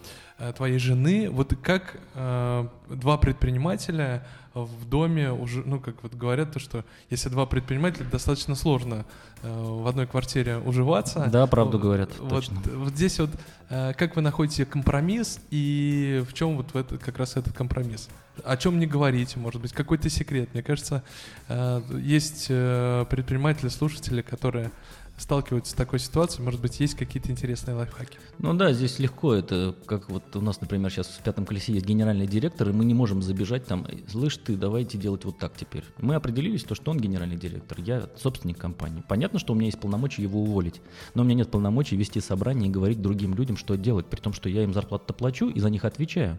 твоей 0.56 0.78
жены. 0.78 1.30
Вот 1.30 1.54
как 1.62 1.96
два 2.14 3.18
предпринимателя 3.18 4.24
в 4.54 4.88
доме 4.88 5.32
уже, 5.32 5.62
ну, 5.66 5.80
как 5.80 6.02
вот 6.02 6.14
говорят, 6.14 6.52
то, 6.52 6.60
что 6.60 6.84
если 7.10 7.28
два 7.28 7.44
предпринимателя, 7.44 8.06
достаточно 8.06 8.54
сложно 8.54 9.04
э, 9.42 9.48
в 9.52 9.86
одной 9.86 10.06
квартире 10.06 10.58
уживаться. 10.58 11.28
Да, 11.30 11.46
правду 11.46 11.78
говорят, 11.78 12.10
вот, 12.20 12.30
точно. 12.30 12.60
Вот 12.76 12.94
здесь 12.94 13.18
вот, 13.18 13.30
э, 13.70 13.92
как 13.94 14.14
вы 14.14 14.22
находите 14.22 14.64
компромисс 14.64 15.40
и 15.50 16.24
в 16.28 16.32
чем 16.34 16.56
вот 16.56 16.72
в 16.72 16.76
этот, 16.76 17.02
как 17.02 17.18
раз 17.18 17.36
этот 17.36 17.52
компромисс? 17.52 18.08
О 18.44 18.56
чем 18.56 18.78
не 18.78 18.86
говорите, 18.86 19.38
может 19.38 19.60
быть, 19.60 19.72
какой-то 19.72 20.08
секрет? 20.08 20.48
Мне 20.52 20.62
кажется, 20.62 21.02
э, 21.48 21.82
есть 22.00 22.46
э, 22.48 23.06
предприниматели, 23.10 23.68
слушатели, 23.68 24.22
которые 24.22 24.70
сталкиваются 25.16 25.72
с 25.72 25.74
такой 25.74 25.98
ситуацией, 25.98 26.44
может 26.44 26.60
быть, 26.60 26.80
есть 26.80 26.94
какие-то 26.94 27.30
интересные 27.30 27.74
лайфхаки? 27.74 28.18
Ну 28.38 28.54
да, 28.54 28.72
здесь 28.72 28.98
легко. 28.98 29.34
Это 29.34 29.74
как 29.86 30.10
вот 30.10 30.34
у 30.34 30.40
нас, 30.40 30.60
например, 30.60 30.90
сейчас 30.90 31.06
в 31.06 31.22
пятом 31.22 31.46
колесе 31.46 31.72
есть 31.72 31.86
генеральный 31.86 32.26
директор, 32.26 32.68
и 32.68 32.72
мы 32.72 32.84
не 32.84 32.94
можем 32.94 33.22
забежать 33.22 33.66
там, 33.66 33.86
слышь 34.08 34.36
ты, 34.36 34.56
давайте 34.56 34.98
делать 34.98 35.24
вот 35.24 35.38
так 35.38 35.56
теперь. 35.56 35.84
Мы 35.98 36.14
определились, 36.14 36.64
то, 36.64 36.74
что 36.74 36.90
он 36.90 36.98
генеральный 36.98 37.36
директор, 37.36 37.78
я 37.80 38.08
собственник 38.16 38.58
компании. 38.58 39.04
Понятно, 39.08 39.38
что 39.38 39.52
у 39.52 39.56
меня 39.56 39.66
есть 39.66 39.80
полномочия 39.80 40.22
его 40.22 40.42
уволить, 40.42 40.80
но 41.14 41.22
у 41.22 41.24
меня 41.24 41.36
нет 41.36 41.50
полномочий 41.50 41.96
вести 41.96 42.20
собрание 42.20 42.68
и 42.68 42.72
говорить 42.72 43.00
другим 43.00 43.34
людям, 43.34 43.56
что 43.56 43.76
делать, 43.76 44.06
при 44.06 44.20
том, 44.20 44.32
что 44.32 44.48
я 44.48 44.64
им 44.64 44.74
зарплату 44.74 45.14
плачу 45.14 45.48
и 45.48 45.60
за 45.60 45.70
них 45.70 45.84
отвечаю. 45.84 46.38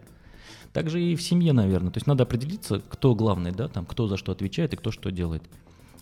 Также 0.73 1.01
и 1.01 1.15
в 1.15 1.21
семье, 1.21 1.53
наверное. 1.53 1.91
То 1.91 1.99
есть 1.99 2.07
надо 2.07 2.23
определиться, 2.23 2.81
кто 2.89 3.15
главный, 3.15 3.51
да, 3.51 3.69
там, 3.69 3.85
кто 3.85 4.07
за 4.07 4.17
что 4.17 4.33
отвечает 4.33 4.73
и 4.73 4.75
кто 4.75 4.91
что 4.91 5.09
делает. 5.09 5.41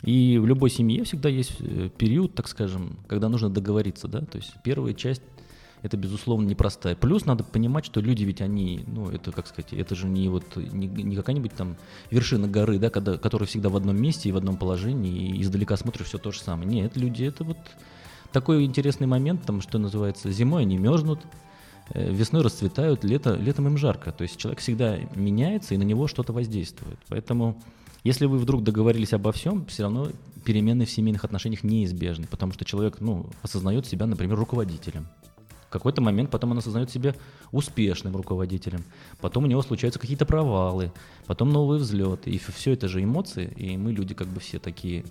И 0.04 0.38
в 0.38 0.46
любой 0.46 0.70
семье 0.70 1.06
всегда 1.06 1.30
есть 1.30 1.56
э, 1.60 1.90
период, 1.98 2.36
так 2.36 2.48
скажем, 2.48 3.00
когда 3.08 3.30
нужно 3.30 3.50
договориться, 3.50 4.08
да, 4.08 4.22
то 4.22 4.38
есть 4.38 4.54
первая 4.64 4.94
часть 4.94 5.22
это, 5.84 5.98
безусловно, 5.98 6.48
непростая. 6.48 6.96
Плюс 6.96 7.26
надо 7.26 7.44
понимать, 7.44 7.86
что 7.86 8.00
люди 8.00 8.24
ведь 8.24 8.40
они, 8.40 8.86
ну, 8.88 9.10
это, 9.10 9.34
как 9.34 9.48
сказать, 9.48 9.74
это 9.74 9.96
же 9.96 10.08
не 10.08 10.30
вот, 10.30 10.56
не, 10.56 10.88
не 10.88 11.16
какая-нибудь 11.16 11.54
там 11.54 11.76
вершина 12.10 12.48
горы, 12.48 12.80
да, 12.80 12.90
когда, 12.90 13.18
которая 13.18 13.48
всегда 13.48 13.68
в 13.68 13.76
одном 13.76 14.02
месте 14.02 14.30
и 14.30 14.32
в 14.32 14.38
одном 14.38 14.56
положении, 14.56 15.36
и 15.36 15.42
издалека 15.42 15.76
смотришь 15.76 16.08
все 16.08 16.18
то 16.18 16.32
же 16.32 16.40
самое. 16.40 16.70
Нет, 16.70 16.96
люди, 16.96 17.26
это 17.26 17.44
вот 17.44 17.58
такой 18.32 18.64
интересный 18.64 19.08
момент, 19.08 19.44
там, 19.46 19.60
что 19.60 19.78
называется, 19.78 20.32
зимой 20.32 20.62
они 20.62 20.78
мерзнут, 20.78 21.20
э, 21.90 22.14
весной 22.14 22.44
расцветают, 22.44 23.04
лето, 23.04 23.36
летом 23.36 23.68
им 23.68 23.78
жарко. 23.78 24.14
То 24.14 24.24
есть 24.24 24.38
человек 24.38 24.60
всегда 24.60 24.98
меняется, 25.16 25.76
и 25.76 25.78
на 25.78 25.84
него 25.84 26.08
что-то 26.08 26.32
воздействует. 26.32 26.98
Поэтому 27.10 27.62
если 28.04 28.26
вы 28.26 28.38
вдруг 28.38 28.64
договорились 28.64 29.14
обо 29.14 29.32
всем, 29.32 29.66
все 29.66 29.84
равно 29.84 30.10
перемены 30.44 30.86
в 30.86 30.92
семейных 30.92 31.24
отношениях 31.24 31.64
неизбежны, 31.64 32.28
потому 32.28 32.52
что 32.52 32.66
человек 32.66 32.98
ну, 33.00 33.28
осознает 33.42 33.86
себя, 33.86 34.06
например, 34.06 34.38
руководителем. 34.38 35.08
В 35.68 35.70
какой-то 35.74 36.02
момент 36.02 36.30
потом 36.30 36.52
он 36.52 36.60
осознает 36.60 36.92
себя 36.92 37.16
успешным 37.52 38.16
руководителем. 38.16 38.84
Потом 39.22 39.46
у 39.46 39.48
него 39.48 39.62
случаются 39.64 40.00
какие-то 40.00 40.26
провалы, 40.26 40.92
потом 41.26 41.50
новые 41.50 41.80
взлеты. 41.80 42.30
И 42.30 42.38
все 42.38 42.74
это 42.74 42.88
же 42.88 43.04
эмоции, 43.04 43.52
и 43.56 43.76
мы 43.78 43.92
люди 43.92 44.14
как 44.14 44.28
бы 44.28 44.40
все 44.40 44.60
такие 44.60 45.06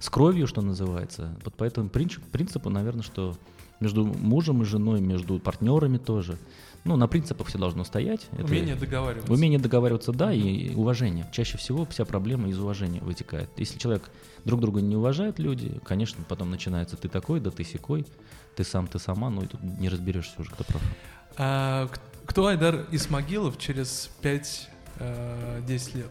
с 0.00 0.08
кровью, 0.10 0.46
что 0.46 0.60
называется. 0.60 1.36
Вот 1.44 1.54
по 1.54 1.64
этому 1.64 1.88
принципу, 1.88 2.70
наверное, 2.70 3.02
что 3.02 3.36
между 3.78 4.04
мужем 4.04 4.62
и 4.62 4.64
женой, 4.64 5.00
между 5.00 5.38
партнерами 5.38 5.98
тоже– 5.98 6.38
ну, 6.84 6.96
на 6.96 7.08
принципах 7.08 7.48
все 7.48 7.58
должно 7.58 7.84
стоять. 7.84 8.28
Умение 8.32 8.74
это, 8.74 8.80
договариваться. 8.82 9.32
Умение 9.32 9.58
договариваться, 9.58 10.12
да, 10.12 10.32
и 10.32 10.74
уважение. 10.74 11.26
Чаще 11.32 11.58
всего 11.58 11.84
вся 11.86 12.04
проблема 12.04 12.48
из 12.48 12.58
уважения 12.58 13.00
вытекает. 13.00 13.50
Если 13.56 13.78
человек 13.78 14.10
друг 14.44 14.60
друга 14.60 14.80
не 14.80 14.96
уважает, 14.96 15.38
люди, 15.38 15.80
конечно, 15.84 16.24
потом 16.28 16.50
начинается 16.50 16.96
ты 16.96 17.08
такой, 17.08 17.40
да 17.40 17.50
ты 17.50 17.64
секой, 17.64 18.06
ты 18.56 18.64
сам, 18.64 18.86
ты 18.86 18.98
сама, 18.98 19.30
ну 19.30 19.42
и 19.42 19.46
тут 19.46 19.62
не 19.62 19.88
разберешься 19.88 20.34
уже, 20.38 20.50
кто 20.50 20.64
прав. 20.64 20.82
А, 21.36 21.88
кто 22.24 22.46
Айдар 22.46 22.86
Исмагилов 22.90 23.58
через 23.58 24.10
5-10 24.22 24.68
э, 24.98 25.60
лет? 25.94 26.10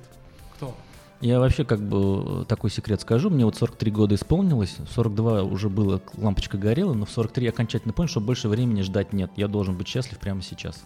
Кто? 0.56 0.76
Я 1.20 1.40
вообще 1.40 1.66
как 1.66 1.82
бы 1.82 2.46
такой 2.48 2.70
секрет 2.70 3.02
скажу. 3.02 3.30
Мне 3.30 3.46
вот 3.46 3.56
43 3.56 3.92
года 3.92 4.16
исполнилось, 4.16 4.78
42 4.94 5.44
уже 5.44 5.70
было, 5.70 6.02
лампочка 6.16 6.58
горела, 6.58 6.94
но 6.94 7.06
в 7.06 7.10
43 7.10 7.46
я 7.46 7.50
окончательно 7.50 7.94
понял, 7.94 8.10
что 8.10 8.22
больше 8.22 8.50
времени 8.50 8.82
ждать 8.82 9.14
нет. 9.14 9.32
Я 9.36 9.48
должен 9.48 9.76
быть 9.76 9.88
счастлив 9.88 10.20
прямо 10.20 10.44
сейчас. 10.44 10.86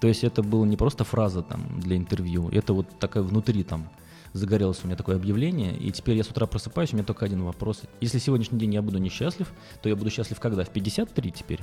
То 0.00 0.08
есть 0.08 0.24
это 0.24 0.42
была 0.42 0.66
не 0.66 0.76
просто 0.76 1.04
фраза 1.04 1.42
там 1.42 1.80
для 1.80 1.96
интервью, 1.96 2.48
это 2.50 2.72
вот 2.72 2.86
такая 2.98 3.22
внутри 3.22 3.62
там 3.62 3.88
загорелось 4.32 4.80
у 4.82 4.86
меня 4.86 4.96
такое 4.96 5.16
объявление, 5.16 5.76
и 5.76 5.90
теперь 5.90 6.16
я 6.16 6.24
с 6.24 6.28
утра 6.28 6.46
просыпаюсь, 6.46 6.92
у 6.92 6.96
меня 6.96 7.04
только 7.04 7.24
один 7.24 7.42
вопрос. 7.42 7.82
Если 8.00 8.18
сегодняшний 8.18 8.58
день 8.58 8.74
я 8.74 8.82
буду 8.82 8.98
несчастлив, 8.98 9.50
то 9.82 9.88
я 9.88 9.96
буду 9.96 10.10
счастлив 10.10 10.38
когда? 10.40 10.64
В 10.64 10.70
53 10.70 11.30
теперь? 11.30 11.60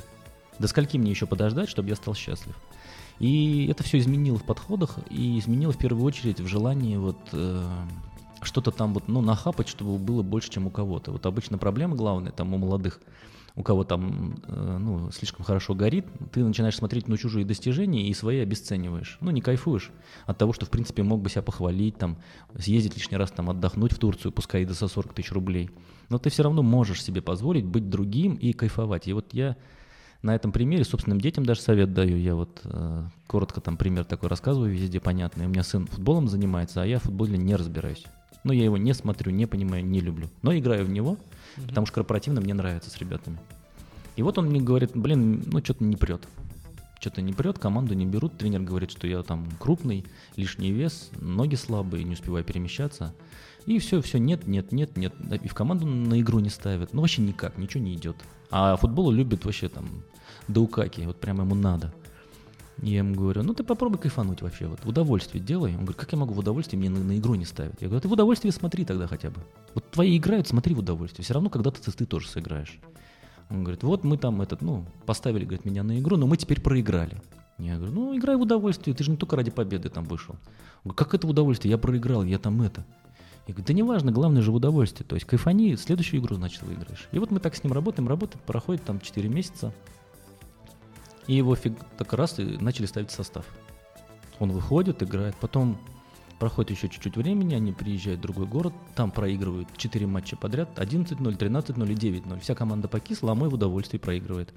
До 0.60 0.68
скольки 0.68 0.98
мне 0.98 1.12
еще 1.12 1.26
подождать, 1.26 1.70
чтобы 1.70 1.90
я 1.90 1.96
стал 1.96 2.16
счастлив? 2.16 2.56
И 3.20 3.68
это 3.68 3.84
все 3.84 4.00
изменило 4.00 4.38
в 4.38 4.44
подходах 4.44 4.98
и 5.10 5.40
изменило 5.40 5.72
в 5.72 5.78
первую 5.78 6.06
очередь 6.06 6.40
в 6.40 6.48
желании 6.48 6.98
вот 6.98 7.18
э, 7.32 7.66
что-то 8.42 8.72
там 8.72 8.94
вот, 8.94 9.08
ну, 9.08 9.22
нахапать, 9.22 9.68
чтобы 9.68 9.98
было 9.98 10.24
больше, 10.24 10.50
чем 10.50 10.68
у 10.68 10.70
кого-то. 10.70 11.12
Вот 11.12 11.26
обычно 11.26 11.58
проблема 11.58 11.96
главная 11.96 12.32
там 12.32 12.54
у 12.54 12.58
молодых– 12.58 13.00
у 13.56 13.62
кого 13.62 13.84
там 13.84 14.36
э, 14.48 14.78
ну, 14.80 15.12
слишком 15.12 15.46
хорошо 15.46 15.76
горит, 15.76 16.08
ты 16.32 16.44
начинаешь 16.44 16.76
смотреть 16.76 17.08
на 17.08 17.18
чужие 17.18 17.46
достижения 17.46 18.08
и 18.08 18.14
свои 18.14 18.40
обесцениваешь. 18.40 19.18
Ну, 19.22 19.30
не 19.30 19.42
кайфуешь 19.42 19.92
от 20.26 20.38
того, 20.38 20.54
что, 20.54 20.66
в 20.66 20.70
принципе, 20.70 21.04
мог 21.04 21.22
бы 21.22 21.30
себя 21.30 21.44
похвалить, 21.44 21.98
там, 21.98 22.18
съездить 22.58 22.96
лишний 22.96 23.18
раз, 23.18 23.32
там, 23.32 23.52
отдохнуть 23.52 23.94
в 23.94 24.00
Турцию, 24.00 24.32
пускай 24.32 24.64
и 24.64 24.66
до 24.66 24.74
40 24.74 25.14
тысяч 25.14 25.32
рублей. 25.32 25.70
Но 26.10 26.18
ты 26.18 26.32
все 26.32 26.44
равно 26.44 26.64
можешь 26.64 27.04
себе 27.04 27.22
позволить 27.22 27.66
быть 27.66 27.90
другим 27.90 28.34
и 28.36 28.54
кайфовать. 28.54 29.08
И 29.08 29.14
вот 29.14 29.34
я 29.34 29.56
на 30.24 30.34
этом 30.34 30.52
примере 30.52 30.84
собственным 30.84 31.22
детям 31.22 31.46
даже 31.46 31.62
совет 31.62 31.94
даю. 31.94 32.18
Я 32.18 32.36
вот 32.36 32.62
э, 32.64 33.04
коротко 33.28 33.62
там 33.62 33.78
пример 33.78 34.06
такой 34.06 34.30
рассказываю, 34.30 34.72
везде 34.72 35.00
понятный. 35.00 35.46
У 35.46 35.50
меня 35.50 35.64
сын 35.64 35.86
футболом 35.86 36.28
занимается, 36.28 36.82
а 36.82 36.86
я 36.86 36.98
в 37.00 37.04
футболе 37.04 37.38
не 37.38 37.56
разбираюсь. 37.56 38.06
Но 38.44 38.52
я 38.52 38.64
его 38.64 38.78
не 38.78 38.94
смотрю, 38.94 39.32
не 39.32 39.46
понимаю, 39.46 39.86
не 39.86 40.02
люблю. 40.02 40.30
Но 40.42 40.58
играю 40.58 40.86
в 40.86 40.90
него– 40.90 41.18
mm-hmm. 41.58 41.68
потому 41.68 41.86
что 41.86 41.96
корпоративно 41.96 42.42
мне 42.42 42.54
нравится 42.54 42.90
с 42.90 42.98
ребятами. 42.98 43.40
И 44.16 44.22
вот 44.22 44.38
он 44.38 44.48
мне 44.48 44.62
говорит, 44.62 44.92
блин, 44.94 45.44
ну 45.48 45.60
что-то 45.64 45.84
не 45.84 45.96
прет. 45.96 46.28
Что-то 47.00 47.22
не 47.22 47.34
прет, 47.34 47.60
команду 47.60 47.96
не 47.96 48.06
берут. 48.06 48.38
Тренер 48.38 48.62
говорит, 48.62 48.92
что 48.92 49.08
я 49.08 49.24
там 49.24 49.50
крупный, 49.60 50.06
лишний 50.36 50.72
вес, 50.72 51.10
ноги 51.20 51.56
слабые, 51.56 52.04
не 52.04 52.14
успеваю 52.14 52.46
перемещаться. 52.46 53.14
И 53.66 53.80
все, 53.80 54.02
все, 54.02 54.20
нет, 54.20 54.48
нет, 54.48 54.72
нет, 54.72 54.96
нет. 54.96 55.14
И 55.44 55.48
в 55.48 55.54
команду 55.54 55.86
на 55.86 56.20
игру 56.22 56.40
не 56.40 56.50
ставят. 56.50 56.94
Ну 56.94 57.02
вообще 57.02 57.22
никак, 57.22 57.58
ничего 57.58 57.84
не 57.84 57.94
идет. 57.94 58.16
А 58.52 58.78
футбол 58.78 59.12
любит 59.12 59.46
вообще 59.46 59.68
там 59.68 60.04
даукаки, 60.48 61.02
вот 61.02 61.20
прямо 61.20 61.44
ему 61.44 61.56
надо. 61.56 61.94
Я 62.82 62.98
ему 62.98 63.16
говорю, 63.16 63.44
ну 63.44 63.54
ты 63.54 63.64
попробуй 63.64 64.00
кайфануть 64.00 64.42
вообще, 64.42 64.68
вот 64.68 64.84
в 64.84 64.88
удовольствие 64.90 65.44
делай. 65.44 65.72
Он 65.72 65.82
говорит, 65.82 65.96
как 65.96 66.12
я 66.12 66.18
могу 66.18 66.34
в 66.34 66.40
удовольствие, 66.40 66.80
мне 66.80 66.90
на, 66.90 67.00
на 67.00 67.18
игру 67.18 67.36
не 67.36 67.46
ставят. 67.46 67.82
Я 67.82 67.88
говорю, 67.88 68.02
ты 68.02 68.08
в 68.08 68.12
удовольствие 68.12 68.52
смотри 68.52 68.84
тогда 68.84 69.08
хотя 69.08 69.30
бы. 69.30 69.42
Вот 69.74 69.90
твои 69.92 70.18
играют, 70.18 70.48
смотри 70.48 70.74
в 70.74 70.80
удовольствие. 70.80 71.24
Все 71.24 71.34
равно 71.34 71.50
когда-то 71.50 71.82
ты, 71.82 71.92
ты 71.92 72.06
тоже 72.06 72.28
сыграешь. 72.28 72.80
Он 73.50 73.64
говорит, 73.64 73.84
вот 73.84 74.04
мы 74.04 74.18
там 74.18 74.42
этот, 74.42 74.62
ну, 74.62 74.86
поставили, 75.06 75.46
говорит, 75.46 75.66
меня 75.66 75.84
на 75.84 76.00
игру, 76.00 76.18
но 76.18 76.26
мы 76.26 76.38
теперь 76.38 76.62
проиграли. 76.62 77.22
Я 77.60 77.78
говорю, 77.78 77.94
ну 77.94 78.18
играй 78.18 78.36
в 78.36 78.42
удовольствие, 78.42 78.96
ты 78.96 79.04
же 79.04 79.12
не 79.12 79.18
только 79.18 79.36
ради 79.36 79.52
победы 79.52 79.90
там 79.90 80.06
вышел. 80.06 80.34
Он 80.34 80.92
говорит, 80.92 80.98
как 80.98 81.14
это 81.14 81.28
в 81.28 81.30
удовольствие, 81.30 81.72
я 81.72 81.78
проиграл, 81.78 82.24
я 82.24 82.40
там 82.40 82.62
это. 82.62 82.86
Я 83.48 83.54
говорю, 83.54 83.68
да 83.68 83.74
неважно, 83.74 84.12
главное 84.12 84.42
же 84.42 84.52
в 84.52 84.56
удовольствие. 84.56 85.06
То 85.06 85.16
есть 85.16 85.28
кайфани, 85.28 85.76
следующую 85.76 86.22
игру, 86.22 86.36
значит, 86.36 86.64
выиграешь. 86.64 87.08
И 87.12 87.20
вот 87.20 87.30
мы 87.30 87.40
так 87.40 87.56
с 87.56 87.64
ним 87.64 87.74
работаем, 87.74 88.08
работаем, 88.08 88.42
проходит 88.46 88.84
там 88.84 89.00
4 89.00 89.30
месяца. 89.30 89.74
И 91.28 91.36
его 91.36 91.56
фиг 91.56 91.78
так 91.98 92.14
раз 92.14 92.40
и 92.40 92.44
начали 92.44 92.86
ставить 92.86 93.12
состав. 93.12 93.46
Он 94.40 94.52
выходит, 94.52 95.04
играет, 95.04 95.36
потом 95.36 95.78
Проходит 96.44 96.72
еще 96.72 96.90
чуть-чуть 96.90 97.16
времени, 97.16 97.56
они 97.56 97.72
приезжают 97.72 98.20
в 98.20 98.24
другой 98.24 98.48
город, 98.48 98.74
там 98.96 99.12
проигрывают 99.12 99.70
4 99.78 100.06
матча 100.08 100.36
подряд, 100.36 100.68
11-0, 100.76 101.38
13-0 101.38 101.90
и 101.90 101.96
9-0. 101.96 102.42
Вся 102.42 102.54
команда 102.54 102.90
покисла, 102.90 103.32
а 103.32 103.34
мой 103.34 103.48
в 103.48 103.54
удовольствии 103.54 103.98
проигрывает. 103.98 104.54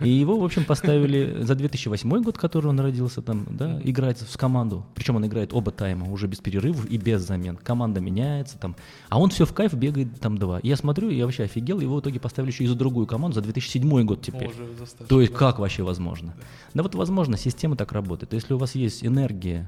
И 0.00 0.08
его, 0.08 0.38
в 0.38 0.44
общем, 0.44 0.64
поставили 0.64 1.42
за 1.42 1.56
2008 1.56 2.22
год, 2.22 2.38
который 2.38 2.68
он 2.68 2.78
родился 2.78 3.20
там, 3.20 3.46
да, 3.50 3.80
играть 3.82 4.20
в 4.20 4.38
команду. 4.38 4.86
Причем 4.94 5.16
он 5.16 5.26
играет 5.26 5.52
оба 5.52 5.72
тайма, 5.72 6.08
уже 6.08 6.28
без 6.28 6.38
перерывов 6.38 6.86
и 6.86 6.98
без 6.98 7.22
замен. 7.22 7.56
Команда 7.56 8.00
меняется 8.00 8.56
там, 8.56 8.76
а 9.08 9.18
он 9.18 9.30
все 9.30 9.44
в 9.44 9.52
кайф 9.52 9.74
бегает 9.74 10.20
там 10.20 10.38
два. 10.38 10.60
Я 10.62 10.76
смотрю, 10.76 11.10
я 11.10 11.24
вообще 11.24 11.42
офигел, 11.42 11.80
его 11.80 11.96
в 11.96 12.00
итоге 12.00 12.20
поставили 12.20 12.52
еще 12.52 12.62
и 12.62 12.68
за 12.68 12.76
другую 12.76 13.08
команду 13.08 13.34
за 13.34 13.40
2007 13.40 14.04
год 14.04 14.22
теперь. 14.22 14.50
О, 14.50 15.04
То 15.08 15.20
есть 15.20 15.32
да. 15.32 15.38
как 15.40 15.58
вообще 15.58 15.82
возможно? 15.82 16.32
Да. 16.38 16.44
да 16.74 16.82
вот 16.84 16.94
возможно, 16.94 17.36
система 17.36 17.74
так 17.74 17.90
работает. 17.90 18.32
Если 18.34 18.54
у 18.54 18.58
вас 18.58 18.76
есть 18.76 19.04
энергия, 19.04 19.66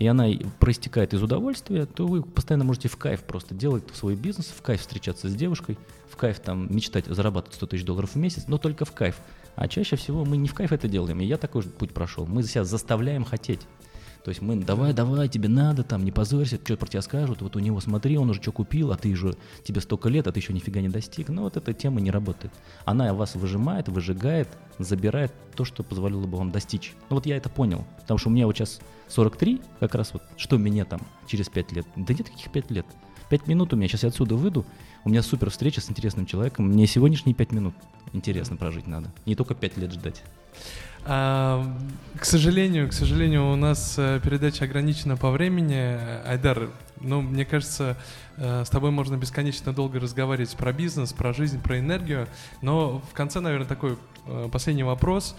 и 0.00 0.06
она 0.06 0.28
проистекает 0.58 1.12
из 1.12 1.22
удовольствия, 1.22 1.84
то 1.84 2.06
вы 2.06 2.22
постоянно 2.22 2.64
можете 2.64 2.88
в 2.88 2.96
кайф 2.96 3.22
просто 3.22 3.54
делать 3.54 3.84
свой 3.92 4.16
бизнес, 4.16 4.46
в 4.46 4.62
кайф 4.62 4.80
встречаться 4.80 5.28
с 5.28 5.34
девушкой, 5.34 5.76
в 6.08 6.16
кайф 6.16 6.40
там 6.40 6.74
мечтать 6.74 7.04
зарабатывать 7.04 7.56
100 7.56 7.66
тысяч 7.66 7.84
долларов 7.84 8.14
в 8.14 8.16
месяц, 8.16 8.44
но 8.48 8.56
только 8.56 8.86
в 8.86 8.92
кайф. 8.92 9.20
А 9.56 9.68
чаще 9.68 9.96
всего 9.96 10.24
мы 10.24 10.38
не 10.38 10.48
в 10.48 10.54
кайф 10.54 10.72
это 10.72 10.88
делаем, 10.88 11.20
и 11.20 11.26
я 11.26 11.36
такой 11.36 11.60
же 11.60 11.68
путь 11.68 11.92
прошел. 11.92 12.24
Мы 12.24 12.42
себя 12.44 12.64
заставляем 12.64 13.24
хотеть. 13.24 13.60
То 14.24 14.28
есть 14.28 14.42
мы, 14.42 14.56
давай, 14.56 14.92
давай, 14.92 15.28
тебе 15.28 15.48
надо, 15.48 15.82
там, 15.82 16.04
не 16.04 16.12
позорься, 16.12 16.58
что 16.62 16.76
про 16.76 16.86
тебя 16.86 17.02
скажут, 17.02 17.40
вот 17.40 17.56
у 17.56 17.58
него 17.58 17.80
смотри, 17.80 18.18
он 18.18 18.30
уже 18.30 18.42
что 18.42 18.52
купил, 18.52 18.92
а 18.92 18.96
ты 18.96 19.14
же, 19.14 19.34
тебе 19.64 19.80
столько 19.80 20.08
лет, 20.08 20.26
а 20.26 20.32
ты 20.32 20.40
еще 20.40 20.52
нифига 20.52 20.80
не 20.80 20.88
достиг. 20.88 21.28
Но 21.28 21.42
вот 21.42 21.56
эта 21.56 21.72
тема 21.72 22.00
не 22.00 22.10
работает. 22.10 22.52
Она 22.84 23.14
вас 23.14 23.34
выжимает, 23.34 23.88
выжигает, 23.88 24.48
забирает 24.78 25.32
то, 25.54 25.64
что 25.64 25.82
позволило 25.82 26.26
бы 26.26 26.36
вам 26.36 26.50
достичь. 26.50 26.94
Ну 27.08 27.16
вот 27.16 27.26
я 27.26 27.36
это 27.36 27.48
понял, 27.48 27.86
потому 28.00 28.18
что 28.18 28.28
у 28.28 28.32
меня 28.32 28.46
вот 28.46 28.56
сейчас 28.56 28.80
43, 29.08 29.60
как 29.80 29.94
раз 29.94 30.12
вот, 30.12 30.22
что 30.36 30.58
меня 30.58 30.84
там 30.84 31.00
через 31.26 31.48
5 31.48 31.72
лет? 31.72 31.86
Да 31.96 32.14
нет 32.14 32.26
таких 32.26 32.52
5 32.52 32.70
лет. 32.70 32.86
5 33.30 33.46
минут 33.46 33.72
у 33.72 33.76
меня, 33.76 33.88
сейчас 33.88 34.02
я 34.02 34.08
отсюда 34.08 34.34
выйду, 34.34 34.66
у 35.04 35.08
меня 35.08 35.22
супер 35.22 35.50
встреча 35.50 35.80
с 35.80 35.88
интересным 35.88 36.26
человеком, 36.26 36.66
мне 36.66 36.86
сегодняшние 36.86 37.34
5 37.34 37.52
минут 37.52 37.74
интересно 38.12 38.56
прожить 38.56 38.86
надо, 38.86 39.12
не 39.24 39.36
только 39.36 39.54
5 39.54 39.76
лет 39.78 39.92
ждать. 39.92 40.22
А, 41.04 41.64
к 42.18 42.24
сожалению, 42.24 42.88
к 42.88 42.92
сожалению, 42.92 43.50
у 43.50 43.56
нас 43.56 43.94
э, 43.96 44.20
передача 44.22 44.64
ограничена 44.64 45.16
по 45.16 45.30
времени. 45.30 45.98
Айдар, 46.26 46.68
ну, 47.00 47.22
мне 47.22 47.46
кажется, 47.46 47.96
э, 48.36 48.64
с 48.64 48.68
тобой 48.68 48.90
можно 48.90 49.16
бесконечно 49.16 49.72
долго 49.72 49.98
разговаривать 49.98 50.54
про 50.56 50.72
бизнес, 50.74 51.14
про 51.14 51.32
жизнь, 51.32 51.60
про 51.62 51.78
энергию. 51.78 52.28
Но 52.60 52.98
в 52.98 53.14
конце, 53.14 53.40
наверное, 53.40 53.66
такой 53.66 53.96
э, 54.26 54.48
последний 54.52 54.82
вопрос. 54.82 55.34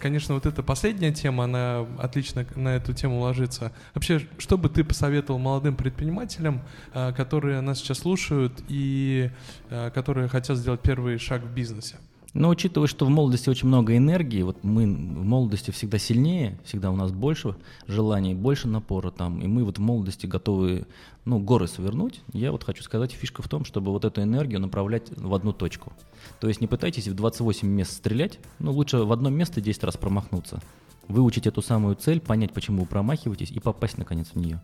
Конечно, 0.00 0.34
вот 0.34 0.46
эта 0.46 0.62
последняя 0.62 1.12
тема, 1.12 1.44
она 1.44 1.84
отлично 1.98 2.46
на 2.54 2.76
эту 2.76 2.94
тему 2.94 3.20
ложится. 3.20 3.72
Вообще, 3.92 4.26
что 4.38 4.56
бы 4.56 4.68
ты 4.68 4.84
посоветовал 4.84 5.40
молодым 5.40 5.74
предпринимателям, 5.74 6.62
которые 6.92 7.60
нас 7.60 7.78
сейчас 7.78 7.98
слушают 7.98 8.52
и 8.68 9.32
которые 9.68 10.28
хотят 10.28 10.56
сделать 10.58 10.80
первый 10.80 11.18
шаг 11.18 11.42
в 11.42 11.52
бизнесе? 11.52 11.96
Но 12.34 12.50
учитывая, 12.50 12.88
что 12.88 13.06
в 13.06 13.08
молодости 13.08 13.48
очень 13.48 13.68
много 13.68 13.96
энергии, 13.96 14.42
вот 14.42 14.62
мы 14.62 14.84
в 14.84 15.24
молодости 15.24 15.70
всегда 15.70 15.98
сильнее, 15.98 16.58
всегда 16.64 16.90
у 16.90 16.96
нас 16.96 17.10
больше 17.10 17.56
желаний, 17.86 18.34
больше 18.34 18.68
напора 18.68 19.10
там, 19.10 19.40
и 19.40 19.46
мы 19.46 19.64
вот 19.64 19.78
в 19.78 19.80
молодости 19.80 20.26
готовы, 20.26 20.86
ну, 21.24 21.38
горы 21.38 21.66
свернуть, 21.66 22.20
я 22.34 22.52
вот 22.52 22.64
хочу 22.64 22.82
сказать, 22.82 23.12
фишка 23.12 23.42
в 23.42 23.48
том, 23.48 23.64
чтобы 23.64 23.92
вот 23.92 24.04
эту 24.04 24.22
энергию 24.22 24.60
направлять 24.60 25.10
в 25.16 25.32
одну 25.34 25.52
точку. 25.52 25.92
То 26.40 26.48
есть 26.48 26.60
не 26.60 26.66
пытайтесь 26.66 27.08
в 27.08 27.14
28 27.14 27.66
мест 27.66 27.92
стрелять, 27.92 28.38
ну, 28.58 28.72
лучше 28.72 28.98
в 28.98 29.12
одно 29.12 29.30
место 29.30 29.62
10 29.62 29.84
раз 29.84 29.96
промахнуться, 29.96 30.60
выучить 31.08 31.46
эту 31.46 31.62
самую 31.62 31.96
цель, 31.96 32.20
понять, 32.20 32.52
почему 32.52 32.82
вы 32.82 32.86
промахиваетесь 32.86 33.50
и 33.50 33.58
попасть 33.58 33.96
наконец 33.96 34.28
в 34.34 34.36
нее. 34.36 34.60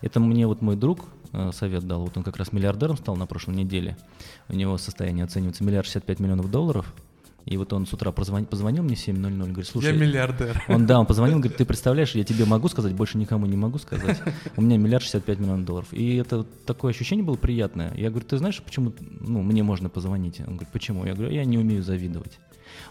Это 0.00 0.20
мне 0.20 0.46
вот 0.46 0.62
мой 0.62 0.76
друг 0.76 1.00
э, 1.32 1.50
совет 1.52 1.86
дал, 1.86 2.02
вот 2.02 2.16
он 2.16 2.22
как 2.22 2.36
раз 2.36 2.52
миллиардером 2.52 2.96
стал 2.96 3.16
на 3.16 3.26
прошлой 3.26 3.54
неделе, 3.56 3.96
у 4.48 4.54
него 4.54 4.78
состояние 4.78 5.24
оценивается 5.24 5.64
миллиард 5.64 5.86
65 5.86 6.20
миллионов 6.20 6.50
долларов, 6.50 6.92
и 7.48 7.56
вот 7.56 7.72
он 7.72 7.86
с 7.86 7.92
утра 7.92 8.12
позвонил, 8.12 8.46
позвонил 8.46 8.82
мне 8.82 8.94
в 8.94 8.98
7.00, 8.98 9.38
говорит, 9.38 9.66
слушай... 9.66 9.92
Я 9.92 9.92
миллиардер. 9.92 10.62
Он, 10.68 10.86
да, 10.86 11.00
он 11.00 11.06
позвонил, 11.06 11.38
говорит, 11.38 11.56
ты 11.56 11.64
представляешь, 11.64 12.14
я 12.14 12.24
тебе 12.24 12.44
могу 12.44 12.68
сказать, 12.68 12.92
больше 12.92 13.16
никому 13.16 13.46
не 13.46 13.56
могу 13.56 13.78
сказать. 13.78 14.20
У 14.56 14.62
меня 14.62 14.76
миллиард 14.76 15.02
65 15.02 15.38
миллионов 15.38 15.64
долларов. 15.64 15.88
И 15.92 16.16
это 16.16 16.44
такое 16.66 16.90
ощущение 16.90 17.24
было 17.24 17.36
приятное. 17.36 17.94
Я 17.94 18.10
говорю, 18.10 18.26
ты 18.26 18.36
знаешь, 18.38 18.62
почему 18.62 18.92
ну, 19.00 19.42
мне 19.42 19.62
можно 19.62 19.88
позвонить? 19.88 20.40
Он 20.40 20.56
говорит, 20.56 20.68
почему? 20.72 21.06
Я 21.06 21.14
говорю, 21.14 21.32
я 21.32 21.44
не 21.44 21.58
умею 21.58 21.82
завидовать. 21.82 22.38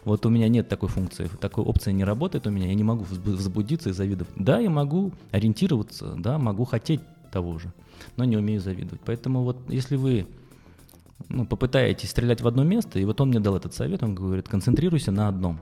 Вот 0.04 0.26
у 0.26 0.30
меня 0.30 0.48
нет 0.48 0.68
такой 0.70 0.90
функции, 0.90 1.30
такой 1.40 1.64
опции 1.64 1.92
не 1.92 2.04
работает 2.04 2.48
у 2.48 2.50
меня, 2.50 2.68
я 2.68 2.74
не 2.74 2.84
могу 2.84 3.06
возбудиться 3.10 3.90
и 3.90 3.94
завидовать. 3.94 4.34
Да, 4.36 4.60
я 4.60 4.70
могу 4.70 5.12
ориентироваться, 5.32 6.16
да, 6.18 6.38
могу 6.38 6.66
хотеть 6.66 7.02
того 7.32 7.60
же, 7.60 7.72
но 8.16 8.24
не 8.24 8.38
умею 8.38 8.60
завидовать. 8.60 9.02
Поэтому 9.06 9.44
вот 9.44 9.58
если 9.70 9.96
вы 9.96 10.26
ну, 11.30 11.46
попытаетесь 11.46 12.10
стрелять 12.12 12.42
в 12.42 12.48
одно 12.48 12.64
место, 12.64 13.00
и 13.00 13.06
вот 13.06 13.20
он 13.22 13.30
мне 13.30 13.40
дал 13.40 13.56
этот 13.56 13.74
совет, 13.74 14.04
он 14.04 14.16
говорит, 14.16 14.48
концентрируйся 14.48 15.12
на 15.12 15.28
одном. 15.28 15.60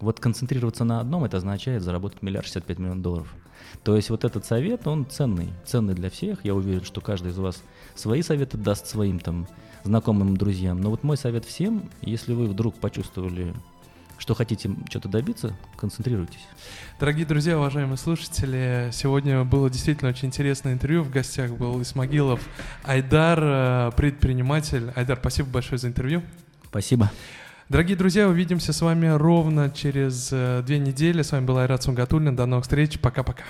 Вот 0.00 0.20
концентрироваться 0.20 0.84
на 0.84 1.00
одном, 1.00 1.24
это 1.24 1.38
означает 1.38 1.82
заработать 1.82 2.22
миллиард 2.22 2.46
шестьдесят 2.46 2.66
пять 2.66 2.78
миллионов 2.78 3.02
долларов. 3.02 3.34
То 3.82 3.96
есть 3.96 4.10
вот 4.10 4.24
этот 4.24 4.44
совет, 4.44 4.86
он 4.86 5.06
ценный, 5.06 5.48
ценный 5.64 5.94
для 5.94 6.10
всех. 6.10 6.44
Я 6.44 6.54
уверен, 6.54 6.84
что 6.84 7.00
каждый 7.00 7.30
из 7.30 7.38
вас 7.38 7.62
свои 7.94 8.22
советы 8.22 8.58
даст 8.58 8.86
своим 8.86 9.18
там 9.18 9.46
знакомым, 9.84 10.36
друзьям. 10.36 10.80
Но 10.80 10.90
вот 10.90 11.02
мой 11.02 11.16
совет 11.16 11.44
всем, 11.44 11.90
если 12.02 12.34
вы 12.34 12.46
вдруг 12.46 12.74
почувствовали 12.76 13.54
что 14.24 14.34
хотите 14.34 14.70
что-то 14.88 15.10
добиться, 15.10 15.54
концентрируйтесь. 15.76 16.48
Дорогие 16.98 17.26
друзья, 17.26 17.58
уважаемые 17.58 17.98
слушатели, 17.98 18.88
сегодня 18.90 19.44
было 19.44 19.68
действительно 19.68 20.08
очень 20.08 20.28
интересное 20.28 20.72
интервью. 20.72 21.02
В 21.02 21.10
гостях 21.10 21.50
был 21.50 21.82
Исмагилов 21.82 22.40
Айдар, 22.84 23.38
э, 23.42 23.90
предприниматель. 23.94 24.90
Айдар, 24.96 25.18
спасибо 25.18 25.50
большое 25.50 25.78
за 25.78 25.88
интервью. 25.88 26.22
Спасибо. 26.70 27.12
Дорогие 27.68 27.98
друзья, 27.98 28.26
увидимся 28.26 28.72
с 28.72 28.80
вами 28.80 29.08
ровно 29.08 29.68
через 29.68 30.30
э, 30.32 30.62
две 30.64 30.78
недели. 30.78 31.20
С 31.20 31.32
вами 31.32 31.44
был 31.44 31.58
Айрат 31.58 31.82
Сунгатуллин. 31.82 32.34
До 32.34 32.46
новых 32.46 32.64
встреч. 32.64 32.98
Пока-пока. 32.98 33.44